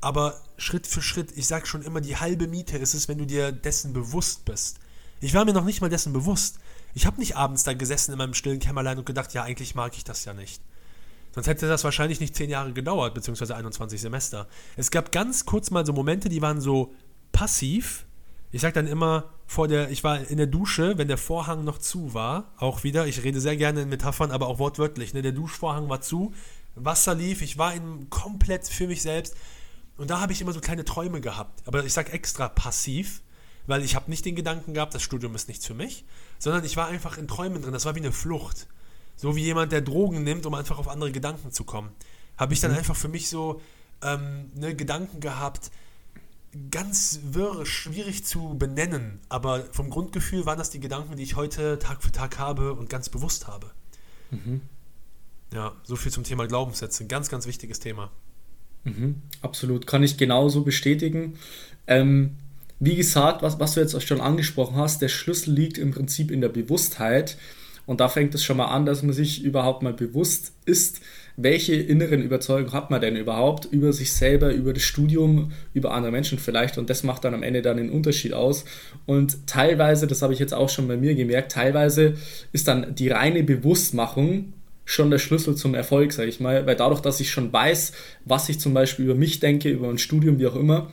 Aber 0.00 0.40
Schritt 0.56 0.88
für 0.88 1.00
Schritt, 1.00 1.30
ich 1.36 1.46
sage 1.46 1.66
schon 1.66 1.82
immer, 1.82 2.00
die 2.00 2.16
halbe 2.16 2.48
Miete 2.48 2.76
ist 2.76 2.92
es, 2.92 3.06
wenn 3.06 3.18
du 3.18 3.24
dir 3.24 3.52
dessen 3.52 3.92
bewusst 3.92 4.44
bist. 4.44 4.80
Ich 5.20 5.32
war 5.32 5.44
mir 5.44 5.52
noch 5.52 5.64
nicht 5.64 5.80
mal 5.80 5.88
dessen 5.88 6.12
bewusst. 6.12 6.58
Ich 6.92 7.06
habe 7.06 7.20
nicht 7.20 7.36
abends 7.36 7.62
da 7.62 7.72
gesessen 7.72 8.10
in 8.10 8.18
meinem 8.18 8.34
stillen 8.34 8.58
Kämmerlein 8.58 8.98
und 8.98 9.06
gedacht, 9.06 9.32
ja, 9.32 9.44
eigentlich 9.44 9.76
mag 9.76 9.96
ich 9.96 10.02
das 10.02 10.24
ja 10.24 10.34
nicht. 10.34 10.60
Sonst 11.32 11.46
hätte 11.46 11.68
das 11.68 11.84
wahrscheinlich 11.84 12.18
nicht 12.18 12.34
zehn 12.34 12.50
Jahre 12.50 12.72
gedauert, 12.72 13.14
beziehungsweise 13.14 13.54
21 13.54 14.00
Semester. 14.00 14.48
Es 14.76 14.90
gab 14.90 15.12
ganz 15.12 15.46
kurz 15.46 15.70
mal 15.70 15.86
so 15.86 15.92
Momente, 15.92 16.28
die 16.28 16.42
waren 16.42 16.60
so 16.60 16.96
passiv. 17.30 18.06
Ich 18.52 18.60
sag 18.60 18.74
dann 18.74 18.86
immer 18.86 19.30
vor 19.46 19.66
der, 19.66 19.90
ich 19.90 20.04
war 20.04 20.20
in 20.20 20.36
der 20.36 20.46
Dusche, 20.46 20.98
wenn 20.98 21.08
der 21.08 21.18
Vorhang 21.18 21.64
noch 21.64 21.78
zu 21.78 22.14
war, 22.14 22.52
auch 22.58 22.84
wieder, 22.84 23.06
ich 23.06 23.24
rede 23.24 23.40
sehr 23.40 23.56
gerne 23.56 23.82
in 23.82 23.88
Metaphern, 23.88 24.30
aber 24.30 24.46
auch 24.46 24.58
wortwörtlich, 24.58 25.14
ne? 25.14 25.22
der 25.22 25.32
Duschvorhang 25.32 25.88
war 25.88 26.02
zu, 26.02 26.32
Wasser 26.74 27.14
lief, 27.14 27.42
ich 27.42 27.58
war 27.58 27.74
in, 27.74 28.08
komplett 28.10 28.68
für 28.68 28.86
mich 28.86 29.02
selbst 29.02 29.34
und 29.96 30.10
da 30.10 30.20
habe 30.20 30.32
ich 30.32 30.40
immer 30.40 30.52
so 30.52 30.60
kleine 30.60 30.84
Träume 30.84 31.20
gehabt. 31.20 31.62
Aber 31.66 31.84
ich 31.84 31.92
sage 31.92 32.12
extra 32.12 32.48
passiv, 32.48 33.22
weil 33.66 33.82
ich 33.82 33.94
habe 33.94 34.10
nicht 34.10 34.24
den 34.24 34.34
Gedanken 34.34 34.74
gehabt, 34.74 34.94
das 34.94 35.02
Studium 35.02 35.34
ist 35.34 35.48
nichts 35.48 35.66
für 35.66 35.74
mich, 35.74 36.04
sondern 36.38 36.64
ich 36.64 36.76
war 36.76 36.88
einfach 36.88 37.18
in 37.18 37.28
Träumen 37.28 37.62
drin. 37.62 37.72
Das 37.72 37.84
war 37.84 37.94
wie 37.94 38.00
eine 38.00 38.12
Flucht. 38.12 38.66
So 39.16 39.36
wie 39.36 39.42
jemand, 39.42 39.72
der 39.72 39.82
Drogen 39.82 40.24
nimmt, 40.24 40.46
um 40.46 40.54
einfach 40.54 40.78
auf 40.78 40.88
andere 40.88 41.12
Gedanken 41.12 41.52
zu 41.52 41.64
kommen. 41.64 41.90
Habe 42.36 42.54
ich 42.54 42.60
dann 42.60 42.72
mhm. 42.72 42.78
einfach 42.78 42.96
für 42.96 43.08
mich 43.08 43.28
so 43.28 43.60
ähm, 44.02 44.50
ne, 44.54 44.74
Gedanken 44.74 45.20
gehabt, 45.20 45.70
ganz 46.70 47.20
wirr, 47.30 47.64
schwierig 47.64 48.24
zu 48.24 48.56
benennen, 48.58 49.20
aber 49.28 49.64
vom 49.72 49.90
Grundgefühl 49.90 50.44
waren 50.44 50.58
das 50.58 50.70
die 50.70 50.80
Gedanken, 50.80 51.16
die 51.16 51.22
ich 51.22 51.36
heute 51.36 51.78
Tag 51.78 52.02
für 52.02 52.12
Tag 52.12 52.38
habe 52.38 52.74
und 52.74 52.90
ganz 52.90 53.08
bewusst 53.08 53.46
habe. 53.46 53.70
Mhm. 54.30 54.60
Ja, 55.52 55.72
so 55.82 55.96
viel 55.96 56.12
zum 56.12 56.24
Thema 56.24 56.46
Glaubenssätze. 56.46 57.06
Ganz, 57.06 57.28
ganz 57.28 57.46
wichtiges 57.46 57.80
Thema. 57.80 58.10
Mhm, 58.84 59.22
absolut, 59.40 59.86
kann 59.86 60.02
ich 60.02 60.16
genauso 60.16 60.62
bestätigen. 60.62 61.38
Ähm, 61.86 62.36
wie 62.80 62.96
gesagt, 62.96 63.42
was, 63.42 63.60
was 63.60 63.74
du 63.74 63.80
jetzt 63.80 63.94
auch 63.94 64.00
schon 64.00 64.20
angesprochen 64.20 64.76
hast, 64.76 65.02
der 65.02 65.08
Schlüssel 65.08 65.52
liegt 65.52 65.78
im 65.78 65.92
Prinzip 65.92 66.30
in 66.30 66.40
der 66.40 66.48
Bewusstheit. 66.48 67.38
Und 67.86 68.00
da 68.00 68.08
fängt 68.08 68.34
es 68.34 68.44
schon 68.44 68.56
mal 68.56 68.66
an, 68.66 68.86
dass 68.86 69.02
man 69.02 69.12
sich 69.12 69.42
überhaupt 69.42 69.82
mal 69.82 69.92
bewusst 69.92 70.52
ist, 70.64 71.00
welche 71.36 71.74
inneren 71.74 72.22
Überzeugungen 72.22 72.72
hat 72.72 72.90
man 72.90 73.00
denn 73.00 73.16
überhaupt 73.16 73.66
über 73.66 73.92
sich 73.92 74.12
selber, 74.12 74.52
über 74.52 74.72
das 74.72 74.82
Studium, 74.82 75.52
über 75.74 75.92
andere 75.92 76.12
Menschen 76.12 76.38
vielleicht. 76.38 76.78
Und 76.78 76.90
das 76.90 77.02
macht 77.02 77.24
dann 77.24 77.34
am 77.34 77.42
Ende 77.42 77.62
dann 77.62 77.76
den 77.78 77.90
Unterschied 77.90 78.32
aus. 78.32 78.64
Und 79.06 79.46
teilweise, 79.46 80.06
das 80.06 80.22
habe 80.22 80.32
ich 80.32 80.38
jetzt 80.38 80.54
auch 80.54 80.68
schon 80.68 80.88
bei 80.88 80.96
mir 80.96 81.14
gemerkt, 81.14 81.52
teilweise 81.52 82.14
ist 82.52 82.68
dann 82.68 82.94
die 82.94 83.08
reine 83.08 83.42
Bewusstmachung 83.42 84.52
schon 84.84 85.10
der 85.10 85.18
Schlüssel 85.18 85.54
zum 85.54 85.74
Erfolg, 85.74 86.12
sage 86.12 86.28
ich 86.28 86.40
mal, 86.40 86.66
weil 86.66 86.76
dadurch, 86.76 87.00
dass 87.00 87.20
ich 87.20 87.30
schon 87.30 87.52
weiß, 87.52 87.92
was 88.24 88.48
ich 88.48 88.58
zum 88.58 88.74
Beispiel 88.74 89.06
über 89.06 89.14
mich 89.14 89.40
denke, 89.40 89.70
über 89.70 89.88
ein 89.88 89.98
Studium, 89.98 90.38
wie 90.38 90.46
auch 90.46 90.56
immer, 90.56 90.90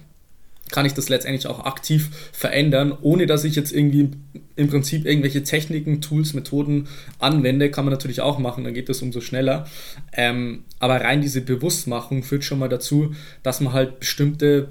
kann 0.72 0.86
ich 0.86 0.94
das 0.94 1.10
letztendlich 1.10 1.48
auch 1.48 1.66
aktiv 1.66 2.10
verändern, 2.32 2.96
ohne 3.02 3.26
dass 3.26 3.44
ich 3.44 3.56
jetzt 3.56 3.72
irgendwie 3.72 4.12
im 4.56 4.68
Prinzip 4.68 5.06
irgendwelche 5.06 5.44
Techniken, 5.44 6.02
Tools, 6.02 6.34
Methoden 6.34 6.88
anwende, 7.18 7.72
kann 7.72 7.86
man 7.86 7.94
natürlich 7.94 8.22
auch 8.22 8.40
machen, 8.40 8.64
dann 8.64 8.74
geht 8.74 8.90
das 8.90 9.02
umso 9.02 9.22
schneller. 9.22 9.68
Ähm, 10.14 10.64
aber 10.80 11.02
rein 11.02 11.22
diese 11.22 11.42
Bewusstmachung 11.42 12.24
führt 12.24 12.44
schon 12.44 12.60
mal 12.60 12.70
dazu, 12.70 13.16
dass 13.42 13.62
man 13.62 13.74
halt 13.74 14.00
bestimmte 14.00 14.70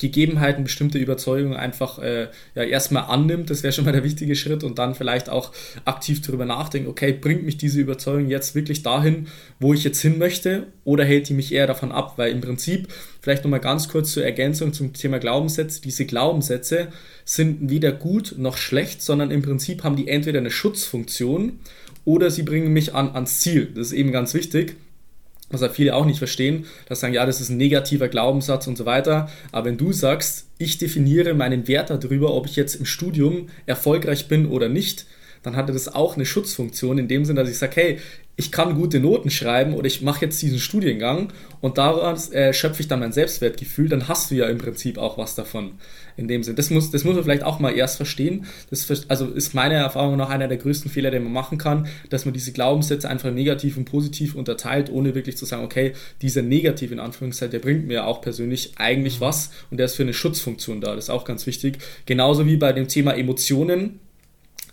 Gegebenheiten, 0.00 0.64
bestimmte 0.64 0.98
Überzeugungen 0.98 1.56
einfach 1.56 1.98
äh, 1.98 2.28
ja, 2.54 2.62
erstmal 2.62 3.04
annimmt, 3.04 3.50
das 3.50 3.62
wäre 3.62 3.72
schon 3.72 3.84
mal 3.84 3.92
der 3.92 4.02
wichtige 4.02 4.34
Schritt 4.34 4.64
und 4.64 4.78
dann 4.78 4.94
vielleicht 4.94 5.28
auch 5.28 5.52
aktiv 5.84 6.22
darüber 6.22 6.46
nachdenkt, 6.46 6.88
okay, 6.88 7.12
bringt 7.12 7.44
mich 7.44 7.58
diese 7.58 7.80
Überzeugung 7.80 8.28
jetzt 8.28 8.54
wirklich 8.54 8.82
dahin, 8.82 9.28
wo 9.60 9.74
ich 9.74 9.84
jetzt 9.84 10.00
hin 10.00 10.18
möchte 10.18 10.66
oder 10.84 11.04
hält 11.04 11.28
die 11.28 11.34
mich 11.34 11.52
eher 11.52 11.66
davon 11.66 11.92
ab, 11.92 12.14
weil 12.16 12.32
im 12.32 12.40
Prinzip, 12.40 12.88
vielleicht 13.20 13.44
nochmal 13.44 13.60
ganz 13.60 13.88
kurz 13.88 14.12
zur 14.12 14.24
Ergänzung 14.24 14.72
zum 14.72 14.94
Thema 14.94 15.18
Glaubenssätze, 15.18 15.82
diese 15.82 16.06
Glaubenssätze 16.06 16.88
sind 17.24 17.70
weder 17.70 17.92
gut 17.92 18.34
noch 18.38 18.56
schlecht, 18.56 19.02
sondern 19.02 19.30
im 19.30 19.42
Prinzip 19.42 19.84
haben 19.84 19.96
die 19.96 20.08
entweder 20.08 20.38
eine 20.38 20.50
Schutzfunktion 20.50 21.60
oder 22.06 22.30
sie 22.30 22.42
bringen 22.42 22.72
mich 22.72 22.94
an, 22.94 23.10
ans 23.10 23.40
Ziel. 23.40 23.66
Das 23.74 23.88
ist 23.88 23.92
eben 23.92 24.12
ganz 24.12 24.32
wichtig 24.32 24.76
was 25.50 25.60
ja 25.60 25.68
viele 25.68 25.94
auch 25.94 26.06
nicht 26.06 26.18
verstehen, 26.18 26.66
dass 26.86 27.00
sagen, 27.00 27.14
ja, 27.14 27.26
das 27.26 27.40
ist 27.40 27.50
ein 27.50 27.56
negativer 27.56 28.08
Glaubenssatz 28.08 28.66
und 28.66 28.78
so 28.78 28.86
weiter. 28.86 29.28
Aber 29.52 29.66
wenn 29.66 29.76
du 29.76 29.92
sagst, 29.92 30.46
ich 30.58 30.78
definiere 30.78 31.34
meinen 31.34 31.68
Wert 31.68 31.90
darüber, 31.90 32.34
ob 32.34 32.46
ich 32.46 32.56
jetzt 32.56 32.76
im 32.76 32.86
Studium 32.86 33.48
erfolgreich 33.66 34.28
bin 34.28 34.46
oder 34.46 34.68
nicht, 34.68 35.06
dann 35.42 35.56
hatte 35.56 35.72
das 35.72 35.92
auch 35.92 36.16
eine 36.16 36.26
Schutzfunktion 36.26 36.98
in 36.98 37.08
dem 37.08 37.24
Sinne, 37.24 37.40
dass 37.40 37.50
ich 37.50 37.58
sage, 37.58 37.72
hey, 37.76 37.98
ich 38.40 38.50
kann 38.50 38.74
gute 38.74 39.00
Noten 39.00 39.28
schreiben 39.28 39.74
oder 39.74 39.86
ich 39.86 40.00
mache 40.00 40.24
jetzt 40.24 40.40
diesen 40.40 40.58
Studiengang 40.58 41.30
und 41.60 41.76
daraus 41.76 42.32
äh, 42.32 42.54
schöpfe 42.54 42.80
ich 42.80 42.88
dann 42.88 43.00
mein 43.00 43.12
Selbstwertgefühl, 43.12 43.90
dann 43.90 44.08
hast 44.08 44.30
du 44.30 44.34
ja 44.34 44.48
im 44.48 44.56
Prinzip 44.56 44.96
auch 44.96 45.18
was 45.18 45.34
davon. 45.34 45.72
In 46.16 46.26
dem 46.26 46.42
Sinn. 46.42 46.56
Das 46.56 46.70
muss, 46.70 46.90
das 46.90 47.04
muss 47.04 47.14
man 47.14 47.24
vielleicht 47.24 47.44
auch 47.44 47.60
mal 47.60 47.74
erst 47.74 47.96
verstehen. 47.96 48.44
Das 48.68 49.06
also 49.08 49.26
ist 49.26 49.54
meiner 49.54 49.76
Erfahrung 49.76 50.16
nach 50.16 50.28
einer 50.28 50.48
der 50.48 50.58
größten 50.58 50.90
Fehler, 50.90 51.10
den 51.10 51.24
man 51.24 51.32
machen 51.32 51.56
kann, 51.56 51.86
dass 52.10 52.24
man 52.24 52.34
diese 52.34 52.52
Glaubenssätze 52.52 53.08
einfach 53.08 53.30
negativ 53.30 53.76
und 53.76 53.84
positiv 53.84 54.34
unterteilt, 54.34 54.90
ohne 54.90 55.14
wirklich 55.14 55.36
zu 55.36 55.46
sagen, 55.46 55.64
okay, 55.64 55.92
dieser 56.20 56.42
negativ 56.42 56.92
in 56.92 57.00
Anführungszeichen, 57.00 57.52
der 57.52 57.58
bringt 57.60 57.86
mir 57.86 58.06
auch 58.06 58.20
persönlich 58.20 58.72
eigentlich 58.76 59.20
was 59.20 59.50
und 59.70 59.76
der 59.78 59.86
ist 59.86 59.96
für 59.96 60.02
eine 60.02 60.12
Schutzfunktion 60.12 60.80
da. 60.80 60.94
Das 60.94 61.04
ist 61.04 61.10
auch 61.10 61.24
ganz 61.24 61.46
wichtig. 61.46 61.78
Genauso 62.06 62.46
wie 62.46 62.56
bei 62.56 62.72
dem 62.72 62.88
Thema 62.88 63.16
Emotionen 63.16 64.00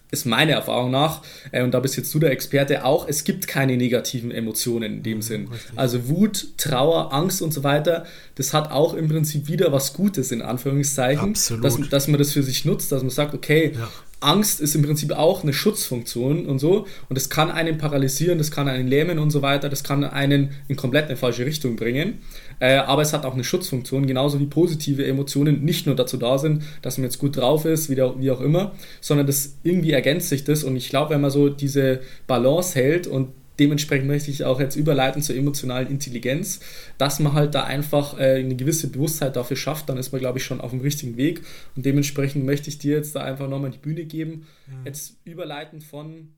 ist 0.09 0.25
meine 0.25 0.53
Erfahrung 0.53 0.91
nach, 0.91 1.21
äh, 1.51 1.63
und 1.63 1.73
da 1.73 1.79
bist 1.79 1.97
jetzt 1.97 2.13
du 2.13 2.19
der 2.19 2.31
Experte 2.31 2.85
auch, 2.85 3.07
es 3.07 3.23
gibt 3.23 3.47
keine 3.47 3.75
negativen 3.77 4.31
Emotionen 4.31 4.97
in 4.97 5.03
dem 5.03 5.17
mhm, 5.17 5.21
Sinn. 5.21 5.47
Richtig. 5.47 5.77
Also 5.77 6.07
Wut, 6.07 6.47
Trauer, 6.57 7.13
Angst 7.13 7.41
und 7.41 7.53
so 7.53 7.63
weiter, 7.63 8.05
das 8.35 8.53
hat 8.53 8.71
auch 8.71 8.93
im 8.93 9.09
Prinzip 9.09 9.47
wieder 9.47 9.71
was 9.71 9.93
Gutes 9.93 10.31
in 10.31 10.41
Anführungszeichen, 10.41 11.31
Absolut. 11.31 11.63
Dass, 11.63 11.89
dass 11.89 12.07
man 12.07 12.19
das 12.19 12.31
für 12.31 12.43
sich 12.43 12.65
nutzt, 12.65 12.91
dass 12.91 13.01
man 13.01 13.09
sagt, 13.09 13.33
okay, 13.33 13.73
ja. 13.75 13.89
Angst 14.19 14.59
ist 14.61 14.73
im 14.75 14.81
Prinzip 14.81 15.11
auch 15.11 15.43
eine 15.43 15.53
Schutzfunktion 15.53 16.45
und 16.47 16.59
so. 16.59 16.87
Und 17.09 17.15
das 17.15 17.29
kann 17.29 17.51
einen 17.51 17.77
paralysieren, 17.77 18.37
das 18.37 18.49
kann 18.51 18.67
einen 18.67 18.87
lähmen 18.87 19.19
und 19.19 19.29
so 19.29 19.41
weiter, 19.41 19.69
das 19.69 19.83
kann 19.83 20.03
einen 20.03 20.51
in 20.67 20.75
komplett 20.75 21.05
eine 21.05 21.17
falsche 21.17 21.45
Richtung 21.45 21.75
bringen. 21.75 22.19
Äh, 22.59 22.77
aber 22.77 23.03
es 23.03 23.13
hat 23.13 23.25
auch 23.25 23.35
eine 23.35 23.43
Schutzfunktion, 23.43 24.07
genauso 24.07 24.39
wie 24.39 24.47
positive 24.47 25.05
Emotionen 25.05 25.63
nicht 25.63 25.85
nur 25.85 25.95
dazu 25.95 26.17
da 26.17 26.37
sind, 26.37 26.63
dass 26.81 26.97
man 26.97 27.05
jetzt 27.05 27.19
gut 27.19 27.37
drauf 27.37 27.65
ist, 27.65 27.89
wie, 27.89 27.95
der, 27.95 28.19
wie 28.19 28.31
auch 28.31 28.41
immer, 28.41 28.73
sondern 29.01 29.27
das 29.27 29.57
irgendwie 29.63 29.91
ergänzt 29.91 30.29
sich 30.29 30.43
das. 30.43 30.63
Und 30.63 30.75
ich 30.75 30.89
glaube, 30.89 31.11
wenn 31.11 31.21
man 31.21 31.31
so 31.31 31.49
diese 31.49 31.99
Balance 32.25 32.75
hält 32.75 33.05
und 33.05 33.29
dementsprechend 33.59 34.07
möchte 34.07 34.31
ich 34.31 34.43
auch 34.43 34.59
jetzt 34.59 34.75
überleiten 34.75 35.21
zur 35.21 35.35
emotionalen 35.35 35.89
Intelligenz, 35.89 36.59
dass 36.97 37.19
man 37.19 37.33
halt 37.33 37.55
da 37.55 37.63
einfach 37.63 38.19
äh, 38.19 38.39
eine 38.39 38.55
gewisse 38.55 38.89
Bewusstheit 38.89 39.35
dafür 39.35 39.57
schafft, 39.57 39.89
dann 39.89 39.97
ist 39.97 40.11
man, 40.11 40.21
glaube 40.21 40.39
ich, 40.39 40.45
schon 40.45 40.61
auf 40.61 40.71
dem 40.71 40.81
richtigen 40.81 41.17
Weg. 41.17 41.41
Und 41.75 41.85
dementsprechend 41.85 42.45
möchte 42.45 42.69
ich 42.69 42.77
dir 42.77 42.97
jetzt 42.97 43.15
da 43.15 43.23
einfach 43.23 43.47
nochmal 43.47 43.71
die 43.71 43.77
Bühne 43.77 44.05
geben, 44.05 44.47
mhm. 44.67 44.85
jetzt 44.85 45.17
überleiten 45.23 45.81
von, 45.81 46.33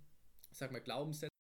sag 0.51 0.71
mal, 0.71 0.81
Glaubenssätzen. 0.81 1.38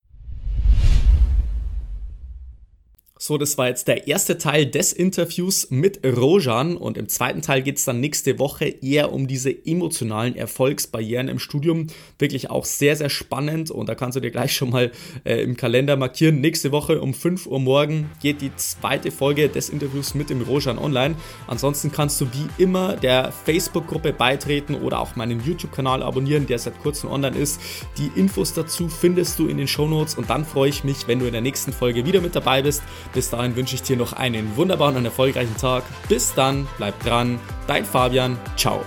So, 3.21 3.37
das 3.37 3.57
war 3.57 3.67
jetzt 3.67 3.89
der 3.89 4.07
erste 4.07 4.37
Teil 4.37 4.65
des 4.65 4.93
Interviews 4.93 5.69
mit 5.71 5.99
Rojan 6.05 6.77
und 6.77 6.97
im 6.97 7.09
zweiten 7.09 7.41
Teil 7.41 7.61
geht 7.61 7.75
es 7.75 7.83
dann 7.83 7.99
nächste 7.99 8.39
Woche 8.39 8.73
eher 8.81 9.11
um 9.11 9.27
diese 9.27 9.53
emotionalen 9.65 10.37
Erfolgsbarrieren 10.37 11.27
im 11.27 11.37
Studium. 11.37 11.87
Wirklich 12.17 12.49
auch 12.49 12.63
sehr, 12.63 12.95
sehr 12.95 13.09
spannend 13.09 13.71
und 13.71 13.89
da 13.89 13.95
kannst 13.95 14.15
du 14.15 14.21
dir 14.21 14.31
gleich 14.31 14.55
schon 14.55 14.69
mal 14.69 14.93
äh, 15.25 15.43
im 15.43 15.57
Kalender 15.57 15.97
markieren. 15.97 16.39
Nächste 16.39 16.71
Woche 16.71 17.01
um 17.01 17.13
5 17.13 17.45
Uhr 17.47 17.59
morgen 17.59 18.09
geht 18.21 18.39
die 18.39 18.55
zweite 18.55 19.11
Folge 19.11 19.49
des 19.49 19.67
Interviews 19.67 20.13
mit 20.13 20.29
dem 20.29 20.41
Rojan 20.41 20.79
online. 20.79 21.15
Ansonsten 21.45 21.91
kannst 21.91 22.21
du 22.21 22.27
wie 22.27 22.63
immer 22.63 22.95
der 22.95 23.33
Facebook-Gruppe 23.33 24.13
beitreten 24.13 24.75
oder 24.75 25.01
auch 25.01 25.17
meinen 25.17 25.43
YouTube-Kanal 25.43 26.03
abonnieren, 26.03 26.47
der 26.47 26.57
seit 26.57 26.79
kurzem 26.79 27.11
online 27.11 27.37
ist. 27.37 27.59
Die 27.97 28.17
Infos 28.17 28.53
dazu 28.53 28.87
findest 28.87 29.39
du 29.39 29.47
in 29.47 29.57
den 29.57 29.67
Show 29.67 29.89
Notes 29.89 30.15
und 30.15 30.29
dann 30.29 30.45
freue 30.45 30.69
ich 30.69 30.85
mich, 30.85 31.05
wenn 31.09 31.19
du 31.19 31.25
in 31.25 31.33
der 31.33 31.41
nächsten 31.41 31.73
Folge 31.73 32.05
wieder 32.05 32.21
mit 32.21 32.33
dabei 32.33 32.61
bist. 32.61 32.81
Bis 33.13 33.29
dahin 33.29 33.55
wünsche 33.55 33.75
ich 33.75 33.81
dir 33.81 33.97
noch 33.97 34.13
einen 34.13 34.55
wunderbaren 34.55 34.97
und 34.97 35.05
erfolgreichen 35.05 35.57
Tag. 35.57 35.83
Bis 36.07 36.33
dann, 36.33 36.67
bleib 36.77 36.99
dran. 37.03 37.39
Dein 37.67 37.85
Fabian. 37.85 38.37
Ciao. 38.55 38.83